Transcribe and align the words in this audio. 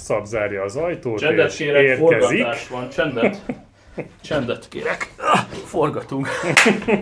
Szab 0.00 0.24
zárja 0.24 0.62
az 0.62 0.76
ajtót, 0.76 1.18
Csendet 1.18 1.50
és 1.50 1.56
kérek, 1.56 1.82
érkezik. 1.82 2.18
forgatás 2.20 2.68
van, 2.68 2.88
csendet. 2.88 3.42
Csendet 4.22 4.68
kérek. 4.68 5.14
Forgatunk. 5.64 6.28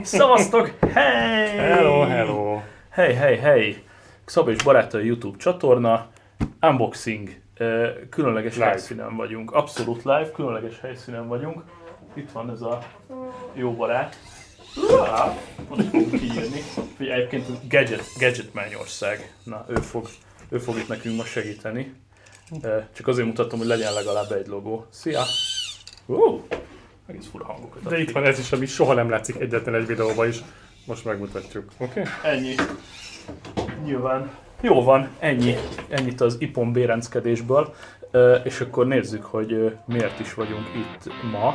Szavaztok! 0.02 0.70
Hey! 0.92 1.56
Hello, 1.56 2.00
hello. 2.02 2.60
Hey, 2.90 3.14
hey, 3.14 3.36
hey! 3.36 3.82
Szab 4.24 4.48
és 4.48 4.62
Barátai 4.62 5.06
YouTube 5.06 5.38
csatorna, 5.38 6.06
unboxing, 6.60 7.30
különleges 8.10 8.54
Live. 8.54 8.66
helyszínen 8.66 9.16
vagyunk. 9.16 9.52
Abszolút 9.52 10.04
live, 10.04 10.30
különleges 10.34 10.80
helyszínen 10.80 11.28
vagyunk. 11.28 11.62
Itt 12.14 12.30
van 12.32 12.50
ez 12.50 12.60
a 12.60 12.78
jó 13.54 13.72
barát. 13.72 14.16
Most 15.68 15.88
fogunk 15.88 16.10
kiírni. 16.10 16.60
Egyébként 16.98 17.46
Gadget, 17.68 18.02
Gadget 18.18 18.54
Mennyország. 18.54 19.32
Na, 19.44 19.64
ő 19.68 19.74
fog, 19.74 20.08
ő 20.48 20.58
fog 20.58 20.76
itt 20.76 20.88
nekünk 20.88 21.16
most 21.16 21.30
segíteni. 21.30 21.94
Csak 22.94 23.06
azért 23.06 23.26
mutatom, 23.26 23.58
hogy 23.58 23.68
legyen 23.68 23.92
legalább 23.92 24.32
egy 24.32 24.46
logó. 24.46 24.86
Szia! 24.90 25.22
Uh, 26.06 26.40
egész 27.06 27.26
fura 27.30 27.44
hangokat. 27.44 27.82
De 27.82 27.98
itt 27.98 28.10
van 28.10 28.24
ez 28.24 28.38
is, 28.38 28.52
ami 28.52 28.66
soha 28.66 28.94
nem 28.94 29.10
látszik 29.10 29.40
egyetlen 29.40 29.74
egy 29.74 29.86
videóban 29.86 30.28
is. 30.28 30.38
Most 30.86 31.04
megmutatjuk, 31.04 31.70
oké? 31.78 32.00
Okay? 32.00 32.12
Ennyi. 32.32 32.54
Nyilván. 33.84 34.30
Jó 34.60 34.82
van, 34.82 35.08
ennyi. 35.18 35.54
Ennyit 35.88 36.20
az 36.20 36.36
ipon 36.38 36.72
bérenckedésből. 36.72 37.74
És 38.44 38.60
akkor 38.60 38.86
nézzük, 38.86 39.24
hogy 39.24 39.76
miért 39.86 40.20
is 40.20 40.34
vagyunk 40.34 40.66
itt 40.74 41.12
ma. 41.30 41.54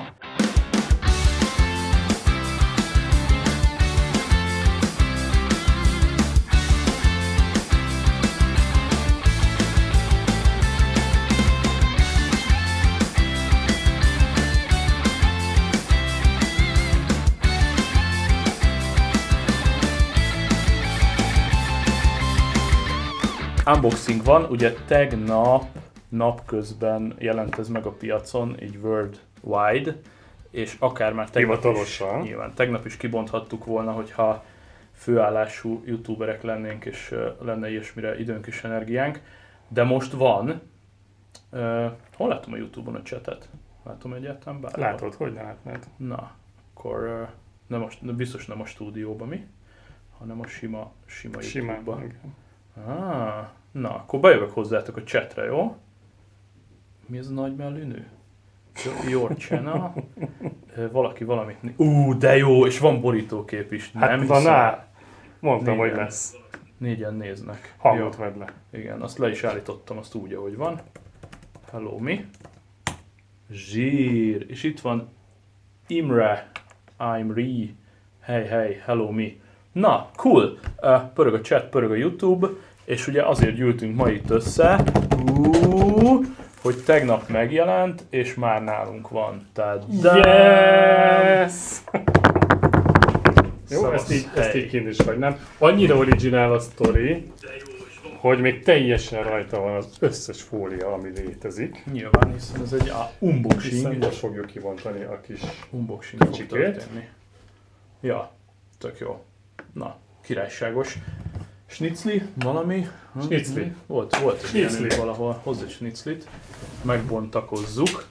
Unboxing 23.73 24.23
van, 24.23 24.43
ugye 24.43 24.73
tegnap 24.85 25.63
napközben 26.09 27.15
jelent 27.17 27.59
ez 27.59 27.67
meg 27.67 27.85
a 27.85 27.91
piacon, 27.91 28.61
így 28.61 28.75
worldwide, 28.75 29.95
és 30.49 30.75
akár 30.79 31.13
már 31.13 31.29
tegnap 31.29 31.55
Hivatalosan. 31.55 32.21
is, 32.21 32.27
nyilván 32.27 32.53
tegnap 32.53 32.85
is 32.85 32.97
kibonthattuk 32.97 33.65
volna, 33.65 33.91
hogyha 33.91 34.43
főállású 34.91 35.83
youtuberek 35.85 36.43
lennénk, 36.43 36.85
és 36.85 37.15
lenne 37.41 37.69
ilyesmire 37.69 38.19
időnk 38.19 38.47
és 38.47 38.63
energiánk, 38.63 39.21
de 39.67 39.83
most 39.83 40.11
van. 40.11 40.61
Uh, 41.49 41.91
hol 42.15 42.27
látom 42.27 42.53
a 42.53 42.57
Youtube-on 42.57 42.95
a 42.95 43.01
chatet? 43.01 43.49
Látom 43.83 44.13
egyáltalán 44.13 44.61
bárhol? 44.61 44.83
Látod, 44.83 45.13
hogy 45.13 45.33
látnád? 45.33 45.87
Na, 45.97 46.31
akkor 46.73 46.99
uh, 47.03 47.27
nem 47.67 47.79
most, 47.79 48.15
biztos 48.15 48.45
nem 48.45 48.61
a 48.61 48.65
stúdióban 48.65 49.27
mi, 49.27 49.47
hanem 50.17 50.39
a 50.39 50.47
sima, 50.47 50.91
sima, 51.05 51.41
Simán. 51.41 51.75
YouTube-ban. 51.75 52.13
Ah, 52.87 53.47
na, 53.73 53.89
akkor 53.95 54.19
bejövök 54.19 54.51
hozzátok 54.51 54.97
a 54.97 55.03
chatre, 55.03 55.43
jó? 55.43 55.75
Mi 57.05 57.17
ez 57.17 57.27
a 57.27 57.33
nagy 57.33 57.55
mellű 57.55 57.83
nő? 57.83 58.07
Your 59.07 59.35
channel. 59.35 59.93
Valaki 60.91 61.23
valamit... 61.23 61.61
né- 61.61 61.79
Ú, 61.79 62.17
de 62.17 62.37
jó, 62.37 62.65
és 62.65 62.79
van 62.79 63.01
borítókép 63.01 63.71
is. 63.71 63.91
Hát 63.93 64.09
nem 64.17 64.27
van 64.27 64.47
á. 64.47 64.87
Mondtam, 65.39 65.77
hogy 65.77 65.87
Négyen. 65.89 66.03
lesz. 66.03 66.35
Négyen 66.77 67.13
néznek. 67.13 67.75
Hangot 67.77 68.15
vedd 68.15 68.37
le. 68.37 68.53
Igen, 68.69 69.01
azt 69.01 69.17
le 69.17 69.29
is 69.29 69.43
állítottam, 69.43 69.97
azt 69.97 70.15
úgy, 70.15 70.33
ahogy 70.33 70.55
van. 70.55 70.79
Hello, 71.71 71.97
mi? 71.97 72.25
Zsír. 73.51 74.45
És 74.49 74.63
itt 74.63 74.79
van 74.79 75.09
Imre. 75.87 76.51
I'm 76.99 77.31
Re. 77.33 77.43
Hey, 78.33 78.45
hey, 78.47 78.73
hello, 78.85 79.11
mi. 79.11 79.41
Na, 79.71 80.09
cool. 80.15 80.57
Uh, 80.81 81.01
pörög 81.13 81.33
a 81.33 81.41
chat, 81.41 81.69
pörög 81.69 81.91
a 81.91 81.95
YouTube, 81.95 82.49
és 82.85 83.07
ugye 83.07 83.23
azért 83.23 83.55
gyűltünk 83.55 83.95
ma 83.95 84.09
itt 84.09 84.29
össze, 84.29 84.83
hogy 86.61 86.83
tegnap 86.85 87.27
megjelent, 87.29 88.03
és 88.09 88.33
már 88.33 88.63
nálunk 88.63 89.09
van. 89.09 89.47
Tehát 89.53 89.83
Yes! 89.89 91.53
Jó, 93.69 93.91
ezt 93.91 94.11
így, 94.11 94.27
ezt 94.35 94.55
így 94.55 94.67
kint 94.67 94.87
is 94.87 95.01
hagynám. 95.01 95.37
Annyira 95.57 95.95
originál 95.95 96.53
a 96.53 96.59
sztori, 96.59 97.31
hogy 98.19 98.39
még 98.39 98.63
teljesen 98.63 99.23
rajta 99.23 99.59
van 99.59 99.75
az 99.75 99.87
összes 99.99 100.41
fólia, 100.41 100.93
ami 100.93 101.09
létezik. 101.15 101.83
Nyilván, 101.91 102.33
hiszen 102.33 102.61
ez 102.61 102.73
egy 102.73 102.89
a 102.89 103.11
Hiszen 103.19 103.35
unboxing. 103.35 103.97
most 104.03 104.17
fogjuk 104.17 104.45
kivontani 104.45 105.03
a 105.03 105.21
kis... 105.21 105.39
Unboxing 105.69 106.23
Kicsikét. 106.23 106.87
Ja, 108.01 108.31
tök 108.77 108.99
jó. 108.99 109.23
Na, 109.73 109.97
királyságos. 110.21 110.97
Schnitzli, 111.73 112.21
valami? 112.33 112.87
Schnitzli. 113.21 113.63
Hm? 113.63 113.69
Volt, 113.87 114.17
volt 114.17 114.45
Schnitzli. 114.45 114.87
valahol. 114.97 115.39
Hozz 115.43 115.61
egy 115.61 115.69
schnitzlit. 115.69 116.27
Megbontakozzuk 116.81 118.05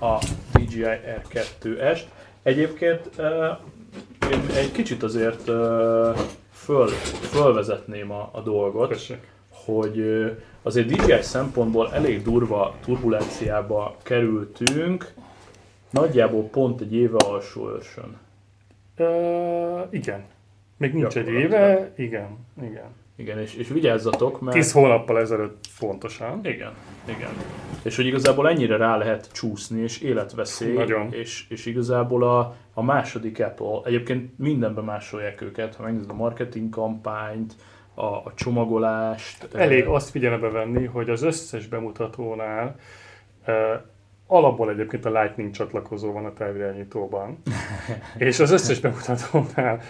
a 0.00 0.18
DJI 0.52 0.84
R2-est. 0.84 2.00
Egyébként 2.42 3.10
uh, 3.18 3.24
én 4.32 4.40
egy 4.56 4.72
kicsit 4.72 5.02
azért 5.02 5.48
uh, 5.48 6.18
föl, 6.52 6.88
fölvezetném 7.20 8.10
a, 8.10 8.30
a 8.32 8.40
dolgot 8.40 8.88
Tessék. 8.88 9.30
hogy 9.50 9.98
ö, 9.98 10.30
azért 10.62 10.86
DJI 10.86 11.22
szempontból 11.22 11.92
elég 11.92 12.22
durva 12.22 12.74
turbulenciába 12.84 13.96
kerültünk, 14.02 15.12
nagyjából 15.90 16.42
pont 16.42 16.80
egy 16.80 16.94
éve 16.94 17.16
alsó 17.26 17.70
őrsön. 17.70 18.16
Uh, 18.98 19.86
igen. 19.90 20.24
Még 20.82 20.92
nincs 20.92 21.16
egy 21.16 21.28
éve, 21.28 21.92
igen, 21.96 22.38
igen. 22.62 22.94
Igen, 23.16 23.38
és, 23.38 23.54
és 23.54 23.68
vigyázzatok, 23.68 24.40
mert... 24.40 24.56
Tíz 24.56 24.72
hónappal 24.72 25.18
ezelőtt 25.18 25.64
pontosan. 25.78 26.40
Igen, 26.42 26.72
igen. 27.04 27.30
És 27.82 27.96
hogy 27.96 28.06
igazából 28.06 28.48
ennyire 28.48 28.76
rá 28.76 28.96
lehet 28.96 29.32
csúszni, 29.32 29.82
és 29.82 30.00
életveszély, 30.00 30.74
Nagyon. 30.74 31.12
és, 31.12 31.46
és 31.48 31.66
igazából 31.66 32.22
a, 32.22 32.56
a 32.74 32.82
második 32.82 33.40
Apple, 33.40 33.80
egyébként 33.84 34.38
mindenben 34.38 34.84
másolják 34.84 35.40
őket, 35.40 35.74
ha 35.74 35.82
megnézed 35.82 36.10
a 36.10 36.14
marketing 36.14 36.68
kampányt, 36.68 37.54
a, 37.94 38.04
a 38.04 38.32
csomagolást. 38.34 39.48
Elég 39.54 39.84
ö, 39.84 39.90
azt 39.90 40.10
figyelembe 40.10 40.48
venni, 40.48 40.84
hogy 40.84 41.10
az 41.10 41.22
összes 41.22 41.66
bemutatónál 41.66 42.76
uh, 43.46 43.54
alapból 44.32 44.70
egyébként 44.70 45.04
a 45.04 45.20
Lightning 45.20 45.50
csatlakozó 45.50 46.12
van 46.12 46.24
a 46.24 46.32
távirányítóban, 46.32 47.42
és 48.16 48.40
az 48.40 48.50
összes 48.50 48.80
bemutatónál 48.80 49.80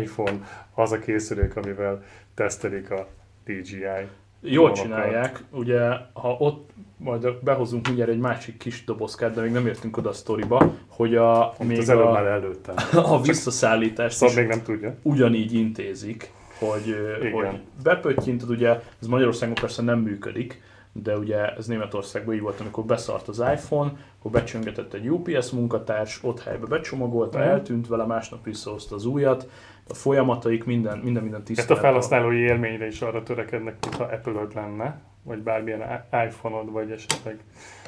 iPhone 0.00 0.38
az 0.74 0.92
a 0.92 0.98
készülék, 0.98 1.56
amivel 1.56 2.02
tesztelik 2.34 2.90
a 2.90 3.08
DJI. 3.44 4.08
Jól 4.40 4.72
csinálják, 4.72 5.44
ugye 5.50 5.80
ha 6.12 6.36
ott 6.38 6.70
majd 6.96 7.32
behozunk 7.32 7.86
mindjárt 7.86 8.10
egy 8.10 8.18
másik 8.18 8.56
kis 8.56 8.84
dobozkát, 8.84 9.34
de 9.34 9.40
még 9.40 9.50
nem 9.50 9.66
értünk 9.66 9.96
oda 9.96 10.08
a 10.08 10.12
sztoriba, 10.12 10.74
hogy 10.86 11.14
a, 11.16 11.54
Még 11.58 11.68
még 11.68 11.78
az 11.78 11.88
előbb 11.88 12.06
a, 12.06 12.12
már 12.12 12.26
előttem. 12.26 12.74
a 13.12 13.20
visszaszállítást 13.20 14.16
Szóval 14.16 14.34
még 14.34 14.46
nem 14.46 14.62
tudja. 14.62 14.94
ugyanígy 15.02 15.54
intézik, 15.54 16.30
hogy, 16.58 16.86
Igen. 17.20 17.32
hogy 17.32 17.60
bepöttyinted, 17.82 18.50
ugye 18.50 18.80
ez 19.00 19.06
Magyarországon 19.06 19.54
persze 19.54 19.82
nem 19.82 19.98
működik, 19.98 20.62
de 21.02 21.16
ugye 21.18 21.54
ez 21.54 21.66
Németországban 21.66 22.34
így 22.34 22.40
volt, 22.40 22.60
amikor 22.60 22.84
beszart 22.84 23.28
az 23.28 23.38
iPhone, 23.38 23.92
akkor 24.18 24.30
becsöngetett 24.30 24.92
egy 24.92 25.10
UPS 25.10 25.50
munkatárs, 25.50 26.20
ott 26.22 26.42
helybe 26.42 26.66
becsomagolta, 26.66 27.38
Mhm. 27.38 27.48
eltűnt 27.48 27.88
vele, 27.88 28.04
másnap 28.04 28.44
visszahozta 28.44 28.94
az 28.94 29.04
újat, 29.04 29.48
a 29.88 29.94
folyamataik, 29.94 30.64
minden, 30.64 30.98
minden, 30.98 31.22
minden 31.22 31.42
tiszta. 31.44 31.62
Ezt 31.62 31.70
a 31.70 31.76
felhasználói 31.76 32.38
élményre 32.38 32.86
is 32.86 33.02
arra 33.02 33.22
törekednek, 33.22 33.76
mintha 33.80 34.04
apple 34.04 34.46
lenne, 34.54 35.00
vagy 35.22 35.38
bármilyen 35.42 36.04
iPhone-od, 36.26 36.70
vagy 36.70 36.90
esetleg 36.90 37.44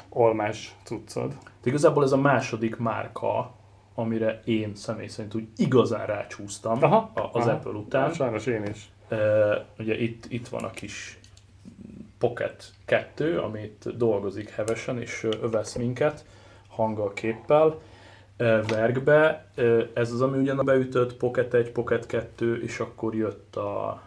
almás 0.09 0.75
cuccod. 0.83 1.29
De 1.63 1.69
igazából 1.69 2.03
ez 2.03 2.11
a 2.11 2.17
második 2.17 2.77
márka, 2.77 3.51
amire 3.95 4.41
én 4.45 4.75
személy 4.75 5.07
szerint 5.07 5.35
úgy 5.35 5.47
igazán 5.57 6.05
rácsúsztam 6.05 6.83
Aha, 6.83 7.11
az 7.13 7.45
aha. 7.47 7.51
Apple 7.51 7.71
után. 7.71 8.13
Sajnos 8.13 8.45
én 8.45 8.63
is. 8.63 8.89
Uh, 9.11 9.17
ugye 9.79 9.97
itt, 9.99 10.25
itt 10.29 10.47
van 10.47 10.63
a 10.63 10.69
kis 10.69 11.18
Pocket 12.19 12.73
2, 12.85 13.37
amit 13.39 13.97
dolgozik 13.97 14.49
hevesen 14.49 15.01
és 15.01 15.27
övesz 15.41 15.75
minket 15.75 16.25
hanggal, 16.67 17.13
képpel. 17.13 17.79
Vergbe, 18.67 19.45
ez 19.93 20.11
az, 20.11 20.21
ami 20.21 20.37
ugyan 20.37 20.59
a 20.59 20.63
beütött 20.63 21.13
Pocket 21.15 21.53
1, 21.53 21.71
Pocket 21.71 22.05
2, 22.05 22.61
és 22.63 22.79
akkor 22.79 23.15
jött 23.15 23.55
a 23.55 24.01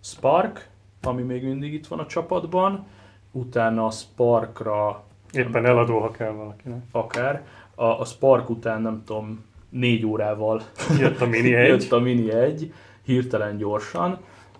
Spark, 0.00 0.68
ami 1.02 1.22
még 1.22 1.44
mindig 1.44 1.72
itt 1.72 1.86
van 1.86 1.98
a 1.98 2.06
csapatban. 2.06 2.86
Utána 3.32 3.86
a 3.86 3.90
Sparkra 3.90 5.02
Éppen 5.32 5.66
eladó, 5.66 5.98
ha 5.98 6.10
kell 6.10 6.30
valakinek. 6.30 6.82
akár. 6.90 7.46
A, 7.74 7.84
a 7.84 8.04
Spark 8.04 8.50
után 8.50 8.82
nem 8.82 9.02
tudom, 9.04 9.44
négy 9.68 10.06
órával 10.06 10.62
Jött 10.98 11.20
a 11.20 11.26
Mini 11.26 11.54
1. 11.56 11.68
jött 11.68 11.92
a 11.92 11.98
Mini 11.98 12.30
1, 12.30 12.72
hirtelen 13.02 13.56
gyorsan, 13.56 14.18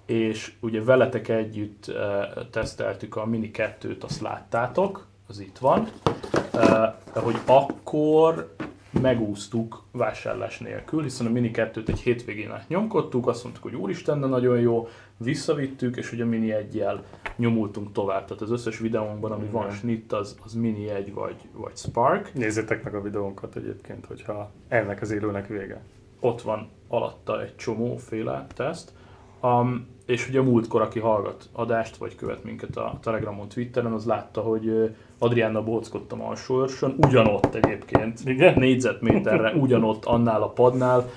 és 0.08 0.52
ugye 0.60 0.84
veletek 0.84 1.28
együtt 1.28 1.84
uh, 1.88 2.48
teszteltük 2.50 3.16
a 3.16 3.26
Mini 3.26 3.50
2-t, 3.52 4.00
azt 4.00 4.20
láttátok, 4.20 5.06
az 5.26 5.40
itt 5.40 5.58
van, 5.58 5.88
de 7.12 7.20
hogy 7.20 7.36
akkor 7.46 8.54
megúsztuk 8.90 9.84
vásárlás 9.92 10.58
nélkül, 10.58 11.02
hiszen 11.02 11.26
a 11.26 11.30
Mini 11.30 11.50
2-t 11.54 11.88
egy 11.88 11.98
hétvégén 12.00 12.50
át 12.50 12.68
nyomkodtuk, 12.68 13.26
azt 13.26 13.42
mondtuk, 13.42 13.62
hogy 13.64 13.74
úristen, 13.74 14.20
de 14.20 14.26
nagyon 14.26 14.60
jó, 14.60 14.88
visszavittük, 15.16 15.96
és 15.96 16.10
hogy 16.10 16.20
a 16.20 16.26
Mini 16.26 16.52
1 16.52 16.84
nyomultunk 17.36 17.92
tovább. 17.92 18.24
Tehát 18.24 18.42
az 18.42 18.50
összes 18.50 18.78
videónkban, 18.78 19.32
ami 19.32 19.46
van 19.50 19.70
snit, 19.70 20.12
az, 20.12 20.38
az 20.44 20.54
Mini 20.54 20.88
1 20.88 21.14
vagy, 21.14 21.36
vagy 21.52 21.76
Spark. 21.76 22.34
Nézzétek 22.34 22.84
meg 22.84 22.94
a 22.94 23.02
videónkat 23.02 23.56
egyébként, 23.56 24.06
hogyha 24.06 24.50
ennek 24.68 25.02
az 25.02 25.10
élőnek 25.10 25.46
vége. 25.46 25.80
Ott 26.20 26.42
van 26.42 26.68
alatta 26.88 27.42
egy 27.42 27.56
csomó 27.56 27.96
féle 27.96 28.46
teszt. 28.54 28.92
Um, 29.42 29.96
és 30.08 30.28
ugye 30.28 30.38
a 30.38 30.42
múltkor, 30.42 30.82
aki 30.82 30.98
hallgat 30.98 31.48
adást, 31.52 31.96
vagy 31.96 32.14
követ 32.14 32.44
minket 32.44 32.76
a 32.76 32.98
Telegramon, 33.02 33.48
Twitteren, 33.48 33.92
az 33.92 34.04
látta, 34.04 34.40
hogy 34.40 34.94
Adriánnal 35.18 35.62
bóckodtam 35.62 36.22
alsó 36.22 36.60
őrsön, 36.60 36.94
ugyanott 37.06 37.54
egyébként, 37.54 38.20
Igen? 38.24 38.54
négyzetméterre, 38.58 39.52
ugyanott, 39.64 40.04
annál 40.04 40.42
a 40.42 40.48
padnál. 40.48 41.10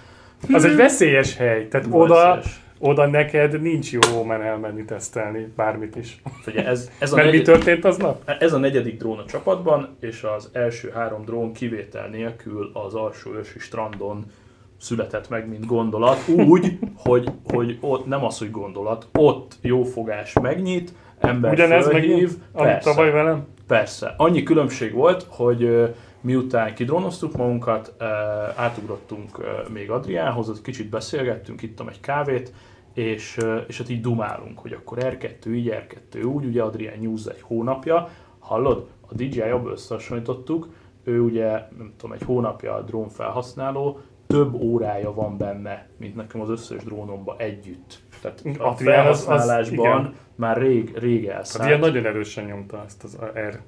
Az 0.51 0.65
egy 0.65 0.75
veszélyes 0.75 1.35
hely, 1.35 1.67
tehát 1.67 1.87
oda, 1.89 2.41
oda 2.79 3.07
neked 3.07 3.61
nincs 3.61 3.91
jó 3.91 4.23
men 4.23 4.41
elmenni 4.41 4.85
tesztelni 4.85 5.53
bármit 5.55 5.95
is. 5.95 6.21
Ugye 6.47 6.65
ez, 6.65 6.91
ez 6.99 7.11
a 7.11 7.15
Mert 7.15 7.27
negy... 7.27 7.37
mi 7.37 7.43
történt 7.43 7.85
aznap? 7.85 8.29
Ez 8.39 8.53
a 8.53 8.57
negyedik 8.57 8.97
drón 8.97 9.17
a 9.17 9.25
csapatban, 9.25 9.95
és 9.99 10.23
az 10.37 10.49
első 10.53 10.89
három 10.89 11.25
drón 11.25 11.53
kivétel 11.53 12.07
nélkül 12.07 12.71
az 12.73 12.93
alsó 12.93 13.33
őrsi 13.33 13.59
strandon 13.59 14.25
született 14.81 15.29
meg, 15.29 15.47
mint 15.47 15.65
gondolat, 15.65 16.27
úgy, 16.27 16.79
hogy, 16.95 17.31
hogy 17.51 17.77
ott 17.81 18.05
nem 18.05 18.23
az, 18.23 18.37
hogy 18.37 18.51
gondolat, 18.51 19.07
ott 19.13 19.57
jó 19.61 19.83
fogás 19.83 20.33
megnyit, 20.41 20.93
ember 21.19 21.51
Ugyanez 21.51 21.87
megnyit, 21.91 22.37
amit 22.51 22.83
tavaly 22.83 23.11
velem? 23.11 23.45
Persze. 23.67 24.13
Annyi 24.17 24.43
különbség 24.43 24.93
volt, 24.93 25.25
hogy 25.29 25.89
miután 26.21 26.73
kidrónoztuk 26.73 27.37
magunkat, 27.37 27.93
átugrottunk 28.55 29.37
még 29.73 29.89
Adriánhoz, 29.89 30.49
ott 30.49 30.61
kicsit 30.61 30.89
beszélgettünk, 30.89 31.61
ittam 31.61 31.87
egy 31.87 31.99
kávét, 31.99 32.53
és, 32.93 33.37
és 33.67 33.77
hát 33.77 33.89
így 33.89 34.01
dumálunk, 34.01 34.59
hogy 34.59 34.73
akkor 34.73 34.97
R2 35.01 35.47
így, 35.47 35.73
R2 35.73 36.25
úgy, 36.25 36.45
ugye 36.45 36.61
Adrián 36.61 36.99
News 36.99 37.25
egy 37.25 37.41
hónapja, 37.41 38.09
hallod, 38.39 38.87
a 39.07 39.13
DJI-val 39.13 39.71
összehasonlítottuk, 39.71 40.67
ő 41.03 41.19
ugye, 41.19 41.49
nem 41.77 41.93
tudom, 41.97 42.15
egy 42.15 42.23
hónapja 42.23 42.73
a 42.73 42.81
drón 42.81 43.09
felhasználó, 43.09 43.99
több 44.31 44.53
órája 44.53 45.13
van 45.13 45.37
benne, 45.37 45.87
mint 45.97 46.15
nekem 46.15 46.41
az 46.41 46.49
összes 46.49 46.83
drónomba 46.83 47.35
együtt. 47.37 47.99
Tehát 48.21 48.43
a 48.59 48.73
felhasználásban 48.73 50.05
az, 50.05 50.05
az, 50.05 50.13
már 50.35 50.57
rég, 50.57 50.97
rég 50.97 51.25
elszállt. 51.25 51.57
Hát 51.57 51.67
ilyen 51.67 51.79
nagyon 51.79 52.05
erősen 52.05 52.45
nyomta 52.45 52.83
ezt 52.85 53.03
az 53.03 53.17
R 53.49 53.59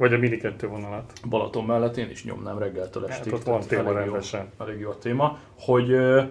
vagy 0.00 0.12
a 0.12 0.18
Mini 0.18 0.36
2 0.36 0.68
vonalat. 0.68 1.12
Balaton 1.28 1.64
mellett 1.64 1.96
én 1.96 2.10
is 2.10 2.24
nyomnám 2.24 2.58
reggeltől 2.58 3.02
hát 3.02 3.10
estig. 3.10 3.32
Hát 3.32 3.40
ott 3.40 3.46
van 3.46 3.60
téma 3.60 3.88
elég 3.88 3.96
rendesen. 3.96 4.48
Jó, 4.58 4.64
elég 4.66 4.80
jó 4.80 4.90
a 4.90 4.98
téma. 4.98 5.38
Hogy 5.58 5.90
ö, 5.90 6.22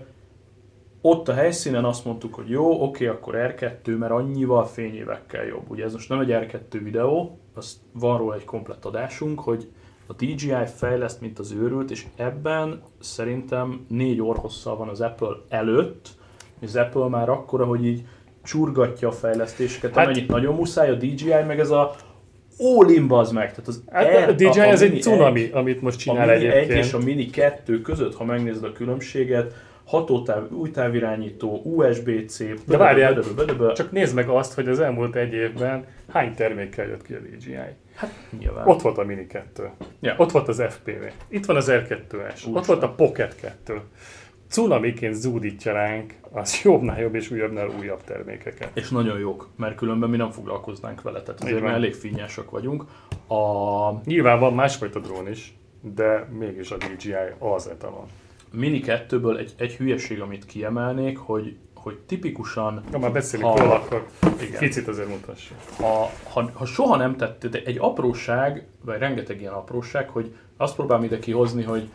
ott 1.01 1.27
a 1.27 1.33
helyszínen 1.33 1.85
azt 1.85 2.05
mondtuk, 2.05 2.33
hogy 2.33 2.49
jó, 2.49 2.83
oké, 2.83 3.07
akkor 3.07 3.33
R2, 3.37 3.97
mert 3.97 4.11
annyival 4.11 4.65
fényévekkel 4.65 5.45
jobb. 5.45 5.69
Ugye 5.69 5.83
ez 5.83 5.93
most 5.93 6.09
nem 6.09 6.19
egy 6.19 6.29
R2 6.31 6.79
videó, 6.83 7.39
az 7.53 7.81
van 7.91 8.17
róla 8.17 8.35
egy 8.35 8.45
komplett 8.45 8.85
adásunk, 8.85 9.39
hogy 9.39 9.71
a 10.09 10.13
DJI 10.13 10.65
fejleszt, 10.75 11.21
mint 11.21 11.39
az 11.39 11.51
őrült, 11.51 11.91
és 11.91 12.05
ebben 12.15 12.81
szerintem 12.99 13.85
négy 13.87 14.21
orhosszal 14.21 14.77
van 14.77 14.87
az 14.87 15.01
Apple 15.01 15.35
előtt, 15.49 16.07
és 16.59 16.67
az 16.67 16.75
Apple 16.75 17.07
már 17.07 17.29
akkora, 17.29 17.65
hogy 17.65 17.85
így 17.85 18.03
csurgatja 18.43 19.07
a 19.07 19.11
fejlesztéseket, 19.11 19.95
hát, 19.95 20.05
amennyit 20.05 20.27
nagyon 20.27 20.55
muszáj, 20.55 20.89
a 20.89 20.95
DJI 20.95 21.43
meg 21.47 21.59
ez 21.59 21.69
a 21.69 21.95
all 22.57 22.89
in 22.89 23.01
meg. 23.33 23.49
Tehát 23.49 23.67
az 23.67 23.83
hát 23.91 24.05
Air, 24.05 24.29
a 24.29 24.31
DJI 24.31 24.59
a, 24.59 24.63
a 24.63 24.67
ez 24.67 24.81
egy 24.81 25.01
cunami, 25.01 25.43
egy, 25.43 25.53
amit 25.53 25.81
most 25.81 25.99
csinál 25.99 26.29
a 26.29 26.31
Mini 26.31 26.45
egyébként. 26.45 26.71
1 26.71 26.77
és 26.77 26.93
a 26.93 26.97
Mini 26.97 27.25
2 27.25 27.81
között, 27.81 28.15
ha 28.15 28.23
megnézed 28.23 28.63
a 28.63 28.71
különbséget, 28.71 29.53
hatótáv, 29.85 30.51
új 30.51 30.71
távirányító, 30.71 31.61
USB-C, 31.63 32.37
De 32.65 32.77
várjál, 32.77 33.23
csak 33.75 33.91
nézd 33.91 34.15
meg 34.15 34.29
azt, 34.29 34.53
hogy 34.53 34.67
az 34.67 34.79
elmúlt 34.79 35.15
egy 35.15 35.33
évben 35.33 35.85
hány 36.07 36.33
termékkel 36.35 36.87
jött 36.87 37.03
ki 37.03 37.13
a 37.13 37.19
DJI. 37.19 37.55
Hát 37.99 38.13
nyilván. 38.39 38.67
Ott 38.67 38.81
volt 38.81 38.97
a 38.97 39.03
Mini 39.03 39.27
2. 39.27 39.69
Ja. 39.99 40.15
Ott 40.17 40.31
volt 40.31 40.47
az 40.47 40.63
FPV. 40.69 41.03
Itt 41.27 41.45
van 41.45 41.55
az 41.55 41.71
R2-es. 41.71 42.47
Úgy 42.47 42.55
ott 42.55 42.65
volt 42.65 42.83
a 42.83 42.89
Pocket 42.89 43.35
2. 43.35 43.81
Cunamiként 44.49 45.13
zúdítja 45.13 45.73
ránk 45.73 46.13
az 46.31 46.59
jobbnál 46.63 46.99
jobb 46.99 47.15
és 47.15 47.31
újabbnál 47.31 47.69
újabb 47.79 48.03
termékeket. 48.03 48.71
És 48.73 48.89
nagyon 48.89 49.19
jók, 49.19 49.49
mert 49.55 49.75
különben 49.75 50.09
mi 50.09 50.17
nem 50.17 50.31
foglalkoznánk 50.31 51.01
vele, 51.01 51.21
tehát 51.21 51.41
azért 51.43 51.61
mi 51.61 51.67
elég 51.67 51.93
finnyásak 51.93 52.49
vagyunk. 52.51 52.83
A... 53.27 53.89
Nyilván 54.05 54.39
van 54.39 54.53
másfajta 54.53 54.99
drón 54.99 55.29
is, 55.29 55.53
de 55.81 56.27
mégis 56.39 56.71
a 56.71 56.77
DJI 56.77 57.13
az 57.39 57.67
etalon. 57.67 58.05
Mini 58.51 58.81
2-ből 58.85 59.37
egy, 59.37 59.53
egy 59.57 59.75
hülyeség, 59.75 60.21
amit 60.21 60.45
kiemelnék, 60.45 61.17
hogy 61.17 61.57
hogy 61.83 61.97
tipikusan... 61.97 62.83
Ha 62.91 62.99
már 62.99 63.11
beszélünk 63.11 63.57
róla, 63.57 63.73
akkor 63.73 64.07
igen. 64.41 64.59
kicsit 64.59 64.87
azért 64.87 65.07
mutassa. 65.07 65.53
Ha, 65.77 66.09
ha, 66.29 66.49
ha 66.53 66.65
soha 66.65 66.95
nem 66.95 67.15
tett, 67.15 67.43
egy 67.43 67.77
apróság, 67.79 68.67
vagy 68.81 68.97
rengeteg 68.97 69.39
ilyen 69.39 69.53
apróság, 69.53 70.09
hogy 70.09 70.35
azt 70.57 70.75
próbálom 70.75 71.03
ide 71.03 71.19
kihozni, 71.19 71.63
hogy 71.63 71.89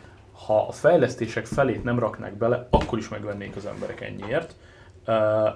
ha 0.45 0.65
a 0.67 0.71
fejlesztések 0.71 1.45
felét 1.45 1.83
nem 1.83 1.99
raknák 1.99 2.37
bele, 2.37 2.67
akkor 2.69 2.97
is 2.97 3.09
megvennék 3.09 3.55
az 3.55 3.65
emberek 3.65 4.01
ennyiért. 4.01 4.55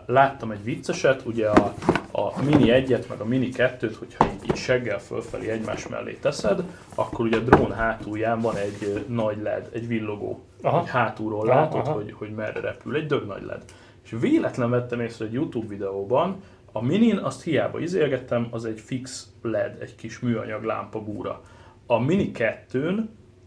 Láttam 0.06 0.52
egy 0.52 0.64
vicceset, 0.64 1.22
ugye 1.26 1.50
a, 1.50 1.74
a 2.12 2.44
Mini 2.44 2.66
1-et, 2.68 3.08
meg 3.10 3.20
a 3.20 3.26
Mini 3.26 3.50
2-t, 3.54 3.96
hogyha 4.00 4.26
így, 4.26 4.50
így 4.50 4.56
seggel 4.56 5.00
fölfelé 5.00 5.50
egymás 5.50 5.88
mellé 5.88 6.14
teszed, 6.22 6.64
akkor 6.96 7.26
ugye 7.26 7.38
a 7.38 7.42
drón 7.42 7.72
hátulján 7.72 8.40
van 8.40 8.56
egy 8.56 9.06
nagy 9.08 9.42
LED, 9.42 9.70
egy 9.74 9.88
villogó. 9.88 10.44
Aha. 10.62 10.80
Egy 10.82 10.90
hátulról 10.90 11.50
aha, 11.50 11.60
látod, 11.60 11.80
aha. 11.80 11.92
Hogy, 11.92 12.14
hogy 12.18 12.32
merre 12.32 12.60
repül, 12.60 12.96
egy 12.96 13.06
dög 13.06 13.26
nagy 13.26 13.44
LED. 13.44 13.64
És 14.10 14.16
véletlen 14.20 14.70
vettem 14.70 15.00
észre 15.00 15.26
egy 15.26 15.34
YouTube 15.34 15.68
videóban, 15.68 16.42
a 16.72 16.82
Minin 16.84 17.18
azt 17.18 17.44
hiába 17.44 17.80
izélgettem, 17.80 18.48
az 18.52 18.66
egy 18.66 18.80
fix 18.80 19.28
LED, 19.42 19.78
egy 19.82 19.96
kis 19.96 20.20
műanyag 20.20 20.64
lámpa 20.64 21.04
búra. 21.04 21.42
A 21.86 22.00
Mini 22.00 22.32
2-n 22.34 23.00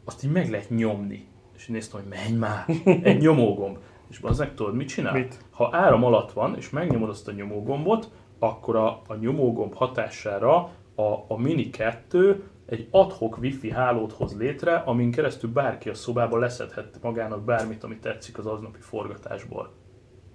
azt 0.05 0.25
így 0.25 0.33
meg 0.33 0.51
lehet 0.51 0.71
nyomni. 0.71 1.27
És 1.57 1.67
néztem, 1.67 2.01
hogy 2.01 2.09
menj 2.09 2.39
már, 2.39 2.65
egy 3.03 3.21
nyomógomb. 3.27 3.79
És 4.11 4.19
bazdmeg 4.19 4.55
tudod, 4.55 4.75
mit 4.75 4.89
csinál? 4.89 5.13
Mit? 5.13 5.45
Ha 5.51 5.69
áram 5.73 6.05
alatt 6.05 6.33
van, 6.33 6.57
és 6.57 6.71
megnyomod 6.71 7.09
azt 7.09 7.29
a 7.29 7.33
nyomógombot, 7.33 8.11
akkor 8.39 8.77
a, 8.77 9.03
a 9.07 9.15
nyomógomb 9.21 9.75
hatására 9.75 10.55
a, 10.95 11.25
a 11.29 11.37
Mini 11.37 11.71
2 11.71 12.45
egy 12.67 12.89
adhok 12.91 13.39
wifi 13.39 13.71
hálót 13.71 14.13
hoz 14.13 14.37
létre, 14.39 14.75
amin 14.75 15.11
keresztül 15.11 15.51
bárki 15.53 15.89
a 15.89 15.95
szobában 15.95 16.41
leszedhet 16.41 16.99
magának 17.03 17.45
bármit, 17.45 17.85
ami 17.85 17.97
tetszik 17.97 18.39
az 18.39 18.47
aznapi 18.47 18.81
forgatásból. 18.81 19.81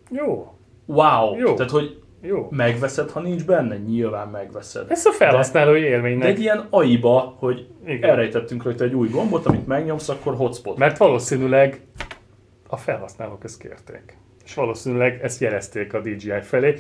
Jó. 0.10 0.58
Wow! 0.86 1.38
Jó. 1.38 1.54
Tehát, 1.54 1.72
hogy 1.72 2.02
jó. 2.22 2.48
Megveszed, 2.52 3.10
ha 3.10 3.20
nincs 3.20 3.46
benne? 3.46 3.78
Nyilván 3.78 4.28
megveszed. 4.28 4.92
Ez 4.92 5.06
a 5.06 5.12
felhasználói 5.12 5.82
élménynek. 5.82 6.22
De 6.22 6.28
egy 6.28 6.40
ilyen 6.40 6.68
aiba, 6.70 7.36
hogy 7.40 7.68
Igen. 7.86 8.10
elrejtettünk 8.10 8.64
rajta 8.64 8.84
egy 8.84 8.94
új 8.94 9.08
gombot, 9.08 9.46
amit 9.46 9.68
megnyomsz, 9.68 10.10
akkor 10.10 10.36
hotspot. 10.36 10.78
Mert 10.78 10.98
valószínűleg 10.98 11.82
a 12.68 12.78
felhasználók 12.78 13.44
ezt 13.44 13.60
kérték. 13.60 14.18
És 14.46 14.54
valószínűleg 14.54 15.20
ezt 15.24 15.42
jelezték 15.42 15.94
a 15.94 16.02
DJI 16.02 16.42
felé, 16.42 16.76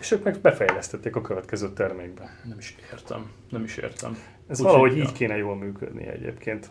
és 0.00 0.10
ők 0.10 0.24
meg 0.24 0.38
befejlesztették 0.40 1.16
a 1.16 1.20
következő 1.20 1.72
termékbe. 1.72 2.40
Nem 2.48 2.58
is 2.58 2.76
értem. 2.92 3.30
Nem 3.50 3.62
is 3.62 3.76
értem. 3.76 4.16
Ez 4.48 4.60
Úgy 4.60 4.66
valahogy 4.66 4.96
így 4.96 5.12
kéne 5.12 5.36
jól 5.36 5.56
működni 5.56 6.06
egyébként. 6.06 6.70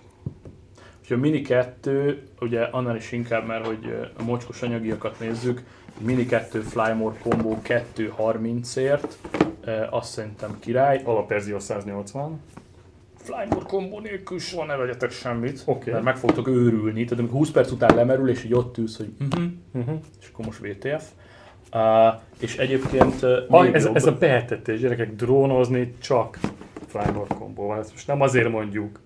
Úgyhogy 1.02 1.18
a 1.18 1.20
Mini 1.20 1.42
2, 1.42 2.24
ugye 2.40 2.62
annál 2.62 2.96
is 2.96 3.12
inkább, 3.12 3.48
mert 3.48 3.66
hogy 3.66 3.98
a 4.18 4.24
mocskos 4.24 4.62
anyagiakat 4.62 5.20
nézzük, 5.20 5.64
Mini 6.00 6.26
2 6.26 6.62
Flymore 6.62 7.16
Combo 7.22 7.58
230-ért, 7.64 9.18
azt 9.90 10.12
szerintem 10.12 10.60
király. 10.60 11.02
Alapverzió 11.04 11.60
180. 11.60 12.40
Flymore 13.24 13.66
Combo 13.68 14.00
nélkül 14.00 14.40
soha 14.40 14.66
ne 14.66 14.76
vegyetek 14.76 15.12
semmit, 15.12 15.64
okay. 15.66 15.94
mert 15.94 16.06
meg 16.06 16.18
fogtok 16.18 16.48
őrülni. 16.48 17.04
Tehát 17.04 17.20
amikor 17.20 17.38
20 17.38 17.52
perc 17.52 17.72
után 17.72 17.96
lemerül, 17.96 18.30
és 18.30 18.44
így 18.44 18.54
ott 18.54 18.78
ülsz, 18.78 18.98
hogy 18.98 19.10
uh-huh, 19.20 19.44
uh-huh. 19.74 20.00
és 20.22 20.30
akkor 20.32 20.46
most 20.46 20.60
VTF. 20.60 21.10
Uh, 21.74 22.22
és 22.40 22.58
egyébként 22.58 23.22
uh, 23.22 23.76
ez, 23.76 23.86
ez 23.94 24.06
a 24.06 24.12
behetettés, 24.12 24.80
gyerekek, 24.80 25.16
drónozni 25.16 25.96
csak 26.02 26.40
Flymore 26.88 27.36
Combo 27.40 27.66
van. 27.66 27.80
Ezt 27.80 27.92
most 27.92 28.08
nem 28.08 28.22
azért 28.22 28.50
mondjuk, 28.50 29.00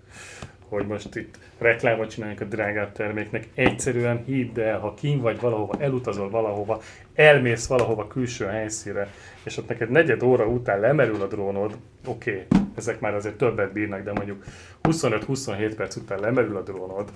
hogy 0.68 0.86
most 0.86 1.16
itt 1.16 1.38
reklámot 1.58 2.10
csinálják 2.10 2.40
a 2.40 2.44
drágább 2.44 2.92
terméknek. 2.92 3.48
Egyszerűen 3.54 4.24
hidd 4.24 4.60
el, 4.60 4.78
ha 4.78 4.94
kín 4.94 5.20
vagy 5.20 5.40
valahova, 5.40 5.74
elutazol 5.78 6.30
valahova, 6.30 6.80
elmész 7.14 7.66
valahova 7.66 8.06
külső 8.06 8.44
helyszínre, 8.44 9.12
és 9.42 9.56
ott 9.56 9.68
neked 9.68 9.90
negyed 9.90 10.22
óra 10.22 10.46
után 10.46 10.80
lemerül 10.80 11.22
a 11.22 11.26
drónod, 11.26 11.76
oké, 12.06 12.30
okay, 12.30 12.60
ezek 12.74 13.00
már 13.00 13.14
azért 13.14 13.36
többet 13.36 13.72
bírnak, 13.72 14.02
de 14.02 14.12
mondjuk 14.12 14.44
25-27 14.82 15.72
perc 15.76 15.96
után 15.96 16.20
lemerül 16.20 16.56
a 16.56 16.62
drónod, 16.62 17.10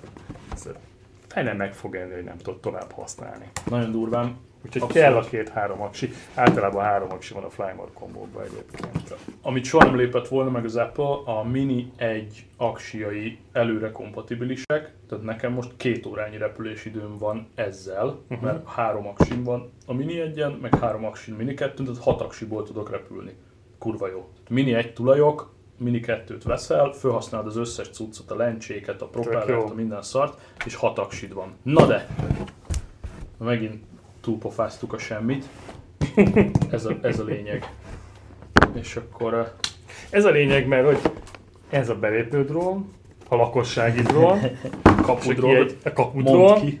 fene 1.27 1.53
meg 1.53 1.73
fog 1.73 1.95
enni, 1.95 2.13
hogy 2.13 2.23
nem 2.23 2.37
tud 2.37 2.59
tovább 2.59 2.91
használni. 2.91 3.45
Nagyon 3.69 3.91
durván. 3.91 4.37
Úgyhogy 4.65 4.81
Abszolút. 4.81 5.07
kell 5.07 5.15
a 5.15 5.21
két-három 5.21 5.81
aksi. 5.81 6.13
Általában 6.33 6.83
három 6.83 7.11
aksi 7.11 7.33
van 7.33 7.43
a 7.43 7.49
Flymore 7.49 7.91
kombókban 7.93 8.43
egyébként. 8.43 9.15
Amit 9.41 9.65
soha 9.65 9.85
nem 9.85 9.95
lépett 9.95 10.27
volna 10.27 10.49
meg 10.49 10.65
az 10.65 10.75
Apple, 10.75 11.33
a 11.33 11.43
Mini 11.43 11.91
1 11.95 12.45
aksiai 12.57 13.39
előre 13.51 13.91
kompatibilisek, 13.91 14.93
tehát 15.09 15.23
nekem 15.23 15.53
most 15.53 15.71
két 15.77 16.05
órányi 16.05 16.37
repülésidőm 16.37 17.17
van 17.17 17.47
ezzel, 17.55 18.05
uh-huh. 18.07 18.41
mert 18.41 18.67
három 18.67 19.07
aksim 19.07 19.43
van 19.43 19.71
a 19.85 19.93
Mini 19.93 20.31
1-en, 20.35 20.59
meg 20.61 20.75
három 20.75 21.05
aksin 21.05 21.33
Mini 21.33 21.53
2 21.53 21.83
tehát 21.83 22.03
hat 22.03 22.21
aksiból 22.21 22.63
tudok 22.63 22.91
repülni. 22.91 23.35
Kurva 23.77 24.07
jó. 24.07 24.29
Mini 24.49 24.73
1 24.73 24.93
tulajok, 24.93 25.53
Mini 25.77 25.99
2-t 26.05 26.41
veszel, 26.43 26.91
felhasználod 26.91 27.47
az 27.47 27.57
összes 27.57 27.89
cuccot, 27.89 28.31
a 28.31 28.35
lencséket, 28.35 29.01
a 29.01 29.05
propellert, 29.05 29.71
a 29.71 29.73
minden 29.73 30.01
szart, 30.01 30.39
és 30.65 30.75
hat 30.75 30.97
aksid 30.97 31.33
van. 31.33 31.55
Na 31.63 31.85
de! 31.85 32.07
Megint 33.37 33.83
túlpofáztuk 34.23 34.93
a 34.93 34.97
semmit. 34.97 35.45
Ez 36.71 36.85
a, 36.85 36.97
ez 37.01 37.19
a 37.19 37.23
lényeg. 37.23 37.71
És 38.73 38.95
akkor 38.95 39.33
eh, 39.33 39.47
Ez 40.09 40.25
a 40.25 40.29
lényeg, 40.29 40.67
mert 40.67 40.85
hogy 40.85 41.11
ez 41.69 41.89
a 41.89 41.95
belépő 41.95 42.45
drón, 42.45 42.93
a 43.27 43.35
lakossági 43.35 44.01
drón, 44.01 44.39
kapudról, 45.01 45.55
egy 45.55 45.77
a 45.83 45.93
kapudról, 45.93 46.59
ki. 46.59 46.79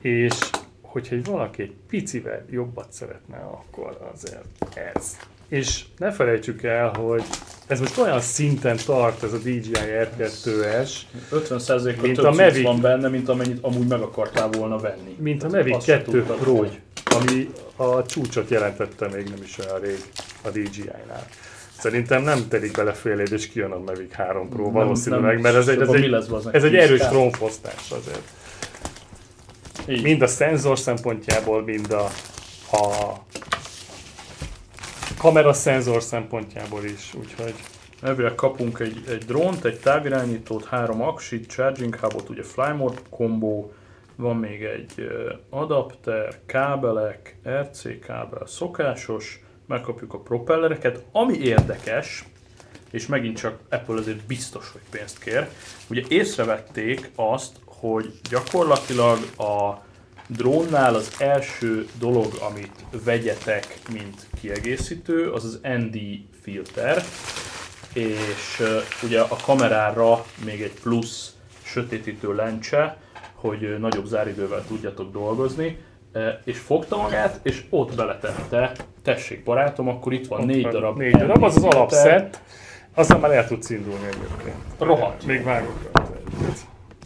és 0.00 0.50
hogyha 0.80 1.14
egy 1.14 1.24
valaki 1.24 1.62
egy 1.62 1.74
picivel 1.88 2.44
jobbat 2.50 2.92
szeretne, 2.92 3.36
akkor 3.36 4.10
azért 4.14 4.44
ez. 4.94 5.18
És 5.52 5.84
ne 5.98 6.12
felejtsük 6.12 6.62
el, 6.62 6.88
hogy 6.88 7.22
ez 7.66 7.80
most 7.80 7.98
olyan 7.98 8.20
szinten 8.20 8.76
tart 8.86 9.22
ez 9.22 9.32
a 9.32 9.36
DJI 9.36 9.70
R2S, 9.74 10.90
50%-kal 11.32 12.02
Mint 12.02 12.16
több 12.16 12.24
a 12.24 12.30
Mavic. 12.32 12.62
van 12.62 12.80
benne, 12.80 13.08
mint 13.08 13.28
amennyit 13.28 13.58
amúgy 13.60 13.86
meg 13.86 14.00
akartál 14.00 14.48
volna 14.48 14.78
venni. 14.78 15.16
mint 15.18 15.42
a 15.42 15.48
Mavic 15.48 15.74
azt 15.74 15.86
se 15.86 15.96
2 15.96 16.10
tudtad, 16.10 16.36
Pro, 16.36 16.64
ami 17.04 17.50
a 17.76 18.06
csúcsot 18.06 18.50
jelentette 18.50 19.08
még 19.08 19.24
nem 19.28 19.42
is 19.42 19.58
olyan 19.58 19.80
rég 19.80 19.98
a 20.42 20.48
DJI-nál. 20.48 21.26
Szerintem 21.78 22.22
nem 22.22 22.48
telik 22.48 22.72
bele 22.72 22.92
fél 22.92 23.18
év, 23.18 23.32
és 23.32 23.48
kijön 23.48 23.70
a 23.70 23.78
Mavic 23.78 24.12
3 24.12 24.48
Pro 24.48 24.62
Nem- 24.62 24.72
valószínűleg, 24.72 25.32
nem- 25.32 25.42
mert 25.42 25.56
ez 25.56 25.68
egy, 25.68 25.80
ez 25.80 25.88
egy, 25.88 26.08
lesz, 26.08 26.26
ez 26.52 26.64
egy 26.64 26.72
10K? 26.72 26.80
erős 26.80 27.00
trónfosztás 27.00 27.90
azért. 27.90 28.22
Így. 29.88 30.02
Mind 30.02 30.22
a 30.22 30.26
szenzor 30.26 30.78
szempontjából, 30.78 31.62
mind 31.62 31.92
a, 31.92 32.04
a 32.76 33.12
kamera 35.22 35.52
szenzor 35.52 36.02
szempontjából 36.02 36.84
is, 36.84 37.14
úgyhogy 37.14 37.54
Elvileg 38.00 38.34
kapunk 38.34 38.78
egy, 38.78 39.04
egy 39.08 39.24
drónt, 39.24 39.64
egy 39.64 39.80
távirányítót, 39.80 40.64
három 40.64 41.02
aksit, 41.02 41.50
charging 41.50 41.96
hubot, 41.96 42.28
ugye 42.28 42.42
Flymore 42.42 42.96
kombó, 43.10 43.72
van 44.16 44.36
még 44.36 44.62
egy 44.62 45.08
adapter, 45.50 46.38
kábelek, 46.46 47.36
RC 47.48 48.00
kábel, 48.06 48.46
szokásos, 48.46 49.40
megkapjuk 49.66 50.14
a 50.14 50.18
propellereket, 50.18 51.04
ami 51.12 51.36
érdekes, 51.38 52.24
és 52.90 53.06
megint 53.06 53.36
csak 53.36 53.58
Apple 53.70 53.98
azért 53.98 54.26
biztos, 54.26 54.70
hogy 54.72 54.82
pénzt 54.90 55.18
kér. 55.18 55.48
Ugye 55.90 56.02
észrevették 56.08 57.10
azt, 57.14 57.56
hogy 57.64 58.20
gyakorlatilag 58.30 59.18
a 59.36 59.82
drónnál 60.26 60.94
az 60.94 61.14
első 61.18 61.86
dolog, 61.98 62.32
amit 62.50 62.84
vegyetek, 63.04 63.78
mint 63.92 64.26
kiegészítő, 64.40 65.30
az 65.30 65.44
az 65.44 65.60
ND 65.62 65.98
filter, 66.42 67.02
és 67.92 68.60
uh, 68.60 68.68
ugye 69.02 69.20
a 69.20 69.36
kamerára 69.44 70.24
még 70.44 70.62
egy 70.62 70.80
plusz 70.82 71.36
sötétítő 71.62 72.34
lencse, 72.34 72.96
hogy 73.34 73.76
nagyobb 73.78 74.06
záridővel 74.06 74.64
tudjatok 74.68 75.12
dolgozni, 75.12 75.78
és 76.44 76.58
fogta 76.58 76.96
magát, 76.96 77.40
és 77.42 77.64
ott 77.70 77.94
beletette, 77.94 78.72
tessék 79.02 79.44
barátom, 79.44 79.88
akkor 79.88 80.12
itt 80.12 80.26
van 80.26 80.46
négy 80.46 80.68
darab. 80.68 80.96
négy 80.98 81.16
darab, 81.16 81.42
az 81.42 81.56
az 81.56 81.64
alapszett, 81.64 82.40
azzal 82.94 83.18
már 83.18 83.30
el 83.30 83.46
tudsz 83.46 83.70
indulni 83.70 84.06
egyébként. 84.06 84.56
Rohadt. 84.78 85.24
Még 85.24 85.44
vágok. 85.44 85.90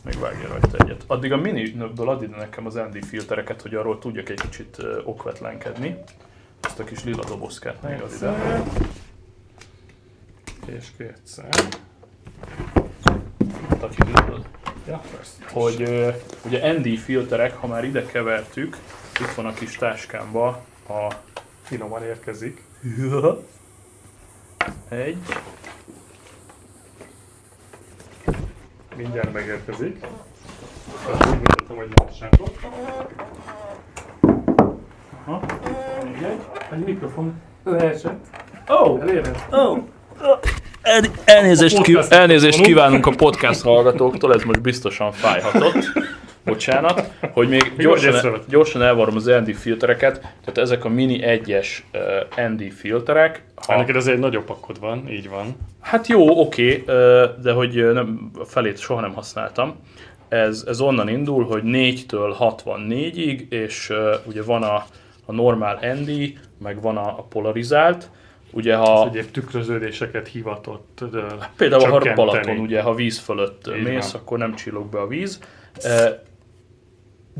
Még 0.06 0.18
vágja 0.18 0.48
rajta 0.48 0.76
egyet. 0.78 1.04
Addig 1.06 1.32
a 1.32 1.36
mini-ből 1.36 2.08
add 2.08 2.22
ide 2.22 2.36
nekem 2.36 2.66
az 2.66 2.74
ND 2.74 3.04
filtereket, 3.04 3.62
hogy 3.62 3.74
arról 3.74 3.98
tudjak 3.98 4.28
egy 4.28 4.40
kicsit 4.40 4.82
okvetlenkedni. 5.04 5.96
Ezt 6.60 6.78
a 6.78 6.84
kis 6.84 7.04
lila 7.04 7.24
dobozkát 7.24 7.82
még 7.82 8.00
ad 8.00 8.12
ide. 8.16 8.62
És 10.66 10.86
kétszer. 10.96 11.48
Taki? 13.80 14.02
Ja, 14.86 15.00
persze. 15.10 15.32
hogy 15.52 15.82
ö, 15.82 16.10
ugye 16.44 16.72
ND 16.72 16.98
filterek, 16.98 17.54
ha 17.56 17.66
már 17.66 17.84
ide 17.84 18.06
kevertük, 18.06 18.76
itt 19.20 19.34
van 19.34 19.46
a 19.46 19.52
kis 19.52 19.76
táskámba 19.76 20.46
a 20.88 21.14
finoman 21.62 22.02
érkezik. 22.02 22.62
egy, 24.88 25.18
Mindjárt 28.96 29.32
megérkezik. 29.32 30.06
Azt 31.12 31.26
úgy 31.26 31.38
mutatom, 31.38 31.76
hogy 31.76 31.88
lássátok. 31.94 32.48
aha, 35.24 35.40
még 36.04 36.22
egy. 36.22 36.40
Egy 36.72 36.84
mikrofon 36.84 37.34
leesett. 37.64 38.24
Oh, 38.68 39.00
Elérhet. 39.00 39.46
oh. 39.50 39.78
El, 40.82 41.02
elnézést, 41.24 41.82
ki, 41.82 41.98
elnézést 42.08 42.60
kívánunk 42.60 43.06
a 43.06 43.10
podcast 43.10 43.62
hallgatóktól, 43.62 44.34
ez 44.34 44.42
most 44.42 44.60
biztosan 44.60 45.12
fájhatott. 45.12 45.92
Bocsánat, 46.46 47.10
hogy 47.32 47.48
még 47.48 47.72
gyorsan, 47.78 48.14
észrevett. 48.14 48.48
gyorsan 48.48 48.82
elvarom 48.82 49.16
az 49.16 49.24
ND 49.24 49.54
filtereket, 49.54 50.20
tehát 50.20 50.58
ezek 50.58 50.84
a 50.84 50.88
mini 50.88 51.18
1-es 51.22 51.66
uh, 52.38 52.48
ND 52.48 52.72
filterek. 52.72 53.44
Ha, 53.66 53.76
neked 53.76 53.96
azért 53.96 54.18
nagyobb 54.18 54.44
pakod 54.44 54.80
van, 54.80 55.08
így 55.10 55.28
van. 55.28 55.56
Hát 55.80 56.06
jó, 56.06 56.40
oké, 56.40 56.82
ö, 56.86 57.26
de 57.42 57.52
hogy 57.52 57.92
nem, 57.92 58.30
a 58.38 58.44
felét 58.44 58.78
soha 58.78 59.00
nem 59.00 59.12
használtam. 59.14 59.74
Ez, 60.28 60.64
ez 60.66 60.80
onnan 60.80 61.08
indul, 61.08 61.44
hogy 61.44 61.62
4-től 61.64 62.34
64-ig, 62.40 63.48
és 63.52 63.90
ö, 63.90 64.14
ugye 64.24 64.42
van 64.42 64.62
a, 64.62 64.84
a 65.26 65.32
normál 65.32 65.94
ND, 66.00 66.32
meg 66.62 66.80
van 66.80 66.96
a, 66.96 67.06
a 67.06 67.26
polarizált. 67.28 68.10
Ugye 68.50 68.74
ha 68.76 69.00
Az 69.00 69.08
egyéb 69.08 69.30
tükröződéseket 69.30 70.28
hivatott 70.28 71.02
ö, 71.12 71.22
például 71.56 71.82
csökkenteni. 71.82 72.14
Balaton, 72.14 72.58
ugye 72.58 72.80
ha 72.82 72.94
víz 72.94 73.18
fölött 73.18 73.70
Így 73.76 73.82
mész, 73.82 74.12
van. 74.12 74.20
akkor 74.20 74.38
nem 74.38 74.54
csillog 74.54 74.86
be 74.86 75.00
a 75.00 75.06
víz. 75.06 75.40
E, 75.82 76.22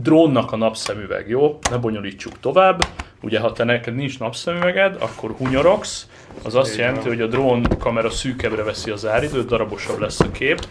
drónnak 0.02 0.52
a 0.52 0.56
napszemüveg, 0.56 1.28
jó? 1.28 1.58
Ne 1.70 1.76
bonyolítsuk 1.76 2.40
tovább. 2.40 2.86
Ugye 3.22 3.40
ha 3.40 3.52
te 3.52 3.64
neked 3.64 3.94
nincs 3.94 4.18
napszemüveged, 4.18 4.96
akkor 5.00 5.34
hunyorogsz, 5.38 6.08
az 6.42 6.54
azt 6.54 6.72
Így 6.72 6.78
jelenti, 6.78 6.98
van. 7.00 7.08
hogy 7.08 7.20
a 7.20 7.26
drón 7.26 7.66
kamera 7.78 8.10
szűkebbre 8.10 8.62
veszi 8.62 8.90
az 8.90 9.06
áridőt, 9.06 9.46
darabosabb 9.46 9.98
lesz 9.98 10.20
a 10.20 10.30
kép, 10.30 10.66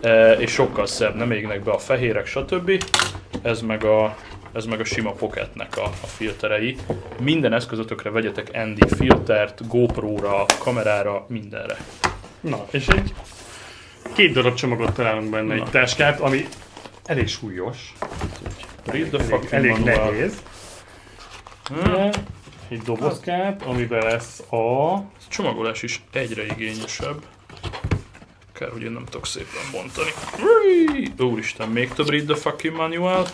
e, 0.00 0.32
és 0.32 0.50
sokkal 0.50 0.86
szebb, 0.86 1.14
nem 1.14 1.30
égnek 1.30 1.62
be 1.62 1.70
a 1.70 1.78
fehérek, 1.78 2.26
stb. 2.26 2.84
Ez 3.42 3.60
meg 3.60 3.84
a, 3.84 4.16
ez 4.52 4.64
meg 4.64 4.80
a 4.80 4.84
sima 4.84 5.12
pocketnek 5.12 5.76
a, 5.76 5.84
a 5.84 6.06
filterei. 6.06 6.76
Minden 7.20 7.52
eszközötökre 7.52 8.10
vegyetek 8.10 8.64
ND 8.66 8.94
filtert, 8.96 9.68
GoPro-ra, 9.68 10.44
kamerára, 10.62 11.24
mindenre. 11.28 11.76
Na, 12.40 12.64
és 12.70 12.86
egy 12.86 13.14
két 14.12 14.32
darab 14.32 14.54
csomagot 14.54 14.94
találunk 14.94 15.30
benne, 15.30 15.54
Na. 15.54 15.62
egy 15.62 15.70
táskát, 15.70 16.20
ami 16.20 16.46
elég 17.04 17.28
súlyos, 17.28 17.92
Read 18.90 19.08
the 19.08 19.24
elég, 19.24 19.46
elég 19.50 19.70
manual. 19.70 20.10
nehéz. 20.10 20.34
Hmm. 21.68 22.10
Egy 22.68 22.82
dobozkát, 22.82 23.62
amiben 23.62 24.02
lesz 24.02 24.42
a... 24.50 24.92
A 24.92 25.04
csomagolás 25.28 25.82
is 25.82 26.02
egyre 26.12 26.44
igényesebb. 26.44 27.22
Kár, 28.52 28.70
hogy 28.70 28.82
én 28.82 28.90
nem 28.90 29.04
tudok 29.04 29.26
szépen 29.26 29.60
bontani. 29.72 30.10
Úristen, 31.18 31.68
még 31.68 31.92
több 31.92 32.08
read 32.08 32.24
the 32.24 32.34
fucking 32.36 32.76
manual. 32.76 33.26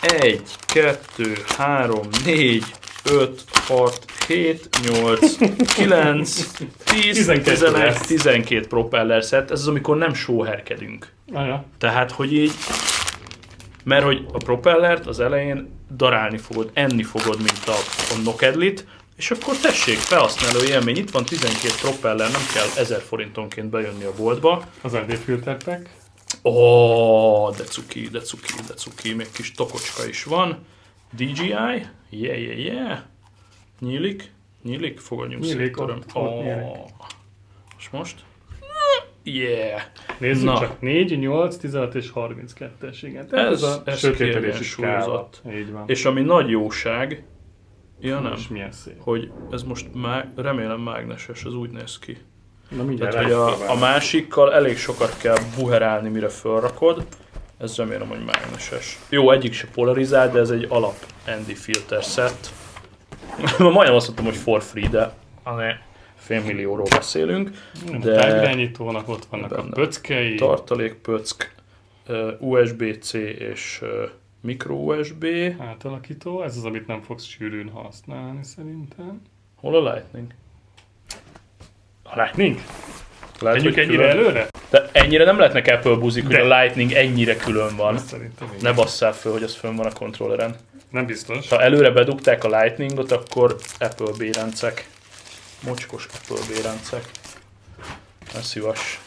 1, 0.00 0.42
2, 0.66 1.32
3, 1.56 2.00
4, 2.24 2.64
5, 3.04 3.44
6, 3.66 4.04
7, 4.26 4.68
8, 4.90 5.36
9, 5.74 6.46
10, 6.84 7.16
12 7.16 7.42
11, 7.42 7.72
lesz. 7.72 8.06
12 8.06 8.66
propeller 8.66 9.22
set. 9.22 9.50
Ez 9.50 9.60
az, 9.60 9.68
amikor 9.68 9.96
nem 9.96 10.14
sóherkedünk. 10.14 11.12
Aja, 11.32 11.64
Tehát, 11.78 12.10
hogy 12.10 12.32
így, 12.32 12.52
mert 13.82 14.04
hogy 14.04 14.26
a 14.32 14.36
propellert 14.36 15.06
az 15.06 15.20
elején 15.20 15.70
darálni 15.96 16.38
fogod, 16.38 16.70
enni 16.72 17.02
fogod, 17.02 17.36
mint 17.36 17.66
a, 17.66 17.76
a 18.14 18.20
nokedlit, 18.24 18.86
és 19.16 19.30
akkor 19.30 19.56
tessék, 19.56 19.96
felhasználó 19.96 20.62
élmény, 20.64 20.96
itt 20.96 21.10
van 21.10 21.24
12 21.24 21.74
propeller, 21.80 22.30
nem 22.30 22.40
kell 22.54 22.66
1000 22.76 23.00
forintonként 23.00 23.70
bejönni 23.70 24.04
a 24.04 24.14
boltba. 24.16 24.64
az 24.82 24.92
ND 24.92 25.14
filter 25.14 25.56
pack. 25.64 25.88
Ó, 26.42 26.50
oh, 26.50 27.56
de 27.56 27.64
cuki, 27.64 28.08
de 28.08 28.20
cuki, 28.20 28.52
de 28.66 28.74
cuki, 28.74 29.14
még 29.14 29.30
kis 29.32 29.52
tokocska 29.52 30.06
is 30.08 30.24
van. 30.24 30.58
DJI, 31.10 31.46
yeah, 31.48 31.88
yeah, 32.10 32.58
yeah. 32.58 32.98
Nyílik, 33.80 34.32
nyílik, 34.62 34.98
fogadjunk 34.98 35.42
Nyílik, 35.44 35.76
szét, 35.76 35.78
ott- 35.78 36.14
ott 36.14 36.42
nyílik. 36.42 36.62
Ó. 36.62 36.86
És 37.78 37.90
most? 37.90 38.24
Yeah! 39.34 39.80
Nézzük 40.18 40.44
Na. 40.44 40.58
csak. 40.58 40.80
4, 40.80 41.18
8, 41.18 41.56
16 41.56 41.94
és 41.94 42.10
32-es, 42.14 42.98
igen. 43.02 43.26
Tehát 43.28 43.46
Ez- 43.46 43.62
ez, 43.62 43.62
a 43.62 43.82
ez 43.84 43.98
sötétedési 43.98 44.74
kiegyensúlyozott. 44.74 45.42
Így 45.54 45.72
van. 45.72 45.82
És 45.86 46.04
ami 46.04 46.20
nagy 46.20 46.48
jóság, 46.50 47.24
ja 48.00 48.20
nem, 48.20 48.32
És 48.32 48.48
milyen 48.48 48.72
szép. 48.72 48.94
hogy 48.98 49.30
ez 49.50 49.62
most 49.62 49.86
má, 49.94 50.24
remélem 50.36 50.80
mágneses, 50.80 51.44
ez 51.44 51.54
úgy 51.54 51.70
néz 51.70 51.98
ki. 51.98 52.16
Na 52.76 52.82
mindjárt 52.82 53.12
Tehát, 53.12 53.26
hogy 53.26 53.34
a, 53.66 53.70
a 53.70 53.76
másikkal 53.78 54.52
elég 54.54 54.76
sokat 54.76 55.16
kell 55.16 55.36
buherálni, 55.58 56.08
mire 56.08 56.28
felrakod. 56.28 57.06
Ez 57.58 57.76
remélem, 57.76 58.08
hogy 58.08 58.24
mágneses. 58.24 58.98
Jó, 59.08 59.30
egyik 59.30 59.52
se 59.52 59.66
polarizált, 59.74 60.32
de 60.32 60.38
ez 60.38 60.50
egy 60.50 60.66
alap 60.68 60.94
ND 61.40 61.50
filter 61.56 62.02
set. 62.02 62.52
Majdnem 63.58 63.94
azt 63.94 64.06
mondtam, 64.06 64.24
hogy 64.24 64.36
for 64.36 64.62
free, 64.62 64.88
de 64.88 65.12
azért 65.42 65.78
félmillióról 66.34 66.86
beszélünk. 66.90 67.50
De- 68.00 68.12
A 68.12 68.20
távirányítónak 68.20 69.08
ott 69.08 69.24
vannak 69.30 69.52
a 69.52 69.62
pöckei. 69.62 70.34
Tartalékpöck, 70.34 71.54
USB-C 72.38 73.12
és 73.38 73.82
micro 74.40 74.74
USB. 74.74 75.26
átalakító, 75.58 76.42
ez 76.42 76.56
az, 76.56 76.64
amit 76.64 76.86
nem 76.86 77.02
fogsz 77.02 77.24
sűrűn 77.24 77.68
használni 77.68 78.44
szerintem. 78.44 79.22
Hol 79.56 79.86
a 79.86 79.92
Lightning? 79.92 80.26
A 82.02 82.20
Lightning? 82.20 82.56
Lehet, 83.40 83.56
Menjünk 83.62 83.76
ennyire 83.76 84.08
külön- 84.08 84.10
előre? 84.26 84.46
De 84.70 84.88
ennyire 84.92 85.24
nem 85.24 85.38
lehetnek 85.38 85.66
Apple 85.68 85.94
buzik, 85.94 86.26
hogy 86.26 86.34
a 86.34 86.60
Lightning 86.60 86.92
ennyire 86.92 87.36
külön 87.36 87.76
van. 87.76 87.98
Szerintem. 87.98 88.48
Ne 88.60 88.72
basszál 88.72 89.12
föl, 89.12 89.32
hogy 89.32 89.42
ez 89.42 89.54
fönn 89.54 89.76
van 89.76 89.86
a 89.86 89.92
kontrolleren. 89.92 90.56
Nem 90.90 91.06
biztos. 91.06 91.48
Ha 91.48 91.60
előre 91.62 91.90
bedugták 91.90 92.44
a 92.44 92.60
Lightningot, 92.60 93.12
akkor 93.12 93.56
Apple 93.78 94.10
bérencek. 94.18 94.88
Mocskos 95.64 96.06
Apple 96.06 96.46
bérencek. 96.54 97.04
Ne 98.34 98.40
szívas. 98.40 99.00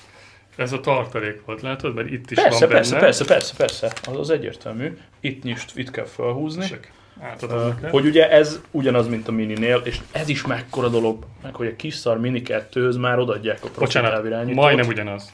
Ez 0.56 0.72
a 0.72 0.80
tartalék 0.80 1.46
volt, 1.46 1.62
látod? 1.62 1.96
Mert 1.96 2.10
itt 2.12 2.32
is 2.32 2.42
Persze, 2.42 2.60
van 2.60 2.70
persze, 2.70 2.92
benne. 2.92 3.04
persze, 3.04 3.26
persze, 3.26 3.54
persze. 3.56 3.94
Az, 4.12 4.18
az 4.18 4.30
egyértelmű. 4.30 4.98
Itt 5.20 5.44
nyist, 5.44 5.78
itt 5.78 5.92
kell 5.92 6.06
felhúzni. 6.06 6.68
Csak 6.68 6.92
átadom 7.20 7.80
hogy 7.92 8.06
ugye 8.06 8.30
ez 8.30 8.60
ugyanaz, 8.72 9.08
mint 9.08 9.28
a 9.28 9.32
mininél, 9.32 9.82
és 9.84 10.00
ez 10.12 10.30
is 10.30 10.46
mekkora 10.46 10.88
dolog, 10.88 11.26
meg 11.42 11.56
hogy 11.56 11.68
a 11.68 11.76
kis 11.76 11.96
szar 11.96 12.20
mini 12.20 12.42
2 12.42 12.98
már 12.98 13.20
odaadják 13.20 13.58
a 13.58 13.68
profi 13.68 13.80
Bocsánat, 13.80 14.54
majdnem 14.54 14.88
ugyanaz. 14.88 15.32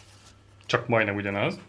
Csak 0.66 0.88
majdnem 0.88 1.16
ugyanaz. 1.16 1.60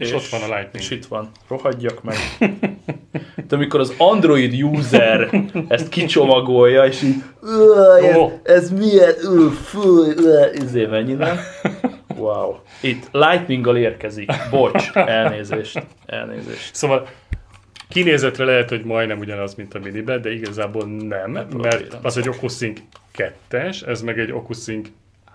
És, 0.00 0.12
ott 0.12 0.26
van 0.28 0.40
a 0.40 0.54
Lightning. 0.54 0.84
És 0.84 0.90
itt 0.90 1.06
van. 1.06 1.30
Rohadjak 1.48 2.02
meg. 2.02 2.16
De 3.48 3.56
amikor 3.56 3.80
az 3.80 3.94
Android 3.98 4.62
user 4.62 5.30
ezt 5.68 5.88
kicsomagolja, 5.88 6.84
és 6.84 7.02
így 7.02 7.14
"Uaj, 7.42 8.08
ez, 8.08 8.16
ez 8.42 8.70
milyen, 8.70 9.14
fú, 9.64 9.80
uá", 9.98 10.46
izé 10.52 10.86
mennyi, 10.86 11.12
nem? 11.12 11.36
Wow. 12.16 12.54
Itt 12.80 13.08
Lightning-gal 13.12 13.76
érkezik. 13.76 14.30
Bocs, 14.50 14.90
elnézést. 14.92 15.82
Elnézést. 16.06 16.74
Szóval 16.74 17.08
kinézetre 17.88 18.44
lehet, 18.44 18.68
hogy 18.68 18.84
majdnem 18.84 19.18
ugyanaz, 19.18 19.54
mint 19.54 19.74
a 19.74 19.78
minibe, 19.78 20.18
de 20.18 20.32
igazából 20.32 20.84
nem, 20.86 21.34
Apple 21.36 21.58
mert 21.58 21.98
az 22.02 22.16
egy 22.16 22.28
OcuSync 22.28 22.80
2-es, 23.50 23.86
ez 23.88 24.02
meg 24.02 24.18
egy 24.18 24.32
OcuSync 24.32 24.88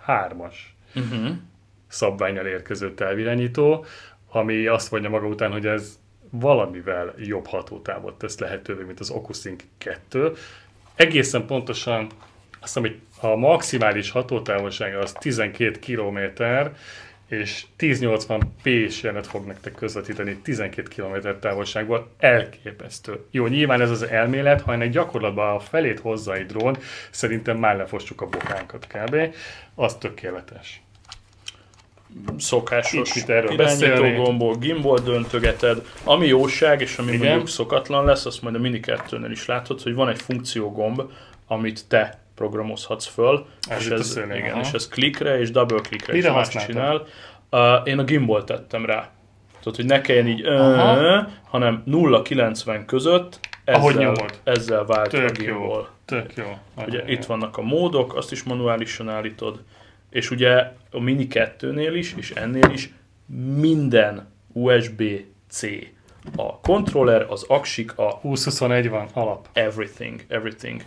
3-as 0.07 0.53
Uh-huh. 0.95 1.27
szabványal 1.87 2.45
érkező 2.45 2.93
távirányító, 2.93 3.85
ami 4.35 4.67
azt 4.67 4.91
mondja 4.91 5.09
maga 5.09 5.27
után, 5.27 5.51
hogy 5.51 5.65
ez 5.65 5.99
valamivel 6.29 7.13
jobb 7.17 7.45
hatótávot 7.45 8.17
tesz 8.17 8.39
lehetővé, 8.39 8.83
mint 8.83 8.99
az 8.99 9.09
OcuSync 9.09 9.63
2. 9.77 10.33
Egészen 10.95 11.45
pontosan 11.45 12.07
azt 12.59 12.73
hiszem, 12.73 12.81
hogy 12.81 12.99
a 13.19 13.35
maximális 13.35 14.11
hatótávolsága 14.11 14.99
az 14.99 15.11
12 15.11 15.79
km, 15.79 16.43
és 17.27 17.65
1080p 17.77 18.91
senet 18.91 19.27
fog 19.27 19.45
nektek 19.45 19.73
közvetíteni 19.73 20.37
12 20.37 20.87
km 20.95 21.27
távolságból. 21.39 22.11
Elképesztő. 22.17 23.25
Jó, 23.31 23.47
nyilván 23.47 23.81
ez 23.81 23.89
az 23.89 24.03
elmélet, 24.03 24.61
ha 24.61 24.73
ennek 24.73 24.89
gyakorlatban 24.89 25.55
a 25.55 25.59
felét 25.59 25.99
hozza 25.99 26.33
egy 26.33 26.45
drón, 26.45 26.77
szerintem 27.09 27.57
már 27.57 27.75
lefossuk 27.75 28.21
a 28.21 28.27
bokánkat 28.27 28.87
kb. 28.87 29.35
Az 29.75 29.95
tökéletes. 29.95 30.84
Szokásos 32.37 33.13
mit 33.13 33.29
erről 33.29 33.55
beszélni. 33.55 34.15
gombol, 34.15 34.55
gimbal 34.55 34.99
döntögeted. 34.99 35.81
Ami 36.03 36.27
jóság, 36.27 36.81
és 36.81 36.97
ami 36.97 37.11
Igen. 37.11 37.27
mondjuk 37.27 37.47
szokatlan 37.49 38.05
lesz, 38.05 38.25
azt 38.25 38.41
majd 38.41 38.55
a 38.55 38.59
Mini 38.59 38.79
2-nél 38.85 39.27
is 39.31 39.45
látod, 39.45 39.81
hogy 39.81 39.93
van 39.93 40.09
egy 40.09 40.21
funkciógomb, 40.21 41.01
amit 41.47 41.87
te 41.87 42.19
programozhatsz 42.35 43.05
föl, 43.05 43.45
Ez 43.69 43.79
és 43.79 43.85
itt 43.85 43.91
a 43.91 43.95
ez, 43.95 44.07
szélén, 44.07 44.35
igen, 44.37 44.51
aha. 44.51 44.61
és 44.61 44.71
ez 44.71 44.87
klikre 44.87 45.39
és 45.39 45.51
double 45.51 45.79
klikre 45.81 46.17
is 46.17 46.23
más 46.25 46.49
csinál. 46.65 47.05
Uh, 47.51 47.59
én 47.83 47.99
a 47.99 48.03
gimbal 48.03 48.43
tettem 48.43 48.85
rá. 48.85 49.09
Tudod, 49.61 49.75
hogy 49.75 49.85
ne 49.85 50.01
kelljen 50.01 50.27
így, 50.27 50.41
ö, 50.45 51.19
hanem 51.49 51.83
0-90 51.85 52.83
között 52.85 53.39
ezzel, 53.63 53.79
Ahogy 53.81 53.95
nyomod. 53.95 54.39
ezzel 54.43 54.85
vált 54.85 55.07
a 55.07 55.09
Tök 55.09 55.37
gimbal. 55.37 55.57
jó. 55.57 55.85
Tök 56.05 56.33
jó. 56.35 56.57
Ugye 56.87 57.03
itt 57.07 57.25
vannak 57.25 57.57
a 57.57 57.61
módok, 57.61 58.15
azt 58.15 58.31
is 58.31 58.43
manuálisan 58.43 59.09
állítod, 59.09 59.59
és 60.15 60.31
ugye 60.31 60.71
a 60.91 60.99
Mini 60.99 61.27
2-nél 61.29 61.91
is, 61.93 62.13
és 62.17 62.31
ennél 62.31 62.69
is 62.73 62.93
minden 63.55 64.27
USB-C. 64.53 65.61
A 66.35 66.59
controller, 66.59 67.25
az 67.29 67.43
aksik, 67.47 67.97
a 67.97 68.19
20-21 68.23 68.87
van, 68.89 69.07
alap. 69.13 69.47
everything, 69.53 70.21
everything. 70.27 70.81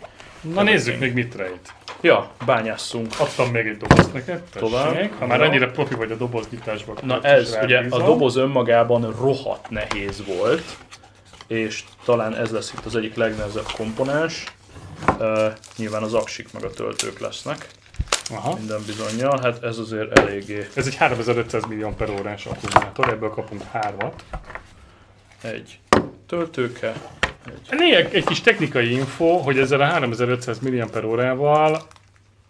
Na 0.53 0.63
nézzük 0.63 0.99
még 0.99 1.13
mit 1.13 1.35
rejt. 1.35 1.73
Ja, 2.01 2.31
bányásszunk. 2.45 3.13
Adtam 3.19 3.49
még 3.49 3.67
egy 3.67 3.77
dobozt 3.77 4.13
neked, 4.13 4.41
Tovább. 4.53 4.93
tessék. 4.93 5.13
Ha 5.13 5.25
már 5.25 5.39
Jó. 5.39 5.45
annyira 5.45 5.71
profi 5.71 5.95
vagy 5.95 6.11
a 6.11 6.15
doboznyitásban. 6.15 6.97
Na 7.03 7.21
ez, 7.21 7.57
ugye 7.63 7.77
a 7.89 8.03
doboz 8.03 8.35
önmagában 8.35 9.15
rohadt 9.19 9.69
nehéz 9.69 10.23
volt, 10.25 10.77
és 11.47 11.83
talán 12.05 12.35
ez 12.35 12.51
lesz 12.51 12.73
itt 12.73 12.85
az 12.85 12.95
egyik 12.95 13.15
legnehezebb 13.15 13.71
komponens. 13.77 14.43
Uh, 15.19 15.45
nyilván 15.77 16.03
az 16.03 16.13
aksik 16.13 16.53
meg 16.53 16.63
a 16.63 16.69
töltők 16.69 17.19
lesznek, 17.19 17.67
Aha. 18.31 18.55
minden 18.55 18.81
bizonyal, 18.85 19.39
hát 19.41 19.63
ez 19.63 19.77
azért 19.77 20.19
eléggé 20.19 20.67
Ez 20.73 20.87
egy 20.87 20.95
3500 20.95 21.63
millió 21.65 21.89
per 21.89 22.09
órás 22.09 22.45
akkumulátor, 22.45 23.09
ebből 23.09 23.29
kapunk 23.29 23.63
hármat. 23.71 24.23
egy 25.41 25.79
töltőke, 26.27 26.93
Néha 27.69 27.97
egy 27.97 28.23
kis 28.23 28.41
technikai 28.41 28.91
info, 28.91 29.37
hogy 29.37 29.59
ezzel 29.59 29.81
a 29.81 29.85
3500 29.85 30.59
mAh-val 30.59 31.81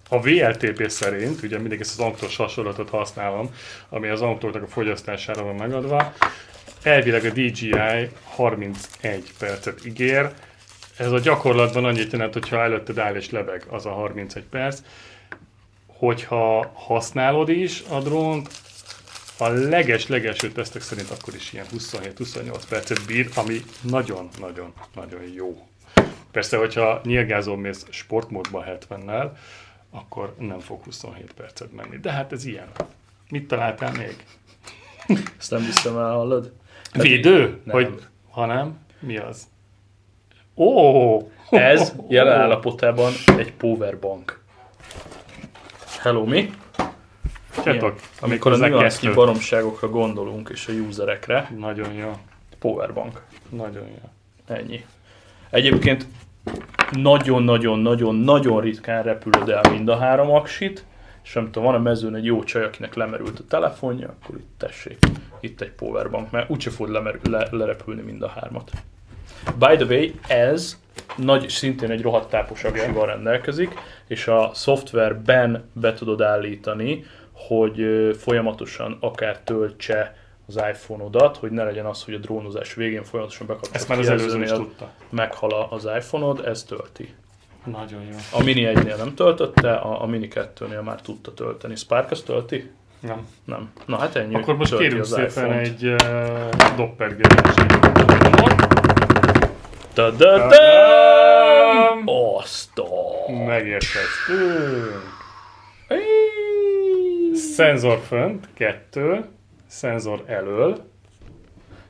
a 0.09 0.21
VLTP 0.21 0.89
szerint, 0.89 1.43
ugye 1.43 1.59
mindig 1.59 1.79
ezt 1.79 1.99
az 1.99 2.05
anktos 2.05 2.35
hasonlatot 2.35 2.89
használom, 2.89 3.55
ami 3.89 4.07
az 4.07 4.21
anktornak 4.21 4.63
a 4.63 4.67
fogyasztására 4.67 5.43
van 5.43 5.55
megadva, 5.55 6.13
elvileg 6.83 7.25
a 7.25 7.29
DJI 7.29 8.09
31 8.23 9.33
percet 9.39 9.85
ígér, 9.85 10.29
ez 10.97 11.11
a 11.11 11.19
gyakorlatban 11.19 11.85
annyit 11.85 12.11
jelent, 12.11 12.33
hogyha 12.33 12.61
előtted 12.61 12.97
áll 12.97 13.15
és 13.15 13.29
lebeg 13.29 13.65
az 13.69 13.85
a 13.85 13.91
31 13.91 14.43
perc, 14.43 14.79
hogyha 15.99 16.71
használod 16.73 17.49
is 17.49 17.83
a 17.89 17.99
drónt, 17.99 18.49
a 19.37 19.47
leges-legelső 19.47 20.51
tesztek 20.51 20.81
szerint 20.81 21.09
akkor 21.09 21.35
is 21.35 21.53
ilyen 21.53 21.65
27-28 21.77 22.61
percet 22.69 23.05
bír, 23.05 23.29
ami 23.35 23.61
nagyon-nagyon-nagyon 23.81 25.21
jó. 25.35 25.67
Persze, 26.31 26.57
hogyha 26.57 27.01
nyilgázol 27.03 27.57
mész 27.57 27.85
sportmódban 27.89 28.63
70-nel, 28.67 29.31
akkor 29.91 30.35
nem 30.37 30.59
fog 30.59 30.83
27 30.83 31.33
percet 31.33 31.71
menni. 31.75 31.97
De 31.97 32.11
hát 32.11 32.31
ez 32.31 32.45
ilyen. 32.45 32.67
Mit 33.29 33.47
találtál 33.47 33.91
még? 33.91 34.15
ezt 35.39 35.51
nem 35.51 35.61
hiszem 35.61 35.97
el, 35.97 36.11
hallod? 36.11 36.51
Védő? 36.93 37.59
Nem. 37.63 37.75
Hogy, 37.75 38.03
ha 38.29 38.45
nem, 38.45 38.79
mi 38.99 39.17
az? 39.17 39.47
Ó! 40.55 41.31
Ez 41.49 41.93
jelen 42.07 42.39
állapotában 42.39 43.11
egy 43.37 43.53
powerbank. 43.53 44.38
Hello, 46.01 46.23
mi? 46.25 46.49
Csatok, 47.63 47.99
Amikor 48.21 48.51
a 48.51 48.55
méghozzá 48.55 48.67
nüansznyi 48.67 49.07
kettő. 49.07 49.13
baromságokra 49.19 49.89
gondolunk 49.89 50.49
és 50.49 50.67
a 50.67 50.71
userekre, 50.71 51.51
Nagyon 51.57 51.93
jó. 51.93 52.11
powerbank. 52.59 53.21
Nagyon 53.49 53.87
jó. 53.87 54.09
Ennyi. 54.55 54.85
Egyébként 55.49 56.05
nagyon-nagyon-nagyon-nagyon 56.91 58.61
ritkán 58.61 59.03
repülöd 59.03 59.49
el 59.49 59.61
mind 59.71 59.89
a 59.89 59.97
három 59.97 60.31
aksit, 60.31 60.85
és 61.23 61.33
nem 61.33 61.45
tudom, 61.45 61.63
van 61.63 61.75
a 61.75 61.79
mezőn 61.79 62.15
egy 62.15 62.25
jó 62.25 62.43
csaj, 62.43 62.63
akinek 62.63 62.95
lemerült 62.95 63.39
a 63.39 63.43
telefonja, 63.47 64.15
akkor 64.21 64.35
itt 64.37 64.53
tessék, 64.57 64.97
itt 65.39 65.61
egy 65.61 65.71
powerbank, 65.71 66.31
mert 66.31 66.49
úgyse 66.49 66.69
fog 66.69 66.87
lemerül, 66.87 67.21
le, 67.29 67.47
lerepülni 67.51 68.01
mind 68.01 68.21
a 68.21 68.27
hármat. 68.27 68.71
By 69.57 69.75
the 69.75 69.85
way, 69.95 70.07
ez 70.27 70.77
nagy, 71.23 71.49
szintén 71.49 71.91
egy 71.91 72.01
rohadt 72.01 72.29
tápos 72.29 72.63
aksival 72.63 73.05
rendelkezik, 73.05 73.73
és 74.07 74.27
a 74.27 74.51
szoftverben 74.53 75.69
be 75.73 75.93
tudod 75.93 76.21
állítani, 76.21 77.05
hogy 77.31 77.81
folyamatosan 78.17 78.97
akár 78.99 79.39
töltse 79.39 80.15
az 80.47 80.55
iPhone-odat, 80.55 81.37
hogy 81.37 81.51
ne 81.51 81.63
legyen 81.63 81.85
az, 81.85 82.03
hogy 82.03 82.13
a 82.13 82.17
drónozás 82.17 82.73
végén 82.73 83.03
folyamatosan 83.03 83.47
bekapcsolod 83.47 83.75
Ezt 83.75 83.87
már 83.87 83.99
az 83.99 84.09
előzőn 84.09 84.41
is 84.41 84.51
tudta. 84.51 84.91
meghal 85.09 85.67
az 85.69 85.87
iPhone-od, 85.97 86.45
ez 86.45 86.63
tölti. 86.63 87.13
Nagyon 87.63 88.01
jó. 88.01 88.15
A 88.39 88.43
Mini 88.43 88.71
1-nél 88.73 88.97
nem 88.97 89.15
töltötte, 89.15 89.73
a, 89.73 90.01
a 90.01 90.05
Mini 90.05 90.27
2-nél 90.33 90.83
már 90.83 91.01
tudta 91.01 91.33
tölteni. 91.33 91.75
Spark 91.75 92.11
azt 92.11 92.25
tölti? 92.25 92.71
Nem. 92.99 93.27
Nem. 93.45 93.71
Na 93.85 93.97
hát 93.97 94.15
ennyi. 94.15 94.35
Akkor 94.35 94.55
most 94.55 94.77
kérünk 94.77 95.05
szépen 95.05 95.25
iPhone-t. 95.25 95.65
egy 95.65 95.85
uh, 95.85 96.75
doppergerési 96.75 97.65
Da, 99.93 100.11
da, 100.11 100.47
da! 100.47 101.08
Tadám! 102.05 102.35
Azt. 102.35 102.81
Megérkeztünk. 103.47 105.17
Szenzor 107.33 107.99
fönt, 108.07 108.47
kettő, 108.53 109.25
szenzor 109.67 110.23
elől, 110.25 110.87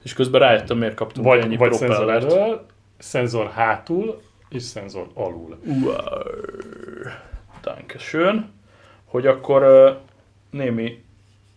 És 0.03 0.13
közben 0.13 0.41
rájöttem, 0.41 0.77
miért 0.77 0.93
kaptunk 0.95 1.25
vagy, 1.27 1.39
ennyi 1.39 1.55
vagy 1.57 1.73
szenzor 1.73 1.95
propellert. 1.97 2.31
elől, 2.31 2.65
szenzor 2.97 3.51
hátul, 3.51 4.21
és 4.49 4.63
szenzor 4.63 5.07
alul. 5.13 5.59
Wow. 5.65 5.93
Dankeschön. 7.61 8.51
Hogy 9.05 9.27
akkor 9.27 9.63
némi, 10.49 11.03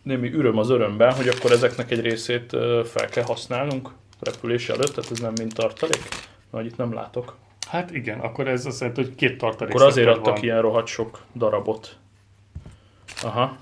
némi 0.03 0.33
öröm 0.33 0.59
az 0.59 0.71
örömben, 0.71 1.13
hogy 1.13 1.29
akkor 1.29 1.53
ezeknek 1.53 1.91
egy 1.91 2.01
részét 2.01 2.51
fel 2.85 3.07
kell 3.11 3.25
használnunk 3.25 3.91
repülés 4.21 4.69
előtt, 4.69 4.95
tehát 4.95 5.11
ez 5.11 5.19
nem 5.19 5.33
mint 5.37 5.55
tartalék, 5.55 6.09
mert 6.51 6.67
itt 6.67 6.77
nem 6.77 6.93
látok. 6.95 7.37
Hát 7.73 7.91
igen, 7.91 8.21
akkor 8.21 8.49
ez 8.49 8.67
azt 8.67 8.81
jelenti, 8.81 9.03
hogy 9.03 9.15
két 9.15 9.39
tartalék 9.39 9.75
Akkor 9.75 9.87
azért 9.87 10.09
adtak 10.09 10.35
van. 10.35 10.43
ilyen 10.43 10.61
rohadt 10.61 10.87
sok 10.87 11.23
darabot. 11.35 11.97
Aha. 13.23 13.57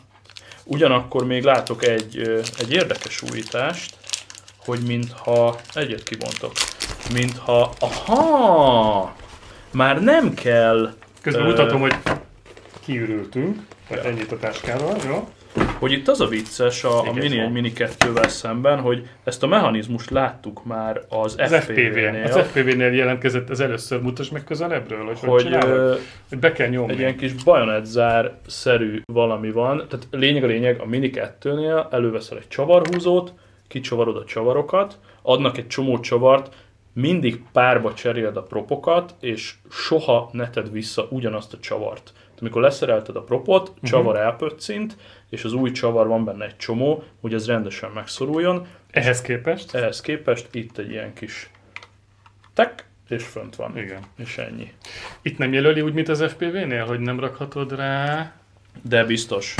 Ugyanakkor 0.64 1.26
még 1.26 1.42
látok 1.44 1.86
egy, 1.86 2.42
egy 2.58 2.72
érdekes 2.72 3.22
újítást, 3.22 3.96
hogy 4.56 4.80
mintha 4.86 5.56
egyet 5.74 6.02
kibontok, 6.02 6.52
mintha, 7.12 7.72
aha, 7.78 9.14
már 9.70 10.02
nem 10.02 10.34
kell 10.34 10.94
Közben 11.20 11.44
Ö, 11.44 11.48
mutatom, 11.48 11.80
hogy 11.80 11.94
kiürültünk, 12.80 13.62
vagy 13.88 13.98
ennyit 13.98 14.32
a 14.32 14.38
táskával, 14.38 14.96
jó? 15.06 15.28
Hogy 15.80 15.92
itt 15.92 16.08
az 16.08 16.20
a 16.20 16.26
vicces 16.26 16.84
a, 16.84 17.00
a 17.00 17.12
Mini 17.12 17.36
van. 17.36 17.46
1 17.46 17.52
Mini 17.52 17.72
2-vel 17.74 18.28
szemben, 18.28 18.80
hogy 18.80 19.08
ezt 19.24 19.42
a 19.42 19.46
mechanizmust 19.46 20.10
láttuk 20.10 20.64
már 20.64 21.02
az, 21.08 21.34
Az 21.38 21.54
FPV-nél, 21.54 22.26
FPV. 22.26 22.36
Az 22.36 22.46
FPV-nél 22.46 22.92
jelentkezett, 22.92 23.50
ez 23.50 23.60
először 23.60 24.00
mutasd 24.02 24.32
meg 24.32 24.44
közelebbről, 24.44 25.04
hogy 25.04 25.18
hogy, 25.18 25.42
hogy 25.42 25.52
ö, 25.52 25.94
hogy 26.28 26.38
be 26.38 26.52
kell 26.52 26.68
nyomni. 26.68 26.92
egy 26.92 26.98
ilyen 26.98 27.16
kis 27.16 27.32
bajonetzár-szerű 27.32 29.00
valami 29.12 29.50
van. 29.50 29.84
Tehát 29.88 30.06
lényeg 30.10 30.44
a 30.44 30.46
lényeg, 30.46 30.80
a 30.80 30.86
Mini 30.86 31.10
2-nél 31.14 31.92
előveszel 31.92 32.38
egy 32.38 32.48
csavarhúzót, 32.48 33.32
kicsavarod 33.68 34.16
a 34.16 34.24
csavarokat, 34.24 34.98
adnak 35.22 35.58
egy 35.58 35.66
csomó 35.66 36.00
csavart, 36.00 36.54
mindig 36.92 37.42
párba 37.52 37.94
cseréled 37.94 38.36
a 38.36 38.42
propokat, 38.42 39.14
és 39.20 39.54
soha 39.70 40.28
ne 40.32 40.50
tedd 40.50 40.72
vissza 40.72 41.06
ugyanazt 41.10 41.52
a 41.52 41.58
csavart. 41.58 42.12
Tehát 42.14 42.40
amikor 42.40 42.62
leszerelted 42.62 43.16
a 43.16 43.22
propot, 43.22 43.72
csavar 43.82 44.16
elpöccint, 44.16 44.96
és 45.30 45.44
az 45.44 45.52
új 45.52 45.70
csavar 45.70 46.06
van 46.06 46.24
benne 46.24 46.44
egy 46.44 46.56
csomó, 46.56 47.04
hogy 47.20 47.34
ez 47.34 47.46
rendesen 47.46 47.90
megszoruljon. 47.90 48.66
Ehhez 48.90 49.20
képest? 49.20 49.74
Ehhez 49.74 50.00
képest 50.00 50.54
itt 50.54 50.78
egy 50.78 50.90
ilyen 50.90 51.12
kis 51.12 51.50
tek, 52.54 52.84
és 53.08 53.24
fönt 53.24 53.56
van. 53.56 53.78
Igen. 53.78 54.02
És 54.16 54.38
ennyi. 54.38 54.72
Itt 55.22 55.38
nem 55.38 55.52
jelöli 55.52 55.80
úgy, 55.80 55.92
mint 55.92 56.08
az 56.08 56.22
FPV-nél, 56.22 56.84
hogy 56.84 57.00
nem 57.00 57.20
rakhatod 57.20 57.76
rá 57.76 58.32
De 58.82 59.04
biztos. 59.04 59.54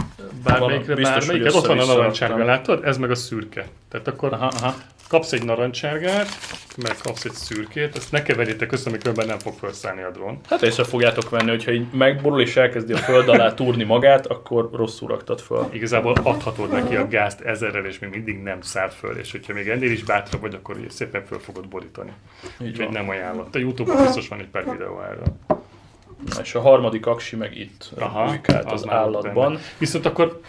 bármelyikre, 0.45 0.95
Biztos, 0.95 1.15
hogy 1.15 1.27
bármelyiket. 1.27 1.55
Ott 1.55 1.67
van 1.67 1.79
a 1.79 1.85
narancsárga, 1.85 2.45
látod? 2.45 2.85
Ez 2.85 2.99
meg 2.99 3.11
a 3.11 3.15
szürke. 3.15 3.67
Tehát 3.89 4.09
akkor 4.09 4.33
Aha, 4.33 4.47
aha. 4.47 4.75
kapsz 5.09 5.33
egy 5.33 5.45
narancsárgát, 5.45 6.29
meg 6.77 6.97
kapsz 7.03 7.25
egy 7.25 7.33
szürkét, 7.33 7.97
ezt 7.97 8.13
ne 8.13 8.23
keverjétek 8.23 8.73
össze, 8.73 8.91
amikor 8.91 9.27
nem 9.27 9.39
fog 9.39 9.55
felszállni 9.59 10.03
a 10.03 10.11
drón. 10.11 10.41
Hát 10.49 10.63
észre 10.63 10.85
fogjátok 10.85 11.31
venni, 11.31 11.51
hogyha 11.51 11.71
így 11.71 11.87
megborul 11.93 12.41
és 12.41 12.57
elkezdi 12.57 12.93
a 12.93 12.97
föld 12.97 13.29
alá 13.29 13.55
túrni 13.55 13.85
magát, 13.85 14.27
akkor 14.27 14.71
rosszul 14.73 15.09
raktad 15.09 15.41
föl. 15.41 15.69
Igazából 15.71 16.15
adhatod 16.23 16.71
neki 16.71 16.97
a 16.97 17.09
gázt 17.09 17.41
ezerrel, 17.41 17.85
és 17.85 17.99
még 17.99 18.11
mindig 18.11 18.43
nem 18.43 18.61
száll 18.61 18.89
föl, 18.89 19.17
és 19.17 19.31
hogyha 19.31 19.53
még 19.53 19.69
ennél 19.69 19.91
is 19.91 20.05
bátrabb 20.05 20.41
vagy, 20.41 20.55
akkor 20.55 20.77
szépen 20.89 21.25
föl 21.25 21.39
fogod 21.39 21.69
borítani. 21.69 22.13
Így 22.63 22.69
Úgyhogy 22.69 22.89
nem 22.89 23.09
ajánlott. 23.09 23.55
A 23.55 23.59
Youtube-on 23.59 24.03
biztos 24.03 24.29
van 24.29 24.39
egy 24.39 24.49
pár 24.49 24.71
videó 24.71 25.03
erről. 25.03 25.60
Na, 26.35 26.41
és 26.41 26.55
a 26.55 26.61
harmadik 26.61 27.07
aksi 27.07 27.37
meg 27.37 27.57
itt 27.57 27.91
Aha, 27.99 28.39
az, 28.65 28.83
ott 28.83 28.91
állatban. 28.91 29.53
benne. 29.53 29.65
Viszont 29.79 30.07
akkor 30.07 30.41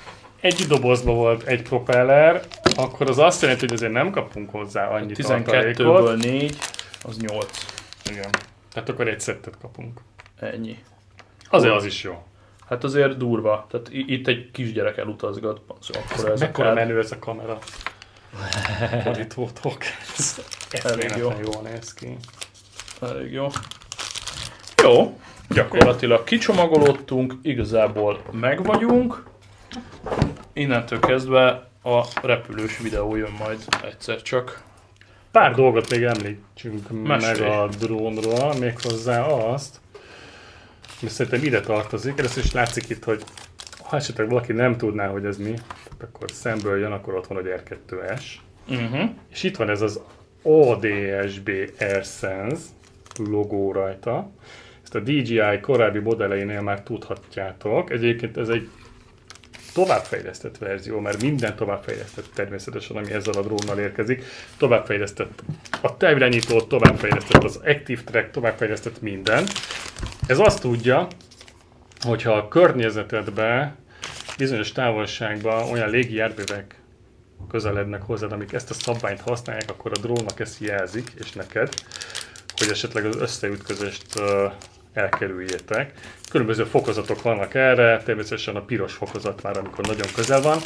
egy 0.42 0.66
dobozban 0.68 1.16
volt 1.16 1.44
egy 1.44 1.62
propeller, 1.62 2.42
akkor 2.76 3.10
az 3.10 3.18
azt 3.18 3.42
jelenti, 3.42 3.66
hogy 3.66 3.74
azért 3.74 3.92
nem 3.92 4.12
kapunk 4.12 4.50
hozzá 4.50 4.88
annyi 4.88 5.14
tartalékot. 5.14 5.86
12-ből 5.86 6.24
4, 6.24 6.58
az 7.04 7.18
8. 7.18 7.66
Igen. 8.10 8.30
Tehát 8.74 8.90
akkor 8.90 9.08
egy 9.08 9.20
szettet 9.20 9.58
kapunk. 9.62 10.02
Ennyi. 10.40 10.78
Azért 11.50 11.74
az 11.74 11.86
is 11.86 12.04
jó. 12.04 12.24
Hát 12.68 12.84
azért 12.84 13.18
durva. 13.18 13.68
Tehát 13.70 13.90
itt 13.92 14.28
egy 14.28 14.52
kisgyerek 14.52 14.98
elutazgat, 14.98 15.62
az 15.68 15.90
akkor 15.90 16.32
ez 16.32 16.40
Mekkora 16.40 16.70
akár... 16.70 16.86
menő 16.86 17.00
ez 17.00 17.12
a 17.12 17.20
kamera. 17.20 17.58
Borítótok. 19.04 19.78
Ez 20.18 20.44
Elég 20.84 21.14
jó. 21.18 21.34
jól 21.44 21.62
néz 21.64 21.94
ki. 21.94 22.18
Elég 23.02 23.32
jó. 23.32 23.48
Jó, 24.84 25.20
gyakorlatilag 25.54 26.24
kicsomagolódtunk, 26.24 27.34
igazából 27.42 28.22
meg 28.32 28.66
vagyunk. 28.66 29.24
Innentől 30.54 31.00
kezdve 31.00 31.68
a 31.84 32.06
repülős 32.24 32.78
videó 32.78 33.16
jön 33.16 33.36
majd 33.40 33.60
egyszer 33.84 34.22
csak. 34.22 34.64
Pár 35.32 35.56
dolgot 35.56 35.90
még 35.90 36.04
említsünk 36.04 36.90
Mesélj. 37.08 37.40
meg 37.40 37.50
a 37.50 37.68
drónról, 37.68 38.54
méghozzá 38.60 39.26
azt, 39.26 39.80
ami 41.02 41.12
szerintem 41.12 41.44
ide 41.44 41.60
tartozik. 41.60 42.20
Először 42.20 42.44
is 42.44 42.52
látszik 42.52 42.90
itt, 42.90 43.04
hogy 43.04 43.24
ha 43.84 43.96
esetleg 43.96 44.30
valaki 44.30 44.52
nem 44.52 44.78
tudná, 44.78 45.08
hogy 45.08 45.26
ez 45.26 45.38
mi, 45.38 45.54
akkor 46.02 46.32
szemből 46.32 46.80
jön, 46.80 46.92
akkor 46.92 47.16
ott 47.16 47.28
van, 47.28 47.38
hogy 47.38 47.54
R2S. 47.66 48.24
Uh-huh. 48.70 49.10
És 49.30 49.44
itt 49.44 49.56
van 49.56 49.70
ez 49.70 49.82
az 49.82 50.00
ODSB 50.42 51.50
AirSense 51.80 52.64
logó 53.18 53.72
rajta. 53.72 54.32
Ezt 54.92 55.08
a 55.08 55.12
DJI 55.12 55.60
korábbi 55.62 56.00
modelleinél 56.00 56.62
már 56.62 56.82
tudhatjátok. 56.82 57.92
Egyébként 57.92 58.38
ez 58.38 58.50
egy 58.50 58.70
továbbfejlesztett 59.74 60.58
verzió, 60.58 61.00
mert 61.00 61.22
minden 61.22 61.56
továbbfejlesztett 61.56 62.26
természetesen, 62.34 62.98
ami 62.98 63.12
ezzel 63.12 63.34
a 63.34 63.42
drónnal 63.42 63.80
érkezik. 63.80 64.24
Továbbfejlesztett 64.58 65.44
a 65.82 65.98
távirányító, 65.98 66.62
továbbfejlesztett 66.62 67.44
az 67.44 67.56
Active 67.56 68.02
Track, 68.06 68.32
továbbfejlesztett 68.32 69.02
minden. 69.02 69.46
Ez 70.28 70.40
azt 70.40 70.62
tudja, 70.62 71.08
hogyha 72.02 72.34
a 72.34 72.48
környezetedbe 72.48 73.76
bizonyos 74.38 74.72
távolságban 74.72 75.72
olyan 75.72 75.90
légi 75.90 76.16
járművek 76.16 76.76
közelednek 77.50 78.02
hozzád, 78.02 78.32
amik 78.32 78.54
ezt 78.54 78.70
a 78.70 78.74
szabványt 78.74 79.22
használják, 79.22 79.70
akkor 79.70 79.92
a 79.94 80.00
drónnak 80.00 80.40
ezt 80.40 80.60
jelzik, 80.60 81.12
és 81.20 81.32
neked, 81.32 81.74
hogy 82.58 82.70
esetleg 82.70 83.06
az 83.06 83.16
összeütközést 83.16 84.20
elkerüljétek. 84.94 85.94
Különböző 86.30 86.64
fokozatok 86.64 87.22
vannak 87.22 87.54
erre, 87.54 88.04
természetesen 88.04 88.56
a 88.56 88.62
piros 88.62 88.94
fokozat 88.94 89.44
már, 89.44 89.58
amikor 89.58 89.86
nagyon 89.86 90.08
közel 90.16 90.42
van. 90.42 90.58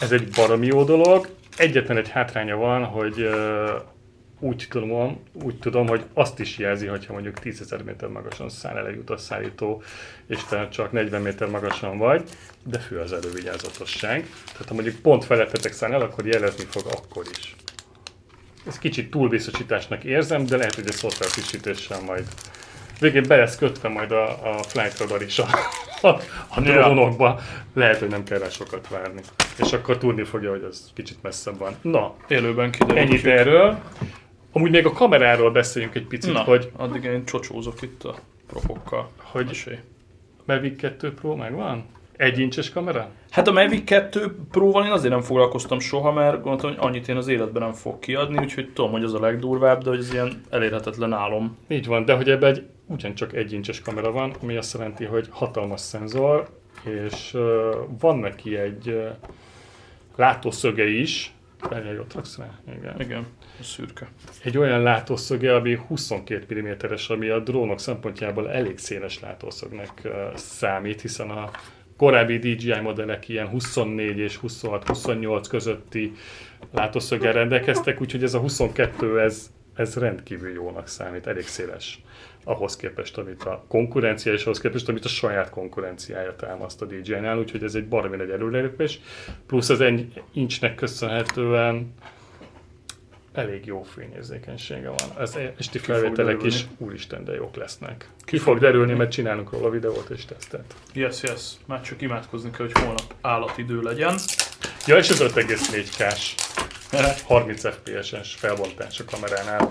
Ez 0.00 0.12
egy 0.12 0.28
baromi 0.30 0.66
jó 0.66 0.84
dolog. 0.84 1.28
Egyetlen 1.56 1.96
egy 1.96 2.08
hátránya 2.08 2.56
van, 2.56 2.84
hogy 2.84 3.28
úgy 4.40 4.66
tudom, 4.70 5.22
úgy 5.32 5.58
tudom, 5.58 5.86
hogy 5.86 6.04
azt 6.14 6.38
is 6.40 6.58
jelzi, 6.58 6.86
hogyha 6.86 7.12
mondjuk 7.12 7.38
10.000 7.42 7.84
méter 7.84 8.08
magasan 8.08 8.48
száll 8.48 8.76
el 8.76 8.86
egy 8.86 8.96
utasszállító, 8.96 9.82
és 10.26 10.44
te 10.44 10.68
csak 10.68 10.92
40 10.92 11.22
méter 11.22 11.48
magasan 11.48 11.98
vagy, 11.98 12.22
de 12.64 12.78
fő 12.78 12.98
az 12.98 13.12
elővigyázatosság. 13.12 14.30
Tehát 14.52 14.68
ha 14.68 14.74
mondjuk 14.74 14.96
pont 14.96 15.24
felettetek 15.24 15.72
száll 15.72 15.92
el, 15.92 16.00
akkor 16.00 16.26
jelezni 16.26 16.64
fog 16.64 16.82
akkor 16.86 17.24
is. 17.30 17.56
Ez 18.66 18.78
kicsit 18.78 19.10
túlbiztosításnak 19.10 20.04
érzem, 20.04 20.46
de 20.46 20.56
lehet, 20.56 20.74
hogy 20.74 20.86
egy 20.86 20.92
szoftver 20.92 21.28
frissítéssel 21.28 22.00
majd 22.00 22.26
végén 23.00 23.24
be 23.28 23.36
lesz 23.36 23.56
kötve 23.56 23.88
majd 23.88 24.10
a, 24.12 24.24
a 24.28 24.62
flight 24.62 24.98
radar 24.98 25.22
is 25.22 25.38
a, 25.38 25.46
a, 26.02 26.08
a 26.48 26.60
drónokba. 26.60 27.40
Lehet, 27.74 27.98
hogy 27.98 28.08
nem 28.08 28.24
kell 28.24 28.38
rá 28.38 28.48
sokat 28.48 28.88
várni. 28.88 29.20
És 29.58 29.72
akkor 29.72 29.98
tudni 29.98 30.24
fogja, 30.24 30.50
hogy 30.50 30.62
ez 30.70 30.90
kicsit 30.94 31.22
messzebb 31.22 31.58
van. 31.58 31.74
Na, 31.82 32.14
Élőben 32.28 32.70
kiderül. 32.70 32.98
ennyit 32.98 33.24
erről. 33.26 33.78
Amúgy 34.52 34.70
még 34.70 34.86
a 34.86 34.92
kameráról 34.92 35.50
beszéljünk 35.50 35.94
egy 35.94 36.06
picit, 36.06 36.32
Na, 36.32 36.40
hogy 36.40 36.70
addig 36.76 37.04
én 37.04 37.24
csocsózok 37.24 37.82
itt 37.82 38.04
a 38.04 38.14
propokkal. 38.46 39.10
Hogy- 39.22 39.46
Mesélj. 39.46 39.76
Mavic 40.46 40.80
2 40.80 41.12
Pro 41.12 41.34
megvan? 41.36 41.84
Egy 42.16 42.38
incses 42.38 42.70
kamera? 42.70 43.10
Hát 43.30 43.48
a 43.48 43.52
Mavic 43.52 43.84
2 43.84 44.36
Pro-val 44.50 44.84
én 44.84 44.90
azért 44.92 45.12
nem 45.12 45.22
foglalkoztam 45.22 45.78
soha, 45.78 46.12
mert 46.12 46.42
gondoltam, 46.42 46.70
hogy 46.70 46.78
annyit 46.88 47.08
én 47.08 47.16
az 47.16 47.28
életben 47.28 47.62
nem 47.62 47.72
fog 47.72 47.98
kiadni, 47.98 48.38
úgyhogy 48.38 48.72
tudom, 48.72 48.90
hogy 48.90 49.04
az 49.04 49.14
a 49.14 49.20
legdurvább, 49.20 49.82
de 49.82 49.88
hogy 49.88 49.98
ez 49.98 50.12
ilyen 50.12 50.40
elérhetetlen 50.50 51.12
álom. 51.12 51.56
Így 51.68 51.86
van, 51.86 52.04
de 52.04 52.14
hogy 52.14 52.30
ebben 52.30 52.50
egy, 52.50 52.66
ugyancsak 52.88 53.32
egy 53.32 53.52
incses 53.52 53.80
kamera 53.80 54.12
van, 54.12 54.34
ami 54.42 54.56
azt 54.56 54.74
jelenti, 54.74 55.04
hogy 55.04 55.26
hatalmas 55.30 55.80
szenzor, 55.80 56.48
és 56.84 57.34
uh, 57.34 57.40
van 58.00 58.18
neki 58.18 58.56
egy 58.56 58.88
uh, 58.88 59.08
látószöge 60.16 60.86
is, 60.86 61.32
Várjál, 61.60 62.00
ott 62.00 62.14
raksz 62.14 62.38
rá? 62.38 62.60
Igen. 62.76 63.00
Igen, 63.00 63.26
a 63.60 63.62
szürke. 63.62 64.08
Egy 64.42 64.58
olyan 64.58 64.82
látószöge, 64.82 65.54
ami 65.54 65.74
22 65.86 66.60
mm-es, 66.60 67.08
ami 67.08 67.28
a 67.28 67.38
drónok 67.38 67.80
szempontjából 67.80 68.50
elég 68.50 68.78
széles 68.78 69.20
látószögnek 69.20 70.00
uh, 70.04 70.34
számít, 70.34 71.00
hiszen 71.00 71.30
a 71.30 71.50
korábbi 71.96 72.38
DJI 72.38 72.80
modellek 72.80 73.28
ilyen 73.28 73.48
24 73.48 74.18
és 74.18 74.38
26-28 74.42 75.44
közötti 75.48 76.12
látószöggel 76.70 77.32
rendelkeztek, 77.32 78.00
úgyhogy 78.00 78.22
ez 78.22 78.34
a 78.34 78.38
22 78.38 79.20
ez, 79.20 79.50
ez 79.74 79.96
rendkívül 79.96 80.52
jónak 80.52 80.88
számít, 80.88 81.26
elég 81.26 81.46
széles 81.46 82.02
ahhoz 82.48 82.76
képest, 82.76 83.18
amit 83.18 83.42
a 83.42 83.64
konkurencia, 83.68 84.32
és 84.32 84.42
ahhoz 84.42 84.60
képest, 84.60 84.88
amit 84.88 85.04
a 85.04 85.08
saját 85.08 85.50
konkurenciája 85.50 86.36
támaszt 86.36 86.82
a 86.82 86.84
DJI-nál, 86.84 87.38
úgyhogy 87.38 87.62
ez 87.62 87.74
egy 87.74 87.88
baromi 87.88 88.16
nagy 88.16 88.30
előrelépés. 88.30 89.00
Plusz 89.46 89.68
az 89.68 89.80
egy 89.80 90.22
incsnek 90.32 90.74
köszönhetően 90.74 91.94
elég 93.32 93.66
jó 93.66 93.82
fényérzékenysége 93.82 94.88
van. 94.88 95.08
Az 95.16 95.38
esti 95.58 95.78
felvételek 95.78 96.42
is 96.42 96.64
úristen, 96.78 97.24
de 97.24 97.34
jók 97.34 97.56
lesznek. 97.56 98.10
Ki 98.24 98.38
fog 98.38 98.58
derülni, 98.58 98.92
mert 98.92 99.10
csinálunk 99.10 99.52
róla 99.52 99.70
videót 99.70 100.10
és 100.10 100.24
tesztet. 100.24 100.74
Yes, 100.92 101.22
yes. 101.22 101.52
Már 101.66 101.80
csak 101.80 102.02
imádkozni 102.02 102.50
kell, 102.50 102.66
hogy 102.66 102.78
holnap 102.78 103.14
állatidő 103.20 103.80
legyen. 103.80 104.14
Ja, 104.86 104.96
és 104.96 105.10
az 105.10 105.20
5,4K-s 105.20 106.34
30 107.24 107.68
FPS-es 107.68 108.34
felbontás 108.34 109.00
a 109.00 109.04
kameránál. 109.04 109.70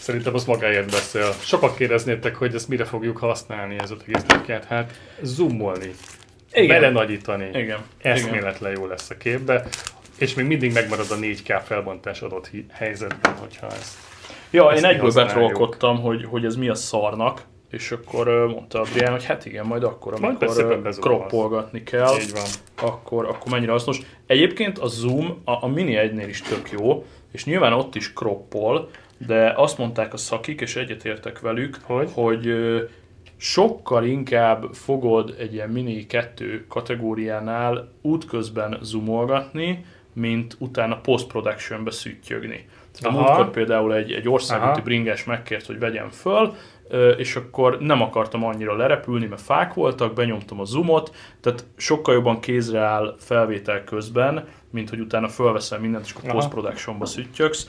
Szerintem 0.00 0.34
az 0.34 0.44
magáért 0.44 0.90
beszél. 0.90 1.32
Sokat 1.40 1.76
kérdeznétek, 1.76 2.36
hogy 2.36 2.54
ezt 2.54 2.68
mire 2.68 2.84
fogjuk 2.84 3.16
használni, 3.16 3.76
ez 3.78 3.90
5,4 3.90 4.62
Hát 4.68 5.00
zoomolni, 5.22 5.90
Igen. 6.52 6.80
belenagyítani. 6.80 7.48
Igen. 7.52 7.78
Eszméletlen 7.98 8.72
jó 8.76 8.86
lesz 8.86 9.10
a 9.10 9.16
képbe. 9.16 9.66
És 10.18 10.34
még 10.34 10.46
mindig 10.46 10.72
megmarad 10.72 11.06
a 11.10 11.14
4K 11.16 11.60
felbontás 11.64 12.20
adott 12.20 12.50
helyzetben, 12.72 13.34
hogyha 13.34 13.66
ez... 13.66 13.96
Ja, 14.50 14.72
Ezt 14.72 14.84
én 14.84 14.90
egyből 14.90 15.12
betrolkodtam, 15.12 16.00
hogy, 16.00 16.24
hogy 16.24 16.44
ez 16.44 16.56
mi 16.56 16.68
a 16.68 16.74
szarnak, 16.74 17.42
és 17.70 17.90
akkor 17.90 18.26
mondta 18.26 18.80
a 18.80 18.86
Brian, 18.92 19.10
hogy 19.10 19.24
hát 19.24 19.46
igen, 19.46 19.66
majd 19.66 19.82
akkor, 19.84 20.14
amikor 20.14 20.96
kroppolgatni 21.00 21.82
kell, 21.82 22.14
Így 22.20 22.32
van. 22.32 22.44
akkor, 22.90 23.26
akkor 23.26 23.52
mennyire 23.52 23.72
hasznos. 23.72 24.00
Egyébként 24.26 24.78
a 24.78 24.86
Zoom 24.86 25.40
a, 25.44 25.64
a 25.64 25.66
Mini 25.66 25.96
1-nél 25.98 26.26
is 26.28 26.42
tök 26.42 26.70
jó, 26.70 27.04
és 27.32 27.44
nyilván 27.44 27.72
ott 27.72 27.94
is 27.94 28.12
kroppol, 28.12 28.90
de 29.26 29.52
azt 29.56 29.78
mondták 29.78 30.12
a 30.12 30.16
szakik, 30.16 30.60
és 30.60 30.76
egyetértek 30.76 31.40
velük, 31.40 31.78
Hogy? 31.82 32.10
hogy 32.14 32.54
sokkal 33.36 34.04
inkább 34.04 34.64
fogod 34.72 35.34
egy 35.38 35.52
ilyen 35.52 35.68
Mini 35.68 36.06
2 36.06 36.64
kategóriánál 36.68 37.88
útközben 38.02 38.78
zoomolgatni, 38.82 39.84
mint 40.12 40.56
utána 40.58 41.00
post-productionbe 41.00 41.90
szüttyögni. 41.90 42.66
Tehát 42.92 43.16
a 43.16 43.20
múltkor 43.20 43.50
például 43.50 43.94
egy, 43.94 44.12
egy 44.12 44.28
országúti 44.28 44.80
bringás 44.80 45.24
megkért, 45.24 45.66
hogy 45.66 45.78
vegyem 45.78 46.08
föl, 46.08 46.54
és 47.16 47.36
akkor 47.36 47.78
nem 47.80 48.02
akartam 48.02 48.44
annyira 48.44 48.76
lerepülni, 48.76 49.26
mert 49.26 49.40
fák 49.40 49.74
voltak, 49.74 50.14
benyomtam 50.14 50.60
a 50.60 50.64
zoomot, 50.64 51.14
tehát 51.40 51.64
sokkal 51.76 52.14
jobban 52.14 52.40
kézre 52.40 52.80
áll 52.80 53.16
felvétel 53.18 53.84
közben, 53.84 54.48
mint 54.70 54.88
hogy 54.88 55.00
utána 55.00 55.28
fölveszel 55.28 55.78
mindent, 55.78 56.04
és 56.04 56.12
akkor 56.12 56.30
post-productionba 56.30 57.06
szüttyögsz. 57.06 57.68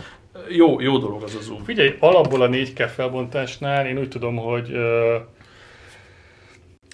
Jó, 0.49 0.79
jó 0.79 0.97
dolog 0.97 1.23
az 1.23 1.35
a 1.35 1.41
zoom. 1.41 1.63
Figyelj, 1.63 1.95
alapból 1.99 2.41
a 2.41 2.47
4K 2.47 2.89
felbontásnál 2.95 3.87
én 3.87 3.97
úgy 3.97 4.09
tudom, 4.09 4.35
hogy 4.37 4.71
ö, 4.71 5.17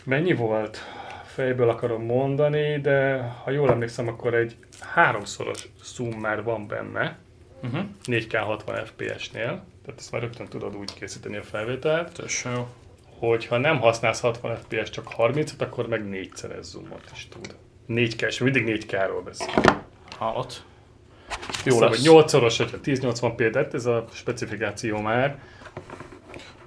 mennyi 0.04 0.34
volt? 0.34 0.78
Fejből 1.26 1.70
akarom 1.70 2.04
mondani, 2.06 2.80
de 2.82 3.18
ha 3.44 3.52
jól 3.52 3.70
emlékszem, 3.72 4.08
akkor 4.08 4.34
egy 4.34 4.56
háromszoros 4.80 5.68
zoom 5.84 6.20
már 6.20 6.44
van 6.44 6.68
benne, 6.68 7.18
Uh-huh. 7.64 7.86
4K 8.06 8.42
60 8.46 8.86
FPS-nél, 8.86 9.46
tehát 9.86 10.00
ezt 10.00 10.12
már 10.12 10.22
rögtön 10.22 10.48
tudod 10.48 10.76
úgy 10.76 10.94
készíteni 10.94 11.38
a 11.38 11.44
felvételt, 11.44 12.14
Teljesen 12.14 12.52
jó. 12.56 12.68
hogyha 13.20 13.58
nem 13.58 13.80
használsz 13.80 14.20
60 14.20 14.56
FPS, 14.56 14.90
csak 14.90 15.08
30-at, 15.18 15.58
akkor 15.60 15.88
meg 15.88 16.10
négyszeres 16.10 16.66
zoomot 16.66 17.10
is 17.14 17.28
tud. 17.28 17.56
4K, 17.88 18.22
és 18.26 18.40
mindig 18.40 18.86
4K-ról 18.88 19.22
beszél. 19.26 19.86
Állat. 20.18 20.66
Jó 21.66 21.76
Jó 21.76 21.82
lesz. 21.82 21.92
lesz. 21.92 22.08
8-szoros, 22.08 22.58
hogyha 22.58 22.78
1080p, 22.84 23.50
de 23.52 23.68
ez 23.72 23.86
a 23.86 24.06
specifikáció 24.12 25.00
már. 25.00 25.42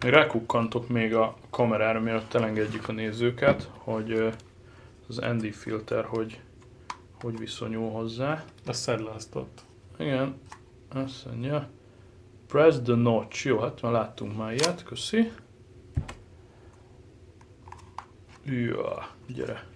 Még 0.05 0.13
rákukkantok 0.13 0.89
még 0.89 1.15
a 1.15 1.37
kamerára, 1.51 2.01
mielőtt 2.01 2.35
elengedjük 2.35 2.89
a 2.89 2.93
nézőket, 2.93 3.71
hogy 3.79 4.33
az 5.09 5.17
ND 5.17 5.53
filter 5.53 6.05
hogy, 6.05 6.41
hogy 7.21 7.39
viszonyul 7.39 7.91
hozzá. 7.91 8.45
Azt 8.67 8.81
szedd 8.81 9.03
le 9.03 9.11
azt 9.11 9.35
ott. 9.35 9.61
Igen, 9.99 10.41
azt 10.89 11.27
mondja. 11.27 11.69
Press 12.47 12.75
the 12.85 12.95
notch. 12.95 13.47
Jó, 13.47 13.59
hát 13.59 13.83
már 13.83 13.93
láttunk 13.93 14.37
már 14.37 14.53
ilyet, 14.53 14.83
köszi. 14.83 15.33
Ja, 18.45 19.09
gyere. 19.27 19.67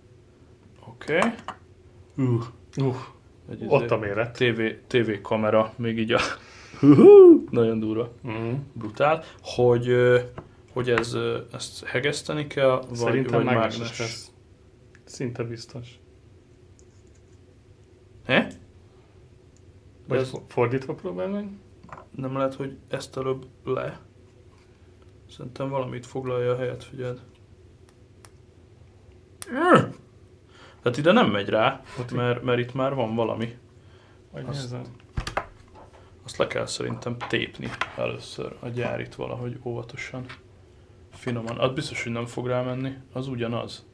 Oké. 0.87 1.17
Okay. 1.17 1.31
Uh, 2.17 2.45
Uh, 2.77 2.97
egy 3.50 3.64
ott 3.68 3.90
a 3.90 3.96
méret. 3.98 4.37
TV, 4.37 4.61
TV 4.87 5.11
kamera, 5.22 5.72
még 5.76 5.98
így 5.98 6.12
a... 6.12 6.20
Nagyon 7.50 7.78
durva. 7.78 8.12
Mm. 8.28 8.52
brutál, 8.72 9.22
hogy, 9.42 9.94
hogy 10.72 10.90
ez, 10.90 11.16
ezt 11.52 11.85
hegeszteni 11.85 12.46
kell, 12.46 12.80
vagy, 12.88 12.96
Szerintem 12.96 13.35
vagy 13.35 13.44
mágneses 13.44 13.78
mágnes. 13.78 13.98
lesz. 13.98 14.30
Szinte 15.04 15.42
biztos. 15.42 15.98
He? 18.24 18.48
Vagy 20.09 20.18
Ez- 20.18 20.33
fordítva 20.48 20.94
próbál 20.94 21.28
meg? 21.28 21.48
Nem 22.11 22.37
lehet, 22.37 22.54
hogy 22.54 22.76
ezt 22.88 23.16
előbb 23.16 23.46
le? 23.64 24.00
Szerintem 25.30 25.68
valamit 25.68 26.07
foglalja 26.07 26.52
a 26.52 26.57
helyet, 26.57 26.85
figyeld. 26.85 27.20
Mm. 29.52 29.83
Tehát 30.85 30.99
ide 30.99 31.12
nem 31.12 31.31
megy 31.31 31.49
rá, 31.49 31.83
Ott 32.01 32.12
mert, 32.12 32.42
mert 32.42 32.59
itt 32.59 32.75
már 32.75 32.94
van 32.94 33.14
valami. 33.14 33.59
Vagy 34.33 34.44
Azt- 34.47 34.61
nézem. 34.61 34.83
Azt 36.25 36.37
le 36.37 36.47
kell 36.47 36.66
szerintem 36.66 37.16
tépni 37.29 37.70
először 37.97 38.57
a 38.61 38.68
gyárit 38.68 39.14
valahogy 39.14 39.59
óvatosan. 39.62 40.25
Finoman. 41.12 41.59
Az 41.59 41.73
biztos, 41.73 42.03
hogy 42.03 42.12
nem 42.12 42.27
fog 42.27 42.47
rámenni. 42.47 42.92
Az 43.12 43.29
ugyanaz. 43.29 43.87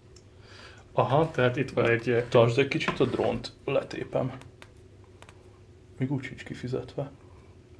Aha, 0.93 1.31
tehát 1.31 1.57
itt 1.57 1.71
van 1.71 1.89
egy... 1.89 2.25
Tartsd 2.29 2.59
egy 2.59 2.69
kicsit 2.69 3.01
a 3.01 3.05
drónt, 3.05 3.53
letépem. 3.65 4.33
Még 5.99 6.13
úgy 6.13 6.25
sincs 6.25 6.45
kifizetve. 6.45 7.11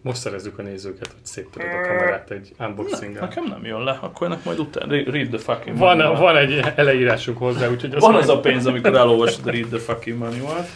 Most 0.03 0.21
szerezzük 0.21 0.59
a 0.59 0.63
nézőket, 0.63 1.07
hogy 1.07 1.25
széttöröd 1.25 1.69
a 1.73 1.81
kamerát 1.81 2.31
egy 2.31 2.55
unboxing 2.59 3.13
Ne, 3.15 3.21
nekem 3.21 3.45
nem 3.45 3.65
jön 3.65 3.81
le, 3.83 3.99
akkor 4.03 4.27
ennek 4.27 4.45
majd 4.45 4.59
utána. 4.59 4.93
Re- 4.93 5.11
Read 5.11 5.29
the 5.29 5.39
fucking 5.39 5.79
Van, 5.79 5.97
manual. 5.97 6.17
van 6.21 6.37
egy 6.37 6.61
eleírásunk 6.77 7.39
hozzá, 7.39 7.69
úgyhogy 7.69 7.91
van 7.99 8.11
majd- 8.11 8.23
az 8.25 8.29
a 8.31 8.41
pénz, 8.41 8.67
amikor 8.67 8.95
elolvasod 8.95 9.47
Read 9.47 9.69
the 9.69 9.79
fucking 9.79 10.19
manual. 10.19 10.67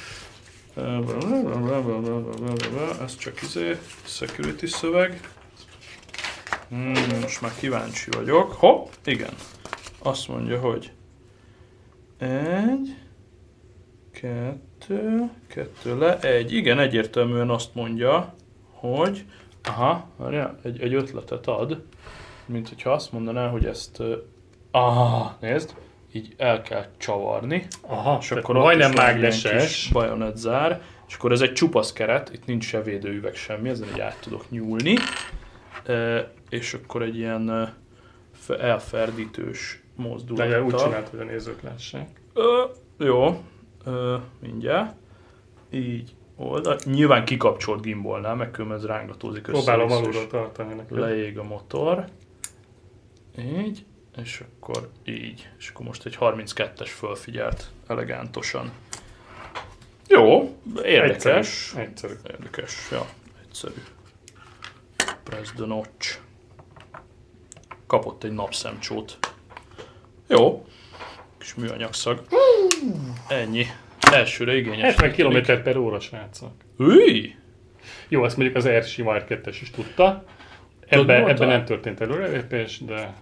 Ez 3.04 3.16
csak 3.16 3.42
izé, 3.42 3.76
security 4.04 4.64
szöveg. 4.66 5.20
Hmm, 6.68 6.92
most 7.20 7.40
már 7.40 7.50
kíváncsi 7.60 8.10
vagyok. 8.10 8.52
Hopp, 8.52 8.86
igen. 9.04 9.32
Azt 9.98 10.28
mondja, 10.28 10.58
hogy 10.60 10.92
egy, 12.18 12.96
kettő, 14.12 15.30
kettő 15.48 15.98
le, 15.98 16.18
egy. 16.20 16.52
Igen, 16.52 16.78
egyértelműen 16.78 17.50
azt 17.50 17.74
mondja, 17.74 18.34
hogy 18.88 19.24
aha, 19.62 20.08
várjál, 20.16 20.58
egy, 20.62 20.80
egy 20.80 20.94
ötletet 20.94 21.46
ad, 21.46 21.82
mint 22.46 22.68
hogyha 22.68 22.90
azt 22.92 23.12
mondaná, 23.12 23.48
hogy 23.48 23.64
ezt 23.66 24.02
ah, 24.70 25.30
nézd, 25.40 25.74
így 26.12 26.34
el 26.36 26.62
kell 26.62 26.84
csavarni, 26.96 27.66
Aha, 27.80 28.18
és 28.20 28.30
akkor 28.30 28.54
majdnem 28.54 28.92
mágneses. 28.92 29.88
bajonet 29.92 30.36
zár, 30.36 30.82
és 31.08 31.14
akkor 31.14 31.32
ez 31.32 31.40
egy 31.40 31.52
csupasz 31.52 31.92
keret, 31.92 32.30
itt 32.32 32.46
nincs 32.46 32.64
se 32.64 32.82
védőüveg 32.82 33.34
semmi, 33.34 33.68
ezen 33.68 33.88
így 33.92 34.00
át 34.00 34.20
tudok 34.20 34.50
nyúlni, 34.50 34.94
E, 35.86 36.30
és 36.48 36.74
akkor 36.74 37.02
egy 37.02 37.16
ilyen 37.16 37.74
fe- 38.32 38.60
elferdítős 38.60 39.82
Legalább 39.96 40.10
úgy 40.10 40.12
mozdulattal. 40.12 40.78
csinált, 40.78 41.08
hogy 41.08 41.20
a 41.20 41.24
nézők 41.24 41.62
lássák. 41.62 42.20
Ö, 42.34 42.64
jó, 42.98 43.42
ö, 43.84 44.16
mindjárt. 44.40 44.94
Így 45.70 46.14
oldal. 46.36 46.78
Nyilván 46.84 47.24
kikapcsolt 47.24 47.82
gimbolnál, 47.82 48.34
meg 48.34 48.50
különben 48.50 48.78
ez 48.78 48.84
rángatózik 48.84 49.48
össze. 49.48 49.62
Próbálom 49.62 49.90
alulról 49.90 50.26
tartani 50.26 50.74
neked. 50.74 50.98
Leég 50.98 51.38
a 51.38 51.42
motor. 51.42 52.04
Így, 53.38 53.84
és 54.16 54.42
akkor 54.58 54.90
így. 55.04 55.48
És 55.58 55.68
akkor 55.68 55.86
most 55.86 56.06
egy 56.06 56.16
32-es 56.20 56.90
fölfigyelt 56.96 57.70
elegántosan. 57.86 58.72
Jó, 60.08 60.56
érdekes. 60.82 61.72
Egyszerű. 61.76 61.82
Egyszerű. 61.82 62.14
Érdekes, 62.30 62.88
ja, 62.90 63.06
egyszerű. 63.42 63.82
Press 65.22 65.52
the 65.56 65.66
notch. 65.66 66.18
Kapott 67.86 68.24
egy 68.24 68.32
napszemcsót. 68.32 69.18
Jó. 70.26 70.66
Kis 71.38 71.54
műanyagszag. 71.54 72.22
Ennyi. 73.28 73.66
Elsőre 74.12 74.56
igényes. 74.56 74.94
70 74.94 75.12
km 75.12 75.62
per 75.62 75.76
óra, 75.76 76.00
srácok. 76.00 76.52
Új! 76.78 77.34
Jó, 78.08 78.24
ezt 78.24 78.36
mondjuk 78.36 78.56
az 78.56 78.66
Air 78.66 78.82
Sima 78.84 79.14
R2-es 79.18 79.56
is 79.60 79.70
tudta. 79.70 80.24
Tudod, 80.88 81.10
Ebben 81.10 81.28
ebbe 81.28 81.46
nem 81.46 81.64
történt 81.64 82.00
előrelépés, 82.00 82.78
de 82.78 83.14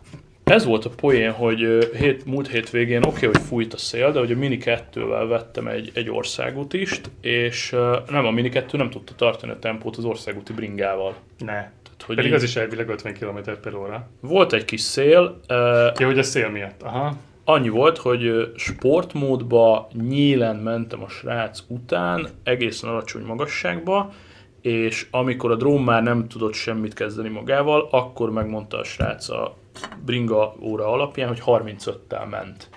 Ez 0.44 0.64
volt 0.64 0.84
a 0.84 0.90
poén, 0.90 1.30
hogy 1.30 1.88
hét, 1.98 2.24
múlt 2.24 2.48
hétvégén 2.48 3.02
oké, 3.02 3.26
hogy 3.26 3.40
fújt 3.48 3.74
a 3.74 3.76
szél, 3.76 4.12
de 4.12 4.18
hogy 4.18 4.32
a 4.32 4.36
Mini 4.36 4.58
2-vel 4.64 5.24
vettem 5.28 5.66
egy, 5.66 5.90
egy 5.94 6.10
országútist, 6.10 7.10
és 7.20 7.70
nem, 8.08 8.26
a 8.26 8.30
Mini 8.30 8.48
2 8.48 8.76
nem 8.76 8.90
tudta 8.90 9.14
tartani 9.14 9.52
a 9.52 9.58
tempót 9.58 9.96
az 9.96 10.04
országúti 10.04 10.52
bringával. 10.52 11.14
Ne. 11.38 11.46
Tehát, 11.46 12.02
hogy 12.06 12.16
Pedig 12.16 12.30
így 12.30 12.36
az 12.36 12.42
is 12.42 12.56
elvileg 12.56 12.88
50 12.88 13.14
km 13.14 13.50
per 13.62 13.74
óra. 13.74 14.08
Volt 14.20 14.52
egy 14.52 14.64
kis 14.64 14.80
szél, 14.80 15.40
ö, 15.46 15.88
Ja, 15.98 16.06
hogy 16.06 16.18
a 16.18 16.22
szél 16.22 16.48
miatt. 16.48 16.82
Aha. 16.82 17.16
Annyi 17.44 17.68
volt, 17.68 17.98
hogy 17.98 18.52
sportmódba 18.56 19.88
nyílen 19.92 20.56
mentem 20.56 21.02
a 21.02 21.08
srác 21.08 21.62
után, 21.68 22.28
egészen 22.42 22.90
alacsony 22.90 23.24
magasságba, 23.24 24.12
és 24.60 25.06
amikor 25.10 25.50
a 25.50 25.56
drón 25.56 25.82
már 25.82 26.02
nem 26.02 26.28
tudott 26.28 26.52
semmit 26.52 26.94
kezdeni 26.94 27.28
magával, 27.28 27.88
akkor 27.90 28.30
megmondta 28.30 28.78
a 28.78 28.84
srác 28.84 29.28
a 29.28 29.56
bringa 30.04 30.54
óra 30.60 30.86
alapján, 30.86 31.28
hogy 31.28 31.42
35-tel 31.46 32.30
ment. 32.30 32.68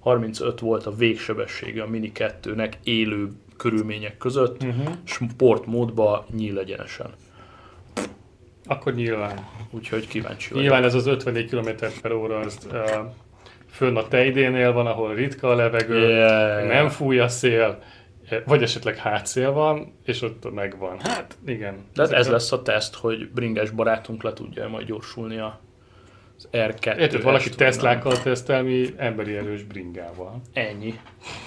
35 0.00 0.60
volt 0.60 0.86
a 0.86 0.94
végsebessége 0.94 1.82
a 1.82 1.86
Mini 1.86 2.12
2-nek 2.14 2.72
élő 2.84 3.28
körülmények 3.56 4.16
között, 4.18 4.62
Uh-huh. 4.62 4.94
sportmódba 5.04 6.26
nyíl 6.36 6.58
egyenesen. 6.58 7.10
Akkor 8.64 8.94
nyilván. 8.94 9.46
Úgyhogy 9.70 10.08
kíváncsi 10.08 10.48
vagyok. 10.48 10.62
Nyilván 10.62 10.84
ez 10.84 10.94
az 10.94 11.06
54 11.06 11.50
km 11.50 11.68
per 12.02 12.12
óra, 12.12 12.38
az 12.38 12.58
uh, 12.70 12.76
fönn 13.70 13.96
a 13.96 14.08
tejdénél 14.08 14.72
van, 14.72 14.86
ahol 14.86 15.14
ritka 15.14 15.48
a 15.48 15.54
levegő, 15.54 16.08
Yeah. 16.08 16.66
nem 16.68 16.88
fúj 16.88 17.18
a 17.18 17.28
szél, 17.28 17.82
eh, 18.28 18.42
vagy 18.46 18.62
esetleg 18.62 18.96
hátszél 18.96 19.52
van, 19.52 19.94
és 20.04 20.22
ott 20.22 20.54
megvan. 20.54 21.00
Hát 21.00 21.36
igen. 21.46 21.74
De 21.94 22.02
hát 22.02 22.12
ez 22.12 22.28
a- 22.28 22.30
lesz 22.30 22.52
a 22.52 22.62
teszt, 22.62 22.94
hogy 22.94 23.30
bringás 23.30 23.70
barátunk 23.70 24.22
le 24.22 24.32
tudja 24.32 24.68
majd 24.68 24.86
gyorsulni 24.86 25.38
a, 25.38 25.60
az 26.36 26.48
R2. 26.52 26.98
Érted, 26.98 27.22
valaki 27.22 27.48
Teslákkal 27.50 28.22
tesztel, 28.22 28.62
mi 28.62 28.86
emberi 28.96 29.36
erős 29.36 29.62
bringával. 29.62 30.40
Ennyi. 30.52 30.94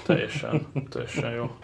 Teljesen, 0.05 0.67
teljesen 0.89 1.31
jó. 1.31 1.55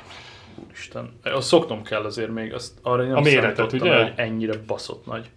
Úristen. 0.65 1.19
Azt 1.23 1.47
szoknom 1.47 1.83
kell 1.83 2.01
azért 2.03 2.31
még, 2.33 2.53
azt 2.53 2.73
arra 2.81 3.03
nem 3.03 3.15
A 3.15 3.21
méretet, 3.21 3.73
ugye? 3.73 4.03
hogy 4.03 4.13
ennyire 4.15 4.53
baszott 4.67 5.05
nagy. 5.05 5.29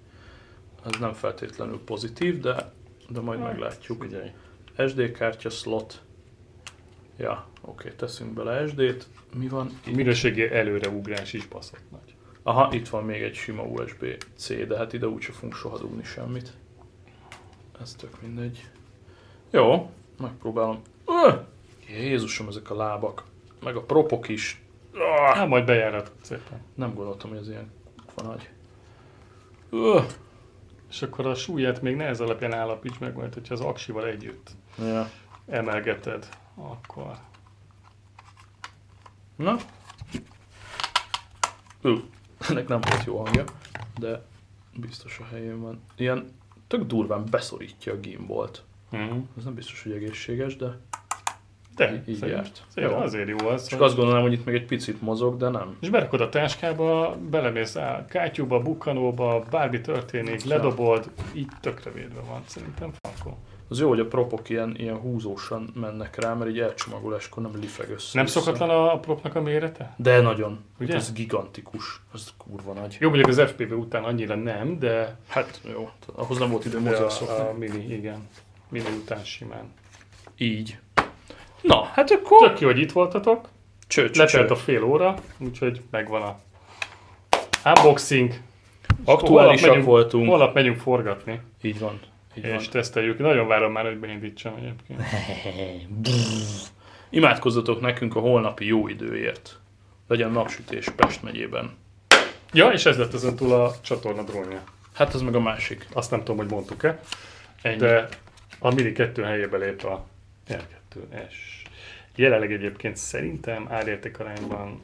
Ez 0.87 1.01
nem 1.01 1.13
feltétlenül 1.13 1.81
pozitív, 1.85 2.41
de, 2.41 2.55
de 3.09 3.21
majd 3.21 3.39
meglátjuk. 3.41 4.03
Figyelj. 4.03 4.31
SD 4.77 5.13
kártya 5.13 5.51
slot. 5.51 6.03
Ja, 7.17 7.47
oké, 7.61 7.91
teszünk 7.91 8.33
bele 8.33 8.67
SD-t. 8.67 9.07
Mi 9.35 9.49
van 9.49 9.71
itt? 9.87 9.95
Minőségi 9.95 10.51
előreugrás 10.51 11.33
is 11.33 11.47
baszott 11.47 11.91
nagy. 11.91 12.15
Aha, 12.43 12.73
itt 12.73 12.89
van 12.89 13.05
még 13.05 13.23
egy 13.23 13.35
sima 13.35 13.63
USB-C, 13.63 14.67
de 14.67 14.77
hát 14.77 14.93
ide 14.93 15.07
úgyse 15.07 15.33
fogunk 15.33 15.55
soha 15.55 15.79
dugni 15.79 16.05
semmit. 16.05 16.53
Ez 17.81 17.95
tök 17.95 18.21
mindegy. 18.23 18.69
Jó, 19.51 19.91
megpróbálom. 20.19 20.81
Öh! 21.07 21.35
Jézusom, 21.89 22.49
ezek 22.49 22.71
a 22.71 22.77
lábak. 22.77 23.25
Meg 23.63 23.77
a 23.77 23.83
propok 23.83 24.29
is. 24.29 24.63
Ah! 24.95 25.37
Hát 25.37 25.49
majd 25.49 25.65
bejárat 25.65 26.13
szépen. 26.21 26.61
Nem 26.75 26.95
gondoltam, 26.95 27.31
hogy 27.31 27.39
ez 27.39 27.49
ilyen 27.49 27.73
van 28.15 28.27
nagy. 28.27 28.51
Öh! 29.71 30.05
És 30.91 31.03
akkor 31.03 31.27
a 31.27 31.35
súlyát 31.35 31.83
még 31.83 31.97
ne 31.97 32.05
ez 32.05 32.21
alapján 32.21 32.53
állapíts 32.53 32.99
meg, 32.99 33.17
majd 33.17 33.35
hogyha 33.35 33.55
az 33.55 33.61
aksival 33.61 34.07
együtt 34.07 34.51
Ja. 34.79 35.11
emelgeted, 35.47 36.29
akkor... 36.55 37.17
Na? 39.37 39.57
Ú, 41.83 41.91
ennek 42.49 42.69
nem 42.69 42.81
volt 42.81 43.05
jó 43.05 43.17
hangja, 43.25 43.45
de 43.99 44.25
biztos 44.77 45.19
a 45.19 45.25
helyén 45.31 45.61
van. 45.61 45.83
Ilyen 45.97 46.31
tök 46.67 46.83
durván 46.87 47.25
beszorítja 47.31 47.93
a 47.93 47.97
gimbolt. 47.97 48.63
Mm. 48.97 49.19
Ez 49.39 49.45
nem 49.45 49.55
biztos, 49.55 49.83
hogy 49.83 49.93
egészséges, 49.93 50.57
de 50.57 50.79
De, 51.77 52.03
Így- 52.07 52.21
járt. 52.21 52.65
Jó. 52.75 52.95
azért 52.95 53.29
jó 53.41 53.49
az. 53.49 53.67
Csak 53.69 53.79
hogy- 53.79 53.89
azt 53.89 53.97
gondolom, 53.97 54.23
hogy 54.23 54.33
itt 54.33 54.45
még 54.45 54.55
egy 54.55 54.67
picit 54.67 55.01
mozog, 55.01 55.37
de 55.37 55.49
nem. 55.49 55.77
És 55.81 55.91
berakod 55.91 56.21
a 56.21 56.29
táskába, 56.29 57.17
belemész 57.31 57.75
a 57.75 58.05
kátyúba, 58.09 58.61
bukkanóba, 58.61 59.45
bármi 59.51 59.81
történik, 59.81 60.45
ledobod, 60.45 61.11
így 61.35 61.49
tökre 61.61 61.91
védve 61.91 62.21
van. 62.21 62.43
Szerintem. 62.47 62.93
Az 63.73 63.81
jó, 63.81 63.89
hogy 63.89 64.01
a 64.01 64.07
propok 64.07 64.49
ilyen, 64.49 64.75
ilyen 64.79 64.97
húzósan 64.97 65.73
mennek 65.75 66.21
rá, 66.21 66.35
mert 66.35 66.51
így 66.51 66.61
elcsomagoláskor 66.61 67.43
nem 67.43 67.61
lifeg 67.61 67.91
össze. 67.91 68.11
Nem 68.13 68.27
szokatlan 68.27 68.71
a 68.71 68.99
propnak 69.01 69.35
a 69.35 69.41
mérete? 69.41 69.95
De 69.97 70.21
nagyon. 70.21 70.65
Ugye? 70.81 70.95
Ez 70.95 71.13
gigantikus. 71.13 72.01
Ez 72.15 72.29
kurva 72.37 72.73
nagy. 72.73 72.97
Jó, 73.01 73.09
mondjuk 73.09 73.29
az 73.29 73.41
FPV 73.51 73.73
után 73.73 74.05
annyira 74.05 74.35
nem, 74.35 74.79
de, 74.79 75.17
Hát 75.29 75.61
jó, 75.73 75.91
ahhoz 76.15 76.39
nem 76.39 76.51
volt 76.51 76.65
időm 76.65 76.83
de 76.83 76.89
hozzászokni. 76.91 77.35
a, 77.35 77.49
a 77.49 77.53
mini, 77.53 77.85
igen. 77.95 78.29
Mini 78.69 78.89
után 79.03 79.25
simán. 79.25 79.73
Így. 80.39 80.79
Na, 81.61 81.83
hát 81.85 82.11
akkor... 82.11 82.49
Tök 82.49 82.61
jó, 82.61 82.67
hogy 82.69 82.81
itt 82.81 82.93
voltatok. 82.93 83.49
Cső, 83.87 84.11
cső, 84.11 84.21
Letelt 84.23 84.51
a 84.51 84.57
fél 84.57 84.83
óra, 84.83 85.15
úgyhogy 85.39 85.81
megvan 85.91 86.23
a 86.23 86.39
unboxing. 87.65 88.35
Aktuálisak 89.05 89.29
Holnap 89.29 89.61
megyünk- 89.61 89.85
voltunk. 89.85 90.29
Holnap 90.29 90.55
megyünk 90.55 90.79
forgatni, 90.79 91.41
Így 91.63 91.79
van. 91.79 92.01
Így 92.35 92.45
és 92.45 92.69
teszteljük. 92.69 93.19
Nagyon 93.19 93.47
várom 93.47 93.73
már, 93.73 93.85
hogy 93.85 93.99
beindítsam 93.99 94.55
egyébként. 94.57 94.99
van. 94.99 96.11
Imádkozzatok 97.11 97.81
nekünk 97.81 98.17
a 98.17 98.21
holnapi 98.21 98.67
jó 98.67 98.89
időért. 98.89 99.61
Legyen 100.09 100.31
napsütés 100.31 100.89
Pest 100.89 101.23
megyében. 101.23 101.77
Ja, 102.53 102.69
és 102.71 102.87
ez 102.87 102.99
lett 102.99 103.15
ezen 103.15 103.37
túl 103.37 103.53
a 103.53 103.75
csatorna 103.81 104.23
drónja. 104.23 104.63
Hát 104.95 105.15
ez 105.15 105.21
meg 105.21 105.35
a 105.35 105.41
másik. 105.41 105.87
Azt 105.93 106.11
nem 106.11 106.19
tudom, 106.19 106.37
hogy 106.37 106.51
mondtuk-e, 106.51 107.01
Ennyi. 107.63 107.77
de 107.77 108.09
a 108.59 108.75
Mini 108.75 108.93
2 108.93 109.23
helyébe 109.23 109.57
lép 109.57 109.83
a 109.83 110.07
R2S. 110.49 111.35
Jelenleg 112.15 112.53
egyébként 112.53 112.97
szerintem 112.97 113.67
árérték 113.71 114.19
arányban 114.21 114.81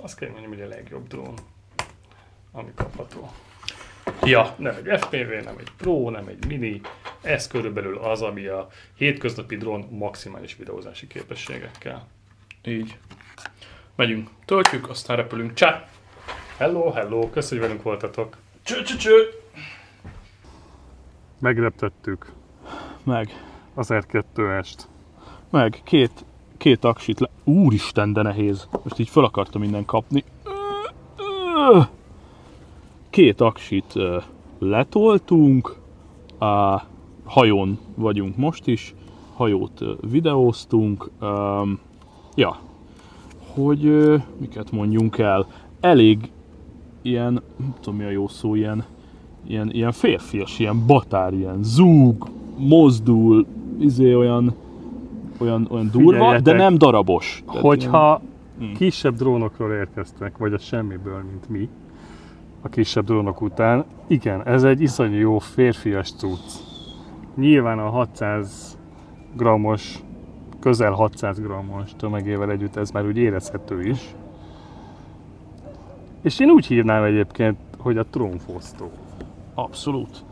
azt 0.00 0.18
kell 0.18 0.28
mondjam, 0.28 0.50
hogy 0.50 0.60
a 0.60 0.68
legjobb 0.68 1.06
drón, 1.06 1.34
ami 2.52 2.70
kapható. 2.74 3.30
Ja, 4.22 4.54
Nem 4.58 4.74
egy 4.84 5.00
FPV, 5.00 5.44
nem 5.44 5.54
egy 5.58 5.70
Pro, 5.76 6.10
nem 6.10 6.26
egy 6.26 6.46
Mini, 6.46 6.80
ez 7.22 7.46
körülbelül 7.46 7.98
az, 7.98 8.22
ami 8.22 8.46
a 8.46 8.68
hétköznapi 8.96 9.56
drón 9.56 9.86
maximális 9.90 10.56
videózási 10.56 11.06
képességekkel. 11.06 12.06
így. 12.64 12.98
Megyünk, 13.94 14.28
töltjük, 14.44 14.88
aztán 14.88 15.16
repülünk. 15.16 15.54
Csá! 15.54 15.88
Hello, 16.56 16.90
hello, 16.90 17.30
köszönjük, 17.30 17.66
hogy 17.66 17.76
velünk 17.76 17.82
voltatok. 17.82 18.36
Cső, 18.62 18.82
cső, 18.82 18.96
cső! 18.96 19.28
Megreptettük 21.40 22.32
Meg, 23.04 23.28
az 23.74 23.88
R2-est. 23.90 24.78
meg, 25.50 25.80
két, 25.84 26.24
két 26.56 26.84
aksit 26.84 27.20
le... 27.20 27.28
Úristen, 27.44 28.12
de 28.12 28.22
nehéz. 28.22 28.68
Most 28.82 28.98
így 28.98 29.08
fel 29.08 29.24
akartam 29.24 29.60
minden 29.60 29.84
kapni. 29.84 30.24
Két 33.18 33.40
aksit 33.40 33.92
letoltunk, 34.58 35.76
a 36.38 36.82
hajón 37.24 37.78
vagyunk 37.94 38.36
most 38.36 38.66
is, 38.66 38.94
hajót 39.34 39.84
videóztunk, 40.10 41.10
ja, 42.34 42.58
hogy 43.54 44.12
miket 44.36 44.70
mondjunk 44.70 45.18
el, 45.18 45.46
elég 45.80 46.30
ilyen, 47.02 47.32
nem 47.56 47.74
tudom 47.80 47.98
mi 47.98 48.04
a 48.04 48.10
jó 48.10 48.28
szó, 48.28 48.54
ilyen, 48.54 48.84
ilyen, 49.46 49.70
ilyen 49.72 49.92
férfias, 49.92 50.58
ilyen 50.58 50.86
batár, 50.86 51.32
ilyen 51.32 51.58
zúg, 51.62 52.28
mozdul, 52.56 53.46
izé 53.78 54.14
olyan, 54.14 54.54
olyan, 55.38 55.66
olyan 55.70 55.90
durva, 55.92 56.40
de 56.40 56.52
nem 56.52 56.78
darabos. 56.78 57.42
Tehát 57.46 57.62
Hogyha 57.62 58.20
Hmm. 58.58 58.72
kisebb 58.74 59.14
drónokról 59.14 59.72
érkeztek, 59.72 60.38
vagy 60.38 60.52
a 60.52 60.58
semmiből, 60.58 61.24
mint 61.30 61.48
mi, 61.48 61.68
a 62.62 62.68
kisebb 62.68 63.04
drónok 63.04 63.40
után, 63.40 63.84
igen, 64.06 64.46
ez 64.46 64.64
egy 64.64 64.80
iszonyú 64.80 65.18
jó 65.18 65.38
férfias 65.38 66.12
cucc. 66.12 66.52
Nyilván 67.36 67.78
a 67.78 67.88
600 67.90 68.78
grammos, 69.36 70.02
közel 70.60 70.92
600 70.92 71.40
grammos 71.40 71.90
tömegével 71.96 72.50
együtt 72.50 72.76
ez 72.76 72.90
már 72.90 73.06
úgy 73.06 73.16
érezhető 73.16 73.82
is. 73.82 74.14
És 76.22 76.38
én 76.38 76.50
úgy 76.50 76.66
hívnám 76.66 77.02
egyébként, 77.02 77.58
hogy 77.78 77.98
a 77.98 78.04
trónfosztó. 78.04 78.90
Abszolút. 79.54 80.24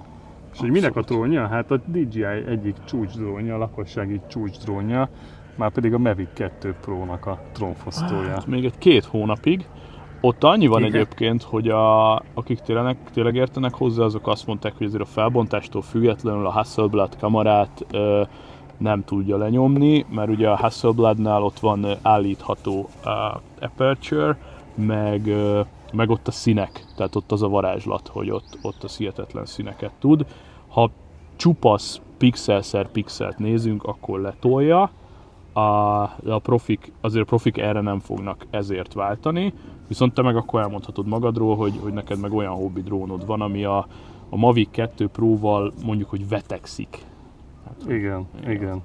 És 0.52 0.58
hogy 0.58 0.70
minek 0.70 0.96
a 0.96 1.02
trónja? 1.02 1.46
Hát 1.46 1.70
a 1.70 1.76
DJI 1.76 2.24
egyik 2.24 2.76
csúcs 2.84 3.16
drónja, 3.16 3.54
a 3.54 3.58
lakossági 3.58 4.20
csúcs 4.28 4.58
drónja, 4.58 5.08
már 5.56 5.70
pedig 5.70 5.94
a 5.94 5.98
Mavic 5.98 6.28
2 6.32 6.74
Pro-nak 6.80 7.26
a 7.26 7.40
trónfosztója. 7.52 8.28
Hát 8.28 8.46
még 8.46 8.64
egy 8.64 8.78
két 8.78 9.04
hónapig. 9.04 9.66
Ott 10.26 10.44
annyi 10.44 10.66
van 10.66 10.80
Igen. 10.80 10.94
egyébként, 10.94 11.42
hogy 11.42 11.68
a, 11.68 12.14
akik 12.14 12.60
tényleg, 12.60 12.96
tényleg 13.12 13.34
értenek 13.34 13.74
hozzá, 13.74 14.04
azok 14.04 14.28
azt 14.28 14.46
mondták, 14.46 14.76
hogy 14.76 14.86
azért 14.86 15.02
a 15.02 15.06
felbontástól 15.06 15.82
függetlenül 15.82 16.46
a 16.46 16.50
Hasselblad 16.50 17.16
kamerát 17.18 17.86
ö, 17.90 18.22
nem 18.78 19.04
tudja 19.04 19.36
lenyomni, 19.36 20.06
mert 20.10 20.28
ugye 20.28 20.48
a 20.48 20.56
Hasselbladnál 20.56 21.42
ott 21.42 21.58
van 21.58 21.86
állítható 22.02 22.88
uh, 23.04 23.12
aperture, 23.60 24.38
meg, 24.74 25.26
ö, 25.26 25.60
meg 25.92 26.10
ott 26.10 26.28
a 26.28 26.30
színek, 26.30 26.84
tehát 26.96 27.14
ott 27.14 27.32
az 27.32 27.42
a 27.42 27.48
varázslat, 27.48 28.08
hogy 28.08 28.30
ott, 28.30 28.58
ott 28.62 28.84
a 28.84 28.88
hihetetlen 28.98 29.46
színeket 29.46 29.92
tud. 29.98 30.26
Ha 30.68 30.90
csupasz 31.36 32.00
pixelszer 32.18 32.88
pixelt 32.90 33.38
nézünk, 33.38 33.82
akkor 33.84 34.20
letolja. 34.20 34.90
A, 35.52 35.60
a 36.26 36.38
profik, 36.42 36.92
azért 37.00 37.22
a 37.22 37.26
profik 37.26 37.58
erre 37.58 37.80
nem 37.80 37.98
fognak 37.98 38.46
ezért 38.50 38.92
váltani, 38.92 39.52
viszont 39.88 40.14
te 40.14 40.22
meg 40.22 40.36
akkor 40.36 40.60
elmondhatod 40.60 41.06
magadról, 41.06 41.56
hogy, 41.56 41.78
hogy 41.82 41.92
neked 41.92 42.20
meg 42.20 42.32
olyan 42.32 42.52
hobbi 42.52 42.82
drónod 42.82 43.26
van, 43.26 43.40
ami 43.40 43.64
a, 43.64 43.86
a 44.28 44.36
Mavic 44.36 44.70
2 44.70 45.06
Pro-val 45.06 45.72
mondjuk, 45.84 46.10
hogy 46.10 46.28
vetekszik. 46.28 47.04
Igen, 47.86 47.96
igen. 47.98 48.26
Igen. 48.40 48.52
igen. 48.52 48.82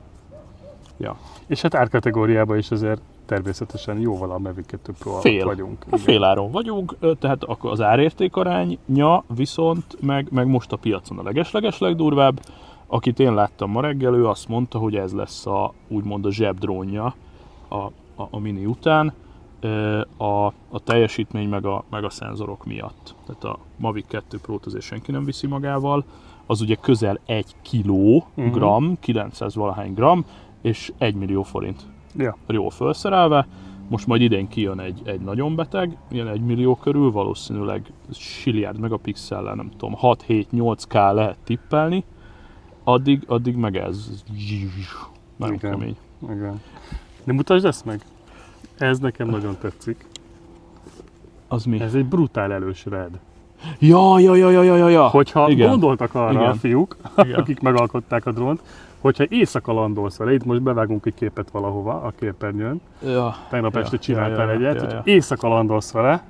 Ja. 0.97 1.17
És 1.47 1.61
hát 1.61 1.75
árkategóriában 1.75 2.57
is 2.57 2.71
azért 2.71 3.01
természetesen 3.25 3.99
jóval 3.99 4.31
a 4.31 4.37
Mavic 4.37 4.65
2 4.65 4.93
Pro 4.99 5.11
Fél. 5.11 5.45
vagyunk. 5.45 5.85
A 5.89 5.97
féláron 5.97 6.51
vagyunk, 6.51 6.95
ö, 6.99 7.13
tehát 7.13 7.43
akkor 7.43 7.71
az 7.71 7.81
árérték 7.81 8.35
aránya 8.35 9.23
viszont 9.35 9.97
meg, 10.01 10.27
meg 10.31 10.47
most 10.47 10.71
a 10.71 10.75
piacon 10.75 11.19
a 11.19 11.23
legesleges 11.23 11.77
legdurvább. 11.77 12.39
Akit 12.87 13.19
én 13.19 13.33
láttam 13.33 13.71
ma 13.71 13.81
reggel, 13.81 14.13
ő 14.13 14.27
azt 14.27 14.47
mondta, 14.47 14.77
hogy 14.77 14.95
ez 14.95 15.13
lesz 15.13 15.45
a 15.45 15.73
úgymond 15.87 16.25
a 16.25 16.31
zsebdrónja 16.31 17.15
a, 17.67 17.75
a, 17.75 17.91
a 18.29 18.39
mini 18.39 18.65
után 18.65 19.13
a, 20.17 20.45
a 20.69 20.79
teljesítmény 20.83 21.49
meg 21.49 21.65
a, 21.65 21.83
meg 21.89 22.03
a 22.03 22.09
szenzorok 22.09 22.65
miatt. 22.65 23.15
Tehát 23.25 23.43
a 23.43 23.59
Mavic 23.77 24.07
2 24.07 24.37
Pro-t 24.41 24.65
azért 24.65 24.83
senki 24.83 25.11
nem 25.11 25.23
viszi 25.23 25.47
magával, 25.47 26.03
az 26.45 26.61
ugye 26.61 26.75
közel 26.75 27.19
1 27.25 27.55
kiló 27.61 28.25
Mhm. 28.33 28.51
gram, 28.51 28.97
900 28.99 29.55
valahány 29.55 29.93
gram, 29.93 30.25
és 30.61 30.91
1 30.97 31.15
millió 31.15 31.43
forint 31.43 31.81
Ja. 32.15 32.37
jól 32.47 32.69
felszerelve. 32.69 33.47
Most 33.87 34.07
majd 34.07 34.21
idén 34.21 34.47
kijön 34.47 34.79
egy, 34.79 35.01
egy 35.05 35.19
nagyon 35.21 35.55
beteg, 35.55 35.97
ilyen 36.09 36.27
1 36.27 36.41
millió 36.41 36.75
körül, 36.75 37.11
valószínűleg 37.11 37.91
siliárd 38.11 38.79
megapixellel, 38.79 39.55
nem 39.55 39.69
tudom, 39.77 39.95
6-7-8K 40.01 40.93
lehet 41.13 41.37
tippelni. 41.43 42.03
Addig, 42.83 43.23
addig 43.27 43.55
meg 43.55 43.77
ez 43.77 44.23
nagyon 45.37 45.55
Igen. 45.55 45.71
kemény. 45.71 45.95
Igen. 46.23 46.61
De 47.23 47.33
mutasd 47.33 47.65
ezt 47.65 47.85
meg. 47.85 48.01
Ez 48.81 48.99
nekem 48.99 49.27
nagyon 49.27 49.57
tetszik. 49.61 50.05
Az 51.47 51.65
mi? 51.65 51.81
Ez 51.81 51.93
egy 51.93 52.05
brutál 52.05 52.51
elős 52.51 52.85
red. 52.85 53.19
Ja, 53.79 54.19
ja, 54.19 54.35
ja, 54.35 54.49
ja, 54.49 54.63
ja, 54.63 54.89
ja. 54.89 55.07
Hogyha 55.07 55.49
Igen. 55.49 55.69
gondoltak 55.69 56.15
arra 56.15 56.31
Igen. 56.31 56.49
a 56.49 56.53
fiúk, 56.53 56.97
Igen. 57.17 57.39
akik 57.39 57.59
megalkották 57.59 58.25
a 58.25 58.31
drónt, 58.31 58.61
hogyha 58.99 59.23
éjszaka 59.29 59.73
landolsz 59.73 60.17
vele, 60.17 60.33
itt 60.33 60.45
most 60.45 60.61
bevágunk 60.61 61.05
egy 61.05 61.13
képet 61.13 61.49
valahova 61.51 62.01
a 62.01 62.13
képernyőn, 62.19 62.81
Ja, 63.03 63.35
tegnap 63.49 63.73
Ja, 63.73 63.79
este 63.79 63.97
csináltál 63.97 64.45
ja, 64.47 64.51
ja, 64.51 64.57
egyet, 64.57 64.75
ja, 64.75 64.81
hogy 64.81 64.91
ja. 64.91 65.01
éjszaka 65.03 65.47
landolsz 65.47 65.91
vele, 65.91 66.23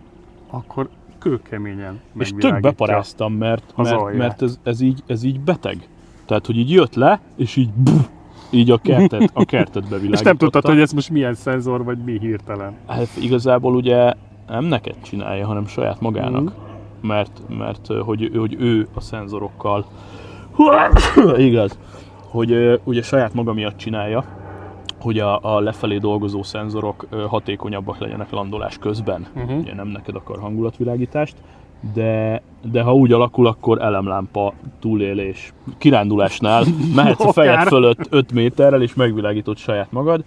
akkor 0.49 0.89
kőkeményen 1.19 2.01
és 2.19 2.31
tök 2.39 2.59
beparáztam, 2.59 3.33
mert, 3.33 3.73
mert, 3.75 4.17
mert 4.17 4.41
ez, 4.41 4.59
ez, 4.63 4.81
így, 4.81 5.03
ez 5.05 5.23
így 5.23 5.39
beteg. 5.39 5.87
Tehát, 6.25 6.45
hogy 6.45 6.57
így 6.57 6.71
jött 6.71 6.95
le, 6.95 7.19
és 7.35 7.55
így 7.55 7.69
buf, 7.69 8.07
így 8.51 8.71
a 8.71 8.77
kertet, 8.77 9.29
a 9.33 9.45
kertet 9.45 9.83
bevilágította. 9.83 10.17
És 10.17 10.21
nem 10.21 10.37
tudtad, 10.37 10.65
hogy 10.65 10.79
ez 10.79 10.91
most 10.91 11.09
milyen 11.09 11.33
szenzor, 11.33 11.83
vagy 11.83 11.97
mi 11.97 12.19
hirtelen. 12.19 12.73
Hát 12.87 13.07
igazából 13.21 13.75
ugye 13.75 14.13
nem 14.47 14.63
neked 14.63 14.95
csinálja, 15.01 15.45
hanem 15.45 15.67
saját 15.67 16.01
magának. 16.01 16.43
Mhm. 16.43 16.53
Mert, 17.01 17.41
mert 17.57 17.87
hogy, 17.87 18.31
hogy 18.37 18.55
ő 18.59 18.87
a 18.93 19.01
szenzorokkal, 19.01 19.85
igaz, 21.37 21.77
hogy 22.29 22.81
ugye 22.83 23.01
saját 23.01 23.33
maga 23.33 23.53
miatt 23.53 23.77
csinálja, 23.77 24.25
hogy 24.99 25.19
a, 25.19 25.55
a 25.55 25.59
lefelé 25.59 25.97
dolgozó 25.97 26.43
szenzorok 26.43 27.07
hatékonyabbak 27.27 27.97
legyenek 27.97 28.29
landolás 28.29 28.77
közben. 28.77 29.27
Uh-huh. 29.35 29.59
Ugye 29.59 29.73
nem 29.73 29.87
neked 29.87 30.15
akar 30.15 30.39
hangulatvilágítást, 30.39 31.35
de, 31.93 32.41
de 32.71 32.81
ha 32.81 32.93
úgy 32.93 33.11
alakul, 33.11 33.47
akkor 33.47 33.81
elemlámpa 33.81 34.53
túlélés. 34.79 35.53
Kirándulásnál 35.77 36.63
mehetsz 36.95 37.25
a 37.25 37.31
fejed 37.31 37.67
fölött 37.67 38.07
5 38.09 38.31
méterrel, 38.31 38.81
és 38.81 38.93
megvilágítod 38.93 39.57
saját 39.57 39.91
magad. 39.91 40.23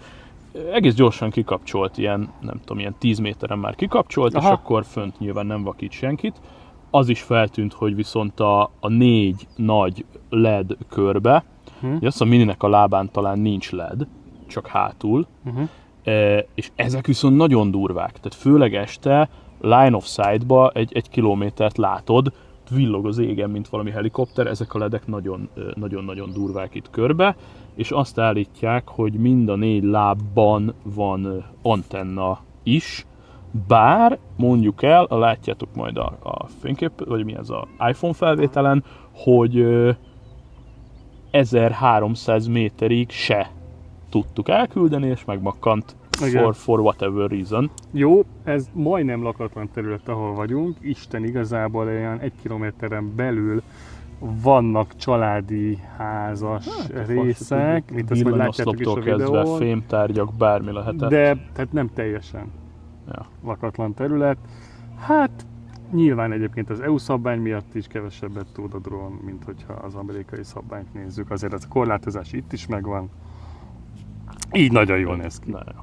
Egész 0.73 0.93
gyorsan 0.93 1.29
kikapcsolt, 1.29 1.97
ilyen, 1.97 2.29
nem 2.41 2.59
tudom, 2.59 2.79
ilyen 2.79 2.95
10 2.99 3.19
méteren 3.19 3.57
már 3.57 3.75
kikapcsolt, 3.75 4.35
Aha. 4.35 4.47
és 4.47 4.53
akkor 4.53 4.85
fönt 4.85 5.19
nyilván 5.19 5.45
nem 5.45 5.63
vakít 5.63 5.91
senkit. 5.91 6.35
Az 6.89 7.09
is 7.09 7.21
feltűnt, 7.21 7.73
hogy 7.73 7.95
viszont 7.95 8.39
a, 8.39 8.61
a 8.79 8.87
négy 8.87 9.47
nagy 9.55 10.05
LED 10.29 10.77
körbe, 10.89 11.43
hm. 11.79 12.05
azt 12.05 12.21
a 12.21 12.25
mininek 12.25 12.63
a 12.63 12.69
lábán 12.69 13.09
talán 13.11 13.39
nincs 13.39 13.71
LED, 13.71 14.07
csak 14.47 14.67
hátul, 14.67 15.27
Uh-huh. 15.45 15.69
E, 16.03 16.45
és 16.55 16.71
ezek 16.75 17.05
viszont 17.05 17.37
nagyon 17.37 17.71
durvák. 17.71 18.11
Tehát 18.11 18.35
főleg 18.35 18.75
este 18.75 19.29
line 19.65 19.95
of 19.95 20.05
sight-ba 20.05 20.71
egy, 20.73 20.91
egy 20.93 21.09
kilométert 21.09 21.77
látod, 21.77 22.31
villog 22.69 23.05
az 23.05 23.17
égen, 23.17 23.49
mint 23.49 23.67
valami 23.67 23.91
helikopter, 23.91 24.47
ezek 24.47 24.73
a 24.73 24.77
ledek 24.77 25.07
nagyon-nagyon 25.75 26.33
durvák 26.33 26.75
itt 26.75 26.89
körbe, 26.89 27.35
és 27.75 27.91
azt 27.91 28.19
állítják, 28.19 28.87
hogy 28.87 29.13
mind 29.13 29.49
a 29.49 29.55
négy 29.55 29.83
lábban 29.83 30.73
van 30.83 31.45
antenna 31.61 32.39
is, 32.63 33.05
bár 33.67 34.17
mondjuk 34.37 34.83
el, 34.83 35.07
látjátok 35.09 35.75
majd 35.75 35.97
a, 35.97 36.17
a 36.23 36.45
fénykép, 36.59 36.91
vagy 37.05 37.25
mi 37.25 37.35
ez 37.35 37.49
a 37.49 37.67
iPhone 37.87 38.13
felvételen, 38.13 38.83
hogy 39.11 39.57
ö, 39.57 39.91
1300 41.31 42.47
méterig 42.47 43.09
se 43.09 43.51
tudtuk 44.09 44.49
elküldeni, 44.49 45.07
és 45.07 45.25
megmakkant 45.25 45.95
Igen. 46.21 46.43
for, 46.43 46.55
for 46.55 46.79
whatever 46.79 47.29
reason. 47.29 47.71
Jó, 47.91 48.25
ez 48.43 48.69
majdnem 48.73 49.23
lakatlan 49.23 49.69
terület, 49.73 50.07
ahol 50.07 50.33
vagyunk. 50.33 50.77
Isten 50.81 51.23
igazából 51.23 51.85
olyan 51.85 52.19
egy 52.19 52.33
kilométeren 52.41 53.15
belül 53.15 53.61
vannak 54.19 54.95
családi 54.95 55.77
házas 55.97 56.67
hát, 56.67 57.07
részek, 57.07 57.91
mint 57.93 58.11
azt 58.11 58.23
majd 58.23 58.35
látjátok 58.35 58.79
is 58.79 58.85
a 58.85 58.93
kezdve 58.93 59.15
videón. 59.39 59.57
fémtárgyak, 59.57 60.33
bármi 60.37 60.71
lehetett. 60.71 61.09
De 61.09 61.37
tehát 61.53 61.71
nem 61.71 61.89
teljesen 61.93 62.51
Ja. 63.07 63.25
lakatlan 63.43 63.93
terület. 63.93 64.37
Hát 64.99 65.45
nyilván 65.91 66.31
egyébként 66.31 66.69
az 66.69 66.79
EU 66.79 66.97
szabvány 66.97 67.39
miatt 67.39 67.75
is 67.75 67.87
kevesebbet 67.87 68.45
tud 68.53 68.73
a 68.73 68.79
drón, 68.79 69.19
mint 69.25 69.43
hogyha 69.43 69.73
az 69.73 69.95
amerikai 69.95 70.43
szabványt 70.43 70.93
nézzük. 70.93 71.31
Azért 71.31 71.53
ez 71.53 71.63
a 71.63 71.67
korlátozás 71.67 72.33
itt 72.33 72.53
is 72.53 72.67
megvan. 72.67 73.09
Így 74.51 74.71
nagyon 74.71 74.97
jól 74.97 75.15
néz 75.15 75.39
ki. 75.39 75.51
Na, 75.51 75.59
jó. 75.75 75.81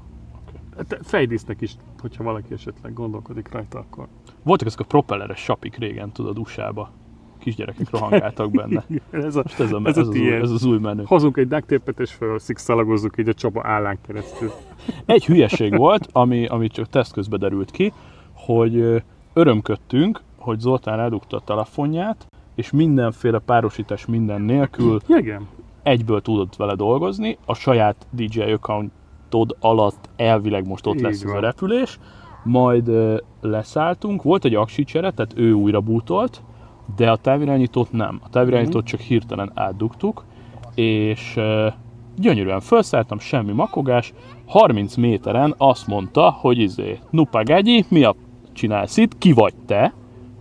Hát 0.77 0.99
Fejdísznek 1.03 1.61
is, 1.61 1.75
hogyha 2.01 2.25
valaki 2.25 2.53
esetleg 2.53 2.93
gondolkodik 2.93 3.53
rajta, 3.53 3.79
akkor 3.79 4.07
Voltak 4.43 4.67
ezek 4.67 4.81
a 4.81 4.85
propelleres 4.85 5.39
sapik 5.39 5.77
régen, 5.77 6.13
tudod, 6.13 6.39
USA-ba. 6.39 6.91
Kisgyerekek 7.39 7.91
rohangáltak 7.91 8.51
benne. 8.51 8.85
ez 9.11 9.37
a, 9.37 9.43
Most 9.43 9.61
ez, 9.61 9.73
a, 9.73 9.81
Ez 9.85 9.97
ez, 9.99 10.07
az, 10.07 10.09
új, 10.09 10.33
ez 10.33 10.51
az 10.51 10.65
új 10.65 10.79
menü. 10.79 11.03
hozunk 11.07 11.37
egy 11.37 11.49
duct 11.49 12.01
és 12.01 12.13
felszikszalagozzuk 12.13 13.19
így 13.19 13.29
a 13.29 13.35
csaba 13.35 13.61
állán 13.65 13.99
keresztül. 14.07 14.51
Egy 15.07 15.27
hülyeség 15.27 15.77
volt, 15.77 16.09
ami, 16.13 16.47
ami 16.47 16.69
csak 16.69 16.89
teszt 16.89 17.13
közben 17.13 17.41
derült 17.41 17.71
ki, 17.71 17.93
hogy 18.35 19.03
örömködtünk, 19.33 20.21
hogy 20.39 20.59
Zoltán 20.61 21.01
eldugta 21.01 21.37
a 21.37 21.41
telefonját, 21.41 22.27
és 22.55 22.71
mindenféle 22.71 23.39
párosítás 23.39 24.07
minden 24.07 24.41
nélkül 24.41 25.01
Igen. 25.07 25.47
egyből 25.83 26.21
tudott 26.23 26.57
vele 26.57 26.75
dolgozni, 26.75 27.39
a 27.45 27.55
saját 27.55 28.07
DJ 28.11 28.43
accountod 29.33 29.57
alatt 29.61 30.09
elvileg 30.17 30.67
most 30.67 30.87
ott 30.87 30.95
Így 30.95 31.01
lesz 31.01 31.23
ez 31.23 31.31
a 31.31 31.33
van. 31.33 31.41
repülés, 31.41 31.99
majd 32.45 32.91
leszálltunk, 33.41 34.23
volt 34.23 34.45
egy 34.45 34.55
aksi 34.55 34.85
csere, 34.85 35.11
tehát 35.11 35.33
ő 35.37 35.53
újra 35.53 35.81
bútolt, 35.81 36.43
de 36.97 37.11
a 37.11 37.17
távirányítót 37.17 37.93
nem. 37.93 38.21
A 38.25 38.29
távirányítót 38.29 38.85
csak 38.85 39.01
hirtelen 39.01 39.51
átdugtuk, 39.55 40.25
és 40.75 41.41
gyönyörűen 42.17 42.61
felszálltam, 42.61 43.19
semmi 43.19 43.53
makogás, 43.53 44.13
30 44.47 44.95
méteren 44.97 45.55
azt 45.59 45.87
mondta, 45.87 46.31
hogy 46.31 46.59
izé, 46.59 46.99
nupa 47.11 47.43
gagyi, 47.43 47.85
mi 47.89 48.05
a 48.05 48.15
csinálsz 48.53 48.97
itt, 48.97 49.19
ki 49.19 49.33
vagy 49.33 49.55
te? 49.67 49.93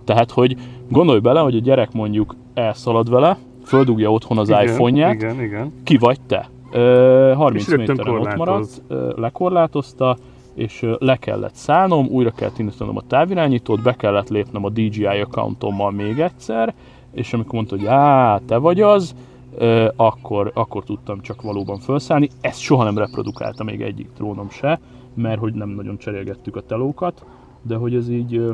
Tehát, 0.04 0.32
hogy 0.32 0.56
gondolj 0.90 1.20
bele, 1.20 1.40
hogy 1.40 1.56
a 1.56 1.60
gyerek 1.60 1.92
mondjuk 1.92 2.36
elszalad 2.54 3.10
vele, 3.10 3.38
földugja 3.66 4.12
otthon 4.12 4.38
az 4.38 4.50
igen, 4.50 4.64
iPhone-ját, 4.64 5.14
Igen, 5.14 5.42
igen. 5.42 5.74
ki 5.84 5.98
vagy 5.98 6.22
te? 6.28 6.50
Ö, 6.72 7.34
30 7.36 7.68
És 7.68 7.76
méteren 7.76 8.00
ott 8.00 8.06
korlátoz. 8.08 8.38
maradt, 8.38 8.82
ö, 8.88 9.12
lekorlátozta, 9.22 10.18
és 10.54 10.86
le 11.00 11.16
kellett 11.18 11.54
szállnom, 11.56 12.08
újra 12.08 12.32
kellett 12.32 12.60
indítanom 12.60 12.98
a 12.98 13.02
távirányítót, 13.08 13.82
be 13.82 13.96
kellett 13.96 14.30
lépnem 14.30 14.66
a 14.66 14.70
DJI 14.70 15.06
accountommal 15.06 15.92
még 15.92 16.20
egyszer, 16.20 16.74
és 17.12 17.34
amikor 17.34 17.54
mondta, 17.54 17.76
hogy 17.78 17.86
á, 17.86 18.40
te 18.46 18.58
vagy 18.58 18.82
az, 18.82 19.16
ö, 19.58 19.88
akkor, 19.96 20.52
akkor 20.54 20.84
tudtam 20.84 21.22
csak 21.22 21.42
valóban 21.42 21.80
felszállni. 21.80 22.30
Ezt 22.42 22.60
soha 22.60 22.84
nem 22.84 22.98
reprodukálta 22.98 23.64
még 23.64 23.82
egyik 23.82 24.10
trónom 24.16 24.50
se, 24.50 24.80
mert 25.14 25.40
hogy 25.40 25.54
nem 25.54 25.70
nagyon 25.70 25.98
cserélgettük 25.98 26.56
a 26.56 26.62
telókat, 26.62 27.26
de 27.62 27.76
hogy 27.76 27.96
ez 27.96 28.10
így, 28.10 28.36
ö, 28.36 28.52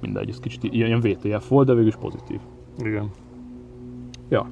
mindegy, 0.00 0.28
ez 0.28 0.38
kicsit 0.40 0.64
ilyen 0.64 1.00
VTF 1.00 1.48
volt, 1.48 1.66
de 1.66 1.72
végül 1.72 1.88
is 1.88 1.96
pozitív. 1.96 2.38
igen. 2.78 3.10
Ja. 4.28 4.46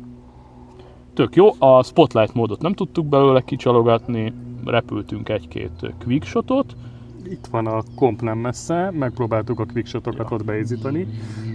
Tök 1.15 1.37
jó, 1.37 1.49
a 1.59 1.83
Spotlight 1.83 2.35
módot 2.35 2.61
nem 2.61 2.73
tudtuk 2.73 3.07
belőle 3.07 3.41
kicsalogatni, 3.41 4.33
repültünk 4.65 5.29
egy-két 5.29 5.95
quickshotot, 6.05 6.77
Itt 7.31 7.47
van 7.47 7.67
a 7.67 7.83
komp 7.95 8.21
nem 8.21 8.39
messze, 8.39 8.91
megpróbáltuk 8.91 9.61
a 9.61 9.67
quickshotokat 9.73 10.31
ott 10.31 10.45
beizítani. 10.45 11.07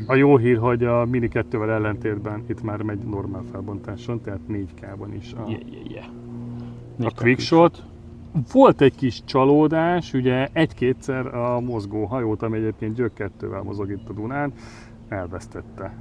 A 0.08 0.16
jó 0.16 0.38
hír, 0.38 0.58
hogy 0.58 0.84
a 0.84 1.06
Mini 1.06 1.30
2-vel 1.34 1.70
ellentétben 1.70 2.44
itt 2.48 2.62
már 2.62 2.82
megy 2.82 2.98
normál 3.00 3.44
felbontáson, 3.52 4.22
tehát 4.22 4.40
4K-ban 4.50 5.08
is 5.20 5.34
a, 5.34 5.50
Yeah, 5.50 5.62
yeah, 5.72 5.90
yeah. 5.90 7.08
a 7.08 7.12
Quickshot. 7.16 7.84
Volt 8.52 8.82
egy 8.82 8.96
kis 8.96 9.22
csalódás, 9.26 10.14
ugye 10.14 10.48
egy-kétszer 10.54 11.36
a 11.36 11.60
mozgó 11.60 12.06
hajót, 12.06 12.42
ami 12.42 12.58
egyébként 12.58 12.96
Gyök 12.96 13.12
2-vel 13.18 13.64
mozog 13.64 13.92
itt 13.92 14.10
a 14.10 14.14
Dunán, 14.14 14.54
elvesztette. 15.08 15.98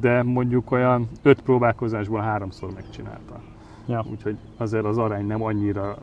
De 0.00 0.22
mondjuk 0.22 0.70
olyan 0.70 1.08
öt 1.22 1.42
próbálkozásból 1.42 2.20
háromszor 2.20 2.70
megcsinálta. 2.74 3.40
Ja. 3.86 4.04
Úgyhogy 4.10 4.36
azért 4.56 4.84
az 4.84 4.98
arány 4.98 5.26
nem 5.26 5.42
annyira 5.42 5.96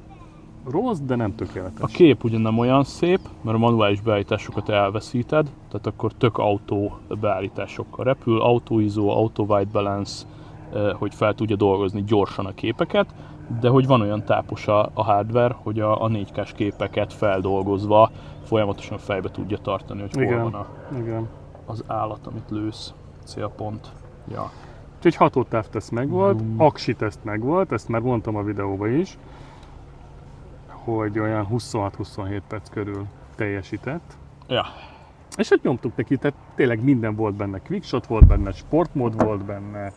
rossz, 0.69 0.99
de 0.99 1.15
nem 1.15 1.35
tökéletes. 1.35 1.81
A 1.81 1.85
kép 1.85 2.23
ugye 2.23 2.37
nem 2.37 2.57
olyan 2.57 2.83
szép, 2.83 3.19
mert 3.41 3.55
a 3.55 3.59
manuális 3.59 4.01
beállításokat 4.01 4.69
elveszíted, 4.69 5.49
tehát 5.69 5.87
akkor 5.87 6.13
tök 6.13 6.37
autó 6.37 6.97
beállításokkal 7.19 8.05
repül, 8.05 8.41
autóizó, 8.41 9.09
auto 9.09 9.43
white 9.43 9.71
balance, 9.71 10.25
eh, 10.73 10.91
hogy 10.93 11.15
fel 11.15 11.33
tudja 11.33 11.55
dolgozni 11.55 12.03
gyorsan 12.03 12.45
a 12.45 12.53
képeket, 12.53 13.13
de 13.59 13.69
hogy 13.69 13.87
van 13.87 14.01
olyan 14.01 14.23
tápos 14.23 14.67
a, 14.67 14.89
a 14.93 15.03
hardware, 15.03 15.55
hogy 15.63 15.79
a, 15.79 16.03
a 16.03 16.07
4K-s 16.07 16.53
képeket 16.53 17.13
feldolgozva 17.13 18.11
folyamatosan 18.43 18.97
fejbe 18.97 19.31
tudja 19.31 19.57
tartani, 19.57 20.01
hogy 20.01 20.13
hol 20.13 20.23
Igen. 20.23 20.43
van 20.43 20.53
a, 20.53 20.67
Igen. 20.99 21.27
az 21.65 21.83
állat, 21.87 22.27
amit 22.27 22.49
lősz, 22.49 22.93
célpont. 23.27 23.87
Ja. 24.31 24.51
Úgyhogy 24.95 25.15
hatótávteszt 25.15 25.91
megvolt, 25.91 26.39
Zoom. 26.39 26.55
aksi 26.57 26.93
teszt 26.95 27.23
megvolt, 27.23 27.71
ezt 27.71 27.87
már 27.87 28.01
mondtam 28.01 28.35
a 28.35 28.43
videóban 28.43 28.93
is, 28.93 29.17
hogy 30.67 31.19
olyan 31.19 31.47
26-27 31.51 32.41
perc 32.47 32.69
körül 32.69 33.05
teljesített. 33.35 34.17
ja. 34.47 34.65
És 35.37 35.49
hát 35.49 35.61
nyomtuk 35.63 35.95
neki, 35.95 36.17
tehát 36.17 36.37
tényleg 36.55 36.83
minden 36.83 37.15
volt 37.15 37.35
benne. 37.35 37.59
Quickshot 37.59 38.07
volt 38.07 38.27
benne, 38.27 38.51
sportmód 38.51 39.23
volt 39.23 39.45
benne, 39.45 39.91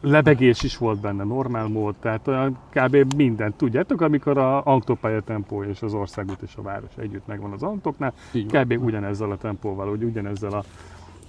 lebegés 0.00 0.62
is 0.62 0.76
volt 0.76 1.00
benne, 1.00 1.24
normál 1.24 1.66
mód, 1.66 1.94
tehát 2.00 2.28
olyan 2.28 2.58
kb. 2.70 3.14
mindent. 3.14 3.56
Tudjátok, 3.56 4.00
amikor 4.00 4.38
a 4.38 4.62
autópálya 4.64 5.20
tempó 5.20 5.62
és 5.62 5.82
az 5.82 5.94
országút 5.94 6.42
és 6.42 6.56
a 6.56 6.62
város 6.62 6.90
együtt 6.96 7.26
megvan 7.26 7.52
az 7.52 7.60
van. 7.60 7.80
kb. 8.32 8.78
ugyanezzel 8.82 9.30
a 9.30 9.36
tempóval, 9.36 9.88
hogy 9.88 10.02
ugyanezzel 10.02 10.52
a 10.52 10.64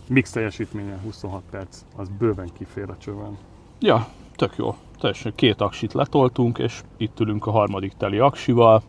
mix 0.07 0.31
teljesítményen 0.31 0.99
26 0.99 1.41
perc, 1.51 1.81
az 1.95 2.09
bőven 2.19 2.49
kifér 2.57 2.89
a 2.89 2.97
csövön. 2.97 3.37
Ja, 3.79 4.07
tök 4.35 4.53
jó. 4.57 4.75
Teljesen 4.99 5.31
két 5.35 5.61
aksit 5.61 5.93
letoltunk, 5.93 6.57
és 6.57 6.81
itt 6.97 7.19
ülünk 7.19 7.45
a 7.45 7.51
harmadik 7.51 7.93
teli 7.97 8.19
aksival. 8.19 8.81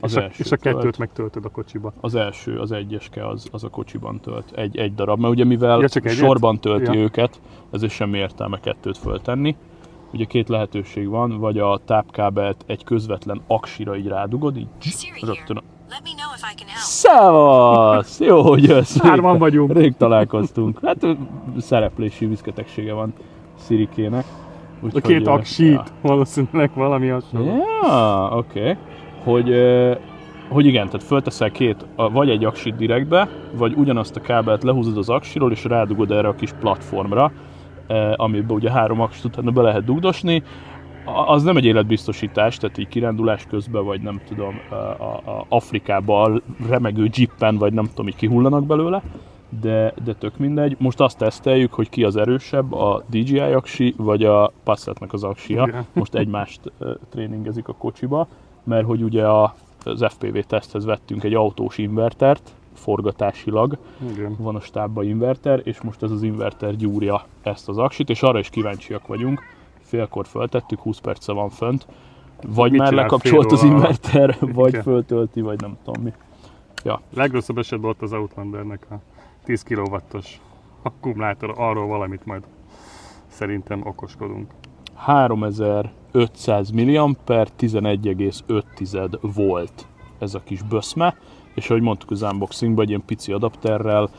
Az 0.00 0.10
és, 0.10 0.16
a, 0.16 0.22
első 0.22 0.42
és 0.44 0.52
a 0.52 0.56
kettőt 0.56 0.80
tölt. 0.80 0.98
megtöltöd 0.98 1.44
a 1.44 1.48
kocsiba. 1.48 1.92
Az 2.00 2.14
első, 2.14 2.58
az 2.58 2.72
egyeske, 2.72 3.28
az, 3.28 3.48
az 3.52 3.64
a 3.64 3.68
kocsiban 3.68 4.20
tölt. 4.20 4.52
Egy, 4.52 4.76
egy 4.76 4.94
darab, 4.94 5.18
mert 5.18 5.32
ugye 5.32 5.44
mivel 5.44 5.80
Ja, 5.80 5.88
csak 5.88 6.08
sorban 6.08 6.60
tölti 6.60 6.92
Ja. 6.92 7.00
őket, 7.00 7.40
ezért 7.70 7.92
semmi 7.92 8.18
értelme 8.18 8.60
kettőt 8.60 8.98
föltenni. 8.98 9.56
Ugye 10.12 10.24
két 10.24 10.48
lehetőség 10.48 11.08
van, 11.08 11.38
vagy 11.38 11.58
a 11.58 11.80
tápkábelt 11.84 12.64
egy 12.66 12.84
közvetlen 12.84 13.40
aksira 13.46 13.96
így 13.96 14.06
rádugod, 14.06 14.56
így 14.56 14.68
rögtön. 15.20 15.62
Szevasz! 16.76 18.20
Jó, 18.20 18.42
hogy 18.42 18.62
jössz. 18.62 18.98
Hárman 18.98 19.30
Rég- 19.30 19.40
vagyunk. 19.40 19.72
Rég 19.72 19.96
találkoztunk. 19.96 20.78
Hát 20.82 21.06
szereplési 21.58 22.26
viszketegsége 22.26 22.92
van 22.92 23.14
Szirikének. 23.58 24.24
A 24.92 25.00
két 25.00 25.26
aksít, 25.26 25.92
valószínűleg 26.02 26.70
valami 26.74 27.08
hasonló. 27.08 27.64
Ja, 27.82 28.28
oké. 28.32 28.60
Okay. 28.60 28.76
Hogy, 29.24 29.54
hogy 30.48 30.66
igen, 30.66 30.86
tehát 30.86 31.06
fölteszel 31.06 31.50
két, 31.50 31.86
vagy 31.96 32.30
egy 32.30 32.44
aksit 32.44 32.76
direktbe, 32.76 33.28
vagy 33.52 33.74
ugyanazt 33.76 34.16
a 34.16 34.20
kábelt 34.20 34.62
lehúzod 34.62 34.96
az 34.96 35.08
aksiról, 35.08 35.52
és 35.52 35.64
rádugod 35.64 36.10
erre 36.10 36.28
a 36.28 36.34
kis 36.34 36.52
platformra, 36.60 37.32
amiben 38.16 38.56
ugye 38.56 38.70
három 38.70 39.00
aksit 39.00 39.24
utána 39.24 39.50
be 39.50 39.62
lehet 39.62 39.84
dugdosni. 39.84 40.42
Az 41.26 41.42
nem 41.42 41.56
egy 41.56 41.64
életbiztosítás, 41.64 42.56
tehát 42.56 42.78
így 42.78 42.88
kirándulás 42.88 43.46
közben, 43.46 43.84
vagy 43.84 44.00
nem 44.00 44.20
tudom, 44.28 44.60
a, 44.70 44.74
a, 44.74 45.44
Afrikába 45.48 46.22
a 46.22 46.40
remegő 46.68 47.10
jeepen, 47.14 47.56
vagy 47.56 47.72
nem 47.72 47.84
tudom, 47.84 48.08
így 48.08 48.16
kihullanak 48.16 48.66
belőle, 48.66 49.02
de, 49.60 49.94
de 50.04 50.14
tök 50.14 50.38
mindegy. 50.38 50.76
Most 50.78 51.00
azt 51.00 51.18
teszteljük, 51.18 51.72
hogy 51.72 51.88
ki 51.88 52.04
az 52.04 52.16
erősebb, 52.16 52.72
a 52.72 53.02
DJI 53.10 53.38
aksi, 53.38 53.94
vagy 53.96 54.24
a 54.24 54.52
Passeltnek 54.64 55.12
az 55.12 55.24
aksia. 55.24 55.66
Igen. 55.66 55.86
Most 55.92 56.14
egymást 56.14 56.60
tréningezik 57.10 57.68
a 57.68 57.74
kocsiba, 57.74 58.28
mert 58.64 58.86
hogy 58.86 59.02
ugye 59.02 59.26
a, 59.26 59.54
az 59.84 60.04
FPV 60.08 60.38
teszthez 60.38 60.84
vettünk 60.84 61.24
egy 61.24 61.34
autós 61.34 61.78
invertert, 61.78 62.52
forgatásilag, 62.74 63.78
Igen. 64.12 64.36
van 64.38 64.56
a 64.56 64.60
stábban 64.60 65.04
inverter, 65.04 65.60
és 65.64 65.80
most 65.80 66.02
ez 66.02 66.10
az 66.10 66.22
inverter 66.22 66.76
gyúrja 66.76 67.24
ezt 67.42 67.68
az 67.68 67.78
aksit, 67.78 68.10
és 68.10 68.22
arra 68.22 68.38
is 68.38 68.50
kíváncsiak 68.50 69.06
vagyunk. 69.06 69.40
Félkor 69.86 70.26
föltettük, 70.26 70.80
20 70.80 70.98
perce 70.98 71.32
van 71.32 71.50
fönt. 71.50 71.86
Vagy 72.46 72.70
Mit 72.70 72.80
már 72.80 72.92
lekapcsolt 72.92 73.52
az 73.52 73.62
inverter, 73.62 74.36
vagy 74.40 74.68
Igen. 74.68 74.82
föltölti, 74.82 75.40
vagy 75.40 75.60
nem 75.60 75.76
tudom 75.84 76.02
mi. 76.02 76.12
Legrosszabb 77.14 77.58
esetben 77.58 77.90
ott 77.90 78.02
az 78.02 78.12
Outlandernek 78.12 78.86
a 78.90 78.94
10 79.44 79.62
kW-os 79.62 80.40
akkumulátor, 80.82 81.54
arról 81.56 81.86
valamit 81.86 82.26
majd 82.26 82.42
szerintem 83.26 83.80
okoskodunk. 83.84 84.50
3500 84.94 86.70
mAh 86.70 87.10
11,5 87.58 89.18
volt 89.20 89.86
ez 90.18 90.34
a 90.34 90.40
kis 90.40 90.62
böszme, 90.62 91.16
és 91.54 91.70
ahogy 91.70 91.82
mondtuk 91.82 92.10
az 92.10 92.22
unboxingban, 92.22 92.84
egy 92.84 92.88
ilyen 92.88 93.04
pici 93.06 93.32
adapterrel 93.32 94.10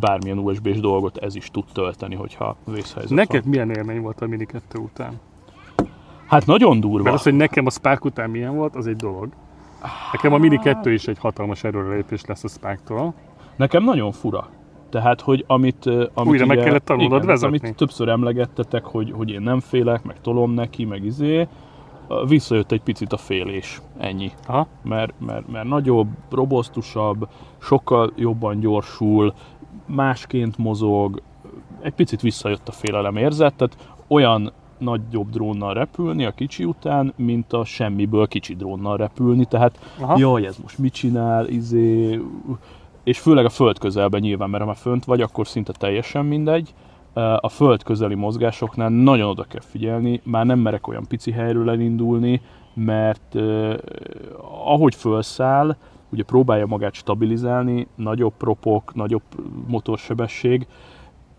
bármilyen 0.00 0.38
USB-s 0.38 0.80
dolgot 0.80 1.16
ez 1.16 1.34
is 1.34 1.50
tud 1.50 1.64
tölteni, 1.72 2.14
hogyha 2.14 2.56
vészhelyzet 2.64 3.16
Neked 3.16 3.40
van. 3.42 3.50
milyen 3.50 3.70
élmény 3.70 4.00
volt 4.00 4.20
a 4.20 4.26
Mini 4.26 4.44
2 4.44 4.78
után? 4.78 5.20
Hát 6.26 6.46
nagyon 6.46 6.80
durva. 6.80 7.02
Mert 7.02 7.14
az, 7.14 7.22
hogy 7.22 7.34
nekem 7.34 7.66
a 7.66 7.70
Spark 7.70 8.04
után 8.04 8.30
milyen 8.30 8.56
volt, 8.56 8.76
az 8.76 8.86
egy 8.86 8.96
dolog. 8.96 9.28
Nekem 10.12 10.32
a 10.32 10.38
Mini 10.38 10.58
2 10.58 10.92
is 10.92 11.06
egy 11.06 11.18
hatalmas 11.18 11.64
erőrelépés 11.64 12.24
lesz 12.24 12.44
a 12.44 12.48
Spark-tól. 12.48 13.14
Nekem 13.56 13.84
nagyon 13.84 14.12
fura. 14.12 14.48
Tehát, 14.90 15.20
hogy 15.20 15.44
amit, 15.46 15.86
amit 15.86 16.30
Újra 16.30 16.46
meg 16.46 16.58
kellett 16.58 16.84
tanulnod 16.84 17.16
igen, 17.16 17.26
vezetni. 17.26 17.58
amit 17.58 17.76
többször 17.76 18.08
emlegettetek, 18.08 18.84
hogy, 18.84 19.12
hogy 19.16 19.30
én 19.30 19.40
nem 19.40 19.60
félek, 19.60 20.02
meg 20.02 20.20
tolom 20.20 20.52
neki, 20.52 20.84
meg 20.84 21.04
izé, 21.04 21.48
visszajött 22.28 22.72
egy 22.72 22.82
picit 22.82 23.12
a 23.12 23.16
félés, 23.16 23.80
ennyi. 23.98 24.30
Aha. 24.46 24.66
Mert, 24.82 25.12
mert, 25.26 25.48
mert 25.48 25.68
nagyobb, 25.68 26.08
robosztusabb, 26.30 27.28
sokkal 27.58 28.12
jobban 28.16 28.60
gyorsul, 28.60 29.34
másként 29.88 30.58
mozog, 30.58 31.22
egy 31.80 31.92
picit 31.92 32.20
visszajött 32.20 32.68
a 32.68 32.72
félelem 32.72 33.16
érzet, 33.16 33.54
tehát 33.54 33.76
olyan 34.08 34.52
nagyobb 34.78 35.30
drónnal 35.30 35.74
repülni 35.74 36.24
a 36.24 36.30
kicsi 36.30 36.64
után, 36.64 37.12
mint 37.16 37.52
a 37.52 37.64
semmiből 37.64 38.26
kicsi 38.26 38.54
drónnal 38.54 38.96
repülni, 38.96 39.44
tehát 39.44 39.78
Aha. 40.00 40.18
jaj, 40.18 40.46
ez 40.46 40.56
most 40.62 40.78
mit 40.78 40.92
csinál, 40.92 41.48
izé, 41.48 42.20
és 43.04 43.18
főleg 43.18 43.44
a 43.44 43.48
föld 43.48 43.78
közelben 43.78 44.20
nyilván, 44.20 44.50
mert 44.50 44.62
ha 44.62 44.68
már 44.68 44.78
fönt 44.78 45.04
vagy, 45.04 45.20
akkor 45.20 45.46
szinte 45.46 45.72
teljesen 45.72 46.24
mindegy. 46.24 46.74
A 47.40 47.48
föld 47.48 47.82
közeli 47.82 48.14
mozgásoknál 48.14 48.88
nagyon 48.88 49.28
oda 49.28 49.42
kell 49.42 49.60
figyelni, 49.60 50.20
már 50.24 50.46
nem 50.46 50.58
merek 50.58 50.88
olyan 50.88 51.06
pici 51.08 51.30
helyről 51.30 51.70
elindulni, 51.70 52.40
mert 52.74 53.36
eh, 53.36 53.74
ahogy 54.64 54.94
fölszáll, 54.94 55.76
ugye 56.12 56.22
próbálja 56.22 56.66
magát 56.66 56.94
stabilizálni, 56.94 57.86
nagyobb 57.94 58.32
propok, 58.38 58.94
nagyobb 58.94 59.22
motorsebesség, 59.66 60.66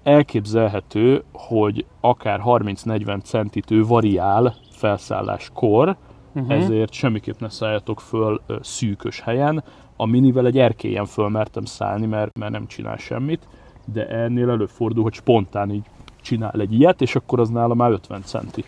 elképzelhető, 0.04 1.24
hogy 1.34 1.86
akár 2.02 2.42
30-40 2.46 3.24
centit 3.24 3.72
ő 3.72 3.84
variál 3.86 4.56
felszálláskor, 4.72 5.96
Mhm. 6.34 6.52
ezért 6.52 6.94
semmiképp 6.94 7.40
ne 7.40 7.50
szálljatok 7.50 8.00
föl 8.02 8.42
szűkös 8.62 9.20
helyen. 9.20 9.64
A 9.96 10.06
minivel 10.06 10.46
egy 10.46 10.58
erkélyen 10.58 11.06
föl 11.06 11.30
mertem 11.30 11.66
szállni, 11.66 12.06
mert, 12.06 12.38
mert 12.38 12.52
nem 12.52 12.68
csinál 12.68 12.98
semmit, 12.98 13.48
de 13.94 14.08
ennél 14.08 14.50
előfordul, 14.50 15.04
hogy 15.04 15.14
spontán 15.14 15.72
így 15.72 15.86
csinál 16.22 16.62
egy 16.62 16.74
ilyet, 16.74 17.02
és 17.02 17.16
akkor 17.16 17.40
az 17.40 17.50
nála 17.50 17.74
már 17.74 17.92
50 17.92 18.22
centi. 18.24 18.64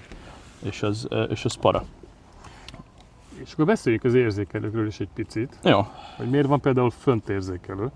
És 0.63 0.83
ez, 0.83 1.05
ö, 1.09 1.23
és 1.23 1.45
ez 1.45 1.53
para. 1.53 1.83
És 3.43 3.53
akkor 3.53 3.65
beszéljünk 3.65 4.03
az 4.03 4.13
érzékelőkről 4.13 4.87
is 4.87 4.99
egy 4.99 5.09
picit, 5.13 5.59
Jó. 5.63 5.79
hogy 6.17 6.29
miért 6.29 6.47
van 6.47 6.61
például 6.61 6.89
fönt 6.89 7.29
érzékelő. 7.29 7.91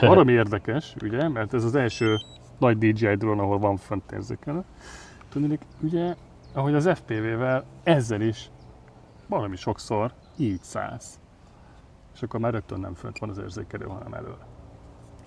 Valami 0.00 0.32
érdekes, 0.32 0.94
ugye, 1.02 1.28
mert 1.28 1.54
ez 1.54 1.64
az 1.64 1.74
első 1.74 2.16
nagy 2.58 2.78
DJI 2.78 3.14
drón, 3.14 3.38
ahol 3.38 3.58
van 3.58 3.76
fönt 3.76 4.12
érzékelő. 4.12 4.64
Tudnék, 5.28 5.60
ugye, 5.80 6.14
ahogy 6.52 6.74
az 6.74 6.90
FPV-vel 6.94 7.64
ezzel 7.82 8.20
is 8.20 8.50
valami 9.26 9.56
sokszor 9.56 10.12
így 10.36 10.62
szállsz. 10.62 11.18
És 12.14 12.22
akkor 12.22 12.40
már 12.40 12.52
rögtön 12.52 12.80
nem 12.80 12.94
fönt 12.94 13.18
van 13.18 13.28
az 13.28 13.38
érzékelő, 13.38 13.84
hanem 13.84 14.14
előre. 14.14 14.46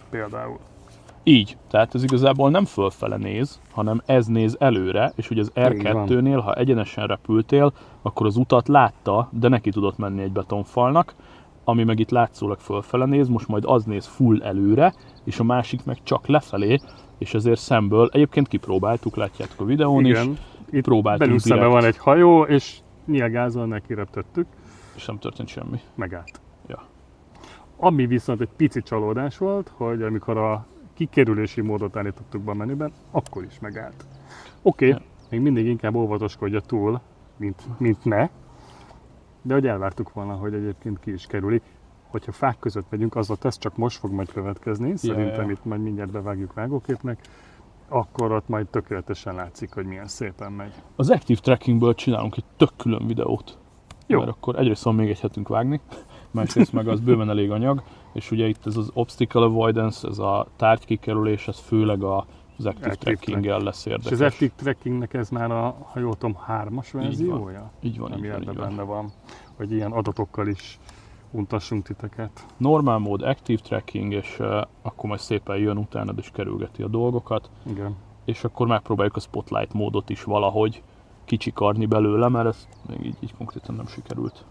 Például. 0.09 0.59
Így, 1.23 1.57
tehát 1.67 1.95
ez 1.95 2.03
igazából 2.03 2.49
nem 2.49 2.65
fölfele 2.65 3.17
néz, 3.17 3.59
hanem 3.71 4.01
ez 4.05 4.25
néz 4.25 4.55
előre, 4.59 5.11
és 5.15 5.29
ugye 5.29 5.41
az 5.41 5.51
Így 5.55 5.81
R2-nél, 5.83 6.41
ha 6.43 6.53
egyenesen 6.53 7.07
repültél, 7.07 7.73
akkor 8.01 8.25
az 8.25 8.35
utat 8.37 8.67
látta, 8.67 9.29
de 9.31 9.47
neki 9.47 9.69
tudott 9.71 9.97
menni 9.97 10.21
egy 10.21 10.31
betonfalnak. 10.31 11.13
ami 11.63 11.83
meg 11.83 11.99
itt 11.99 12.09
látszólag 12.09 12.59
fölfele 12.59 13.05
néz, 13.05 13.27
most 13.27 13.47
majd 13.47 13.63
az 13.65 13.83
néz 13.83 14.05
full 14.05 14.41
előre, 14.43 14.93
és 15.23 15.39
a 15.39 15.43
másik 15.43 15.85
meg 15.85 15.97
csak 16.03 16.27
lefelé, 16.27 16.79
és 17.17 17.33
ezért 17.33 17.59
szemből, 17.59 18.09
egyébként 18.11 18.47
kipróbáltuk, 18.47 19.15
látjátok 19.15 19.59
a 19.61 19.65
videón 19.65 20.05
Igen. 20.05 20.29
is, 20.31 20.37
Itt 20.71 20.83
próbáltunk 20.83 21.19
belül 21.19 21.39
szembe 21.39 21.55
direkt. 21.63 21.79
van 21.81 21.89
egy 21.89 21.97
hajó, 21.97 22.43
és 22.43 22.77
nyilgázzal 23.05 23.65
neki 23.65 23.93
reptettük, 23.93 24.47
és 24.95 25.05
nem 25.05 25.19
történt 25.19 25.47
semmi. 25.49 25.79
megállt. 25.95 26.41
Ja. 26.67 26.83
Ami 27.77 28.05
viszont 28.05 28.41
egy 28.41 28.49
pici 28.55 28.81
csalódás 28.81 29.37
volt, 29.37 29.71
hogy 29.75 30.01
amikor 30.01 30.37
a 30.37 30.65
kikerülési 30.93 31.61
módot 31.61 31.97
állítottuk 31.97 32.41
be 32.41 32.51
a 32.51 32.55
menüben, 32.55 32.91
akkor 33.11 33.43
is 33.43 33.59
megállt. 33.59 34.05
Oké, 34.61 34.87
okay, 34.91 34.99
Ja. 34.99 35.05
még 35.29 35.39
mindig 35.41 35.65
inkább 35.65 35.95
óvatoskodja 35.95 36.59
túl, 36.59 37.01
mint, 37.39 37.79
mint 37.79 38.05
ne, 38.05 38.29
de 39.41 39.53
hogy 39.53 39.67
elvártuk 39.67 40.13
volna, 40.13 40.33
hogy 40.33 40.53
egyébként 40.53 40.99
ki 40.99 41.11
is 41.13 41.25
kerüli. 41.25 41.61
Hogyha 42.07 42.31
fák 42.31 42.59
között 42.59 42.85
megyünk, 42.89 43.15
az 43.15 43.29
a 43.29 43.35
teszt 43.35 43.59
csak 43.59 43.77
most 43.77 43.97
fog 43.97 44.11
majd 44.11 44.31
következni, 44.31 44.97
szerintem 44.97 45.45
ja. 45.45 45.51
itt 45.51 45.65
majd 45.65 45.81
mindjárt 45.81 46.11
bevágjuk 46.11 46.53
vágóképnek, 46.53 47.19
akkor 47.87 48.31
ott 48.31 48.47
majd 48.47 48.67
tökéletesen 48.67 49.35
látszik, 49.35 49.73
hogy 49.73 49.85
milyen 49.85 50.07
szépen 50.07 50.51
megy. 50.51 50.73
Az 50.95 51.09
Active 51.09 51.39
Trackingből 51.39 51.93
csinálunk 51.95 52.37
egy 52.37 52.43
tök 52.57 52.71
külön 52.77 53.07
videót. 53.07 53.57
Jó. 54.07 54.19
Mert 54.19 54.31
akkor 54.31 54.59
egyrészt 54.59 54.83
van 54.83 54.95
még 54.95 55.09
egy 55.09 55.19
hetünk 55.19 55.47
vágni, 55.47 55.81
másrészt 56.31 56.73
meg 56.73 56.87
az 56.87 56.99
bőven 56.99 57.29
elég 57.29 57.51
anyag, 57.51 57.83
és 58.13 58.31
ugye 58.31 58.47
itt 58.47 58.65
ez 58.65 58.77
az 58.77 58.91
Obstacle 58.93 59.43
Avoidance, 59.43 60.07
ez 60.07 60.17
a 60.17 60.47
tárgykikerülés, 60.55 61.47
ez 61.47 61.59
főleg 61.59 62.03
a, 62.03 62.25
az 62.59 62.65
Active, 62.65 62.91
Active 62.91 63.15
Tracking-el 63.15 63.59
lesz 63.59 63.85
És 63.85 63.91
érdekes. 63.91 64.11
az 64.11 64.21
Active 64.21 64.51
Trackingnek 64.55 65.13
ez 65.13 65.29
már 65.29 65.51
a, 65.51 65.75
ha 65.91 65.99
jól 65.99 66.13
tudom, 66.17 66.35
hármas 66.35 66.91
verziója? 66.91 67.71
Így 67.81 67.99
van, 67.99 68.11
ami 68.11 68.21
így 68.21 68.31
van, 68.31 68.41
ebben 68.41 68.53
így 68.53 68.59
van. 68.59 68.67
benne 68.69 68.83
van, 68.83 69.11
hogy 69.57 69.71
ilyen 69.71 69.91
adatokkal 69.91 70.47
is 70.47 70.79
untassunk 71.31 71.83
titeket. 71.83 72.45
Normál 72.57 72.97
mód, 72.97 73.21
Active 73.21 73.61
Tracking, 73.61 74.13
és 74.13 74.39
uh, 74.39 74.61
akkor 74.81 75.09
majd 75.09 75.19
szépen 75.19 75.57
jön 75.57 75.77
utána, 75.77 76.13
és 76.17 76.29
kerülgeti 76.33 76.83
a 76.83 76.87
dolgokat, 76.87 77.49
Igen. 77.65 77.95
és 78.25 78.43
akkor 78.43 78.67
megpróbáljuk 78.67 79.15
a 79.15 79.19
Spotlight 79.19 79.73
módot 79.73 80.09
is 80.09 80.23
valahogy 80.23 80.83
kicsikarni 81.25 81.85
belőle, 81.85 82.27
mert 82.27 82.47
ez 82.47 82.67
még 82.87 83.05
így, 83.05 83.15
így 83.19 83.33
konkrétan 83.37 83.75
nem 83.75 83.87
sikerült. 83.87 84.45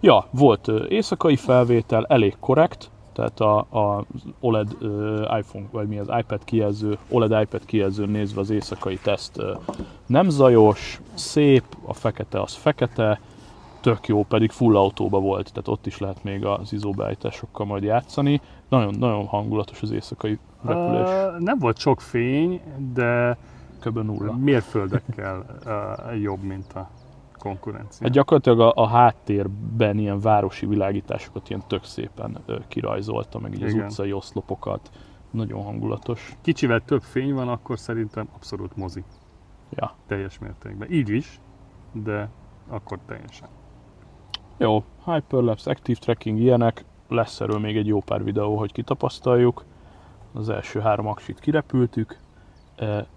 Ja, 0.00 0.26
volt 0.30 0.68
éjszakai 0.88 1.36
felvétel, 1.36 2.06
elég 2.06 2.36
korrekt, 2.40 2.90
tehát 3.16 3.40
a, 3.40 3.58
a 3.58 4.04
OLED 4.40 4.76
ö, 4.80 5.22
iPhone, 5.38 5.66
vagy 5.70 5.88
mi 5.88 5.98
az 5.98 6.08
iPad 6.18 6.44
kijelző, 6.44 6.98
OLED 7.08 7.42
iPad 7.42 7.64
kijelzőn 7.64 8.08
nézve 8.08 8.40
az 8.40 8.50
éjszakai 8.50 8.98
teszt 9.02 9.38
ö, 9.38 9.54
nem 10.06 10.28
zajos, 10.28 11.00
szép, 11.14 11.64
a 11.84 11.92
fekete 11.92 12.40
az 12.40 12.54
fekete, 12.54 13.20
tök 13.80 14.06
jó, 14.08 14.24
pedig 14.24 14.50
full 14.50 14.76
autóba 14.76 15.20
volt, 15.20 15.52
tehát 15.52 15.68
ott 15.68 15.86
is 15.86 15.98
lehet 15.98 16.24
még 16.24 16.44
az 16.44 16.72
ISO 16.72 16.90
beállításokkal 16.90 17.66
majd 17.66 17.82
játszani. 17.82 18.40
Nagyon, 18.68 18.94
nagyon 18.98 19.26
hangulatos 19.26 19.82
az 19.82 19.90
éjszakai 19.90 20.38
repülés, 20.64 21.08
Uh, 21.08 21.38
nem 21.38 21.58
volt 21.58 21.78
sok 21.78 22.00
fény, 22.00 22.60
de 22.94 23.36
kb. 23.80 23.98
nulla. 23.98 24.36
mérföldekkel 24.36 25.44
uh, 25.64 26.20
jobb, 26.20 26.42
mint 26.42 26.72
a 26.72 26.88
konkurencia. 27.46 28.06
Hát 28.06 28.14
gyakorlatilag 28.14 28.60
a, 28.60 28.72
a 28.74 28.86
háttérben 28.86 29.98
ilyen 29.98 30.20
városi 30.20 30.66
világításokat 30.66 31.48
ilyen 31.48 31.62
tök 31.66 31.84
szépen 31.84 32.38
kirajzolta, 32.68 33.38
meg 33.38 33.54
így 33.54 33.62
az 33.62 33.72
Igen. 33.72 33.84
utcai 33.84 34.12
oszlopokat. 34.12 34.90
Nagyon 35.30 35.62
hangulatos. 35.62 36.36
Kicsivel 36.40 36.80
több 36.80 37.02
fény 37.02 37.34
van, 37.34 37.48
akkor 37.48 37.78
szerintem 37.78 38.28
abszolút 38.34 38.76
mozi. 38.76 39.04
Ja. 39.70 39.94
Teljes 40.06 40.38
mértékben. 40.38 40.90
Így 40.90 41.08
is, 41.08 41.40
de 41.92 42.28
akkor 42.68 42.98
teljesen. 43.06 43.48
Jó, 44.58 44.84
Hyperlapse, 45.04 45.70
Active 45.70 45.98
Tracking, 45.98 46.38
ilyenek. 46.38 46.84
Lesz 47.08 47.40
erről 47.40 47.58
még 47.58 47.76
egy 47.76 47.86
jó 47.86 48.00
pár 48.00 48.24
videó, 48.24 48.56
hogy 48.56 48.72
kitapasztaljuk. 48.72 49.64
Az 50.32 50.48
első 50.48 50.80
három 50.80 51.06
aksit 51.06 51.40
kirepültük, 51.40 52.18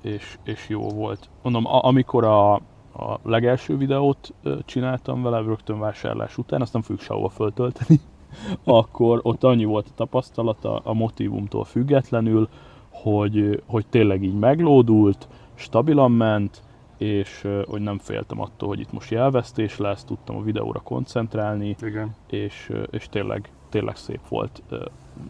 és, 0.02 0.38
és 0.44 0.70
jó 0.70 0.90
volt. 0.90 1.30
Mondom, 1.42 1.66
amikor 1.66 2.24
a, 2.24 2.62
a 3.00 3.20
legelső 3.24 3.78
videót 3.78 4.34
csináltam 4.66 5.24
vele, 5.24 5.40
rögtön 5.40 5.80
vásárlás 5.80 6.38
után, 6.38 6.62
azt 6.62 6.74
nem 6.74 6.82
fogjuk 6.82 7.02
sehova 7.02 7.30
föltölteni, 7.30 8.00
akkor 8.64 9.20
ott 9.24 9.44
annyi 9.44 9.66
volt 9.66 9.88
a 9.88 9.96
tapasztalata 9.96 10.82
a 10.84 10.94
motivumtól 10.94 11.64
függetlenül, 11.64 12.50
hogy, 12.90 13.64
hogy 13.66 13.86
tényleg 13.90 14.24
így 14.24 14.40
meglódult, 14.40 15.28
stabilan 15.56 16.12
ment, 16.12 16.62
és 16.98 17.48
hogy 17.68 17.82
nem 17.82 17.98
féltem 17.98 18.42
attól, 18.42 18.68
hogy 18.68 18.80
itt 18.80 18.92
most 18.92 19.12
jelvesztés 19.12 19.78
lesz, 19.78 20.04
tudtam 20.04 20.36
a 20.36 20.42
videóra 20.42 20.80
koncentrálni, 20.80 21.76
Igen. 21.82 22.16
és, 22.30 22.72
és 22.90 23.10
tényleg, 23.10 23.50
tényleg 23.70 23.96
szép 23.96 24.28
volt. 24.28 24.64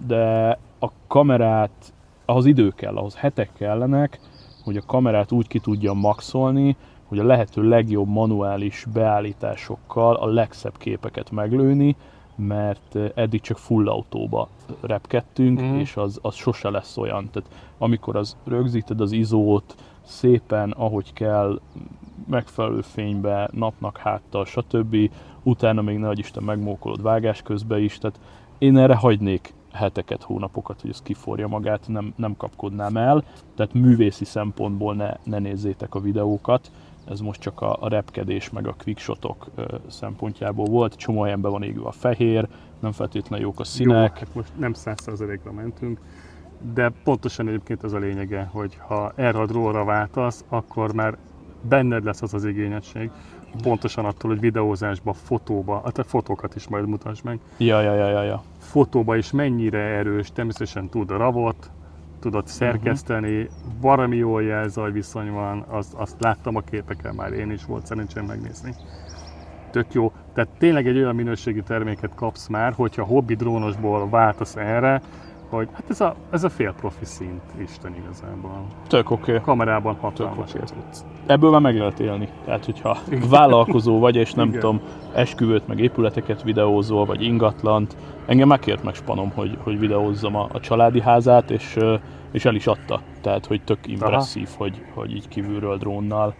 De 0.07 0.57
a 0.79 0.87
kamerát, 1.07 1.93
ahhoz 2.25 2.45
idő 2.45 2.69
kell, 2.69 2.95
ahhoz 2.95 3.15
hetek 3.15 3.49
kellenek, 3.53 4.19
hogy 4.63 4.77
a 4.77 4.85
kamerát 4.85 5.31
úgy 5.31 5.47
ki 5.47 5.59
tudjam 5.59 5.97
maxolni, 5.97 6.75
hogy 7.09 7.19
a 7.19 7.23
lehető 7.23 7.61
legjobb 7.61 8.07
manuális 8.07 8.85
beállításokkal 8.93 10.15
a 10.15 10.25
legszebb 10.27 10.77
képeket 10.77 11.31
meglőni, 11.31 11.95
mert 12.35 12.95
ö, 12.95 13.05
eddig 13.15 13.41
csak 13.41 13.57
full 13.57 13.87
autóba 13.89 14.47
repkedtünk, 14.81 15.59
Mhm. 15.59 15.75
és 15.75 15.95
az, 15.97 16.19
az 16.21 16.35
sose 16.35 16.69
lesz 16.69 16.97
olyan. 16.97 17.29
Tehát 17.31 17.49
amikor 17.77 18.15
az 18.15 18.37
rögzíted 18.45 19.01
az 19.01 19.11
izót, 19.11 19.75
szépen, 20.01 20.71
ahogy 20.71 21.13
kell, 21.13 21.59
megfelelő 22.27 22.81
fénybe, 22.81 23.49
napnak 23.53 23.97
háttal, 23.97 24.45
stb. 24.45 25.11
Utána 25.43 25.81
még 25.81 25.97
nehogy 25.97 26.19
Isten 26.19 26.43
megmókolod 26.43 27.01
vágás 27.01 27.41
közben 27.41 27.79
is, 27.79 27.97
tehát 27.97 28.19
én 28.57 28.77
erre 28.77 28.95
hagynék 28.95 29.53
heteket, 29.71 30.23
hónapokat, 30.23 30.81
hogy 30.81 30.89
ez 30.89 31.01
kiforja 31.01 31.47
magát, 31.47 31.87
nem, 31.87 32.13
nem 32.15 32.37
kapkodnám 32.37 32.97
el, 32.97 33.23
tehát 33.55 33.73
művészi 33.73 34.25
szempontból 34.25 34.95
ne, 34.95 35.13
ne 35.23 35.39
nézzétek 35.39 35.95
a 35.95 35.99
videókat, 35.99 36.71
ez 37.09 37.19
most 37.19 37.41
csak 37.41 37.61
a, 37.61 37.77
a 37.79 37.89
repkedés 37.89 38.49
meg 38.49 38.67
a 38.67 38.75
quickshotok 38.83 39.49
szempontjából 39.87 40.65
volt, 40.65 40.95
csomó 40.95 41.21
helyen 41.21 41.41
be 41.41 41.49
van 41.49 41.63
égve 41.63 41.87
a 41.87 41.91
fehér, 41.91 42.47
nem 42.79 42.91
feltétlenül 42.91 43.45
jók 43.45 43.59
a 43.59 43.63
Jó, 43.63 43.69
színek, 43.69 44.17
hát 44.17 44.35
most 44.35 44.51
nem 44.57 44.73
100%-ra 44.75 45.51
mentünk, 45.51 45.99
de 46.73 46.91
pontosan 47.03 47.47
egyébként 47.47 47.83
az 47.83 47.93
a 47.93 47.97
lényege, 47.97 48.49
hogy 48.51 48.77
ha 48.87 49.11
erre 49.15 49.39
a 49.39 49.45
dróra 49.45 49.83
váltasz, 49.83 50.45
akkor 50.49 50.93
már 50.93 51.17
benned 51.61 52.03
lesz 52.03 52.21
az 52.21 52.33
az 52.33 52.45
igényesség, 52.45 53.11
pontosan 53.61 54.05
attól, 54.05 54.29
hogy 54.29 54.39
videózásba, 54.39 55.13
fotóba, 55.13 55.81
hát 55.83 55.97
a 55.97 56.03
fotókat 56.03 56.55
is 56.55 56.67
majd 56.67 56.87
mutasd 56.87 57.23
meg, 57.23 57.39
ja, 57.57 57.81
ja, 57.81 57.93
ja, 57.93 58.09
ja, 58.09 58.23
ja. 58.23 58.43
fotóba 58.57 59.15
is 59.15 59.31
mennyire 59.31 59.79
erős, 59.79 60.31
természetesen 60.31 60.89
tud 60.89 61.11
a 61.11 61.17
ravot, 61.17 61.71
tudod 62.19 62.47
szerkeszteni, 62.47 63.49
valami 63.81 64.15
jó 64.15 64.39
jelzaj 64.39 64.91
viszony 64.91 65.31
van, 65.31 65.65
azt, 65.67 65.93
azt 65.93 66.15
láttam 66.19 66.55
a 66.55 66.61
képeken 66.61 67.15
már, 67.15 67.31
én 67.31 67.51
is 67.51 67.65
volt 67.65 67.85
szerencsém 67.85 68.25
megnézni. 68.25 68.75
Tök 69.71 69.93
jó. 69.93 70.11
Tehát 70.33 70.49
tényleg 70.57 70.87
egy 70.87 70.97
olyan 70.97 71.15
minőségi 71.15 71.61
terméket 71.61 72.15
kapsz 72.15 72.47
már, 72.47 72.73
hogyha 72.73 73.03
hobbi 73.03 73.35
drónosból 73.35 74.09
váltasz 74.09 74.55
erre, 74.55 75.01
hogy 75.49 75.67
hát 75.73 75.83
ez 75.89 76.01
a, 76.01 76.15
ez 76.31 76.43
a 76.43 76.49
fél 76.49 76.73
profi 76.73 77.05
szint 77.05 77.41
Isten 77.61 77.95
igazából. 77.95 78.65
Tök 78.87 79.11
oké. 79.11 79.31
Okay. 79.31 79.43
Kamerában 79.43 79.95
hatalmas 79.95 80.53
oké. 80.53 80.63
tudsz. 80.73 81.05
ebből 81.25 81.51
már 81.51 81.61
meg 81.61 81.77
lehet 81.77 81.99
élni. 81.99 82.29
Tehát, 82.45 82.65
hogyha 82.65 82.97
vállalkozó 83.29 83.99
vagy, 83.99 84.15
és 84.15 84.33
nem 84.33 84.47
Igen. 84.47 84.59
tudom, 84.59 84.81
esküvőt, 85.13 85.67
meg 85.67 85.79
épületeket 85.79 86.43
videózol, 86.43 87.05
vagy 87.05 87.21
ingatlant, 87.21 87.95
engem 88.25 88.47
megkért 88.47 88.83
meg 88.83 88.93
spanom, 88.93 89.31
hogy, 89.35 89.57
hogy 89.63 89.79
videózzam 89.79 90.35
a, 90.35 90.47
a 90.51 90.59
családi 90.59 91.01
házát, 91.01 91.51
és, 91.51 91.77
és 92.31 92.45
el 92.45 92.55
is 92.55 92.67
adta. 92.67 93.01
Tehát, 93.21 93.45
hogy 93.45 93.61
tök 93.63 93.87
impresszív, 93.87 94.49
hogy, 94.57 94.85
hogy 94.93 95.15
így 95.15 95.27
kívülről 95.27 95.77
drónnal. 95.77 96.33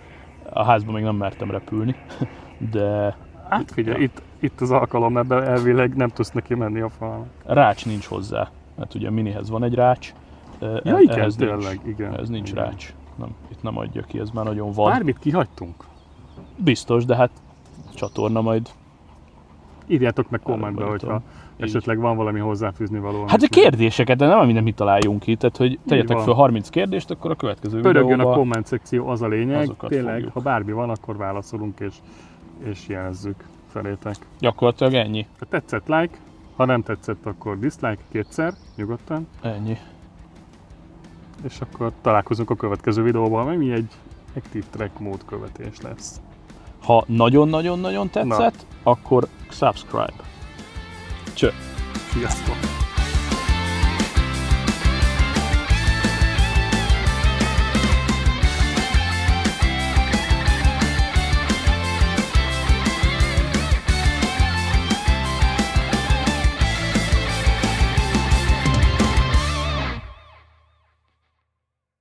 A 0.49 0.64
házban 0.64 0.93
még 0.93 1.03
nem 1.03 1.16
mertem 1.16 1.51
repülni, 1.51 1.95
de 2.72 3.16
Hát 3.49 3.72
figyelj, 3.72 3.97
Ja. 3.97 4.03
itt, 4.03 4.22
itt 4.39 4.62
az 4.62 4.72
alkalom, 4.72 5.18
ebben 5.18 5.43
elvileg 5.43 5.95
nem 5.95 6.10
tudsz 6.10 6.32
neki 6.32 6.55
menni 6.55 6.80
a 6.80 6.89
falnak. 6.89 7.28
rács 7.45 7.86
nincs 7.86 8.05
hozzá. 8.05 8.49
Mert 8.80 8.94
ugye 8.96 9.08
a 9.08 9.12
minihez 9.12 9.50
van 9.50 9.64
egy 9.64 9.74
rács, 9.74 10.14
Ja, 10.62 10.68
e- 10.96 11.02
igen, 11.02 11.20
ehhez 11.20 11.36
tényleg, 11.36 11.80
nincs, 11.84 11.98
igen. 11.98 12.14
ehhez 12.14 12.30
nincs 12.30 12.52
igen. 12.52 12.64
rács. 12.64 12.94
Nem, 13.16 13.36
itt 13.52 13.62
nem 13.62 13.78
adja 13.78 14.02
ki, 14.02 14.20
ez 14.20 14.30
már 14.30 14.46
nagyon 14.46 14.72
vad. 14.72 14.92
Bármit 14.92 15.20
kihagytunk? 15.20 15.84
Biztos, 16.56 17.06
de 17.06 17.16
hát 17.16 17.32
csatorna 17.96 18.42
majd 18.42 18.70
Írjátok 19.88 20.30
meg 20.30 20.40
kommentbe, 20.40 20.84
hogyha. 20.84 21.22
Így. 21.58 21.66
esetleg 21.68 22.00
van 22.00 22.16
valami 22.18 22.40
hozzáfűzni 22.40 23.00
való. 23.00 23.24
Hát 23.28 23.42
a 23.42 23.48
kérdéseket, 23.48 24.18
de 24.18 24.28
nem 24.28 24.40
amit 24.40 24.64
mit 24.64 24.76
találjunk 24.76 25.20
ki, 25.20 25.36
tehát 25.36 25.58
hogy 25.58 25.80
tegyetek 25.88 26.16
van. 26.16 26.26
fel 26.26 26.34
30 26.34 26.70
kérdést, 26.70 27.12
akkor 27.12 27.32
a 27.32 27.36
következő 27.36 27.82
Pörögjön 27.82 28.20
a 28.20 28.34
komment 28.34 28.66
szekció, 28.66 29.08
az 29.08 29.22
a 29.22 29.28
lényeg. 29.28 29.70
Tényleg, 29.88 30.14
fogjuk. 30.14 30.34
ha 30.34 30.40
bármi 30.40 30.72
van, 30.72 30.90
akkor 30.90 31.18
válaszolunk 31.18 31.80
és, 31.80 31.96
és 32.64 32.88
jelezzük 32.88 33.46
felétek. 33.68 34.16
gyakorlatilag 34.40 34.94
ennyi. 34.94 35.26
Ha 35.40 35.46
tetszett, 35.46 35.88
like, 35.88 36.18
ha 36.60 36.66
nem 36.66 36.84
tetszett, 36.84 37.26
akkor 37.26 37.60
dislike 37.60 38.03
kétszer, 38.12 38.53
nyugodtan. 38.76 39.28
Ennyi. 39.41 39.78
És 41.43 41.62
akkor 41.62 41.91
találkozunk 42.01 42.49
a 42.49 42.55
következő 42.55 43.03
videóban, 43.03 43.47
ami 43.47 43.72
egy 43.72 43.91
Active 44.36 44.66
Track 44.70 44.99
mód 44.99 45.26
követés 45.26 45.82
lesz. 45.82 46.22
Ha 46.84 47.03
nagyon-nagyon-nagyon 47.07 48.10
tetszett, 48.10 48.66
akkor 48.84 49.28
subscribe. 49.49 50.24
Cső! 51.34 51.51
Sziasztok! 52.12 52.79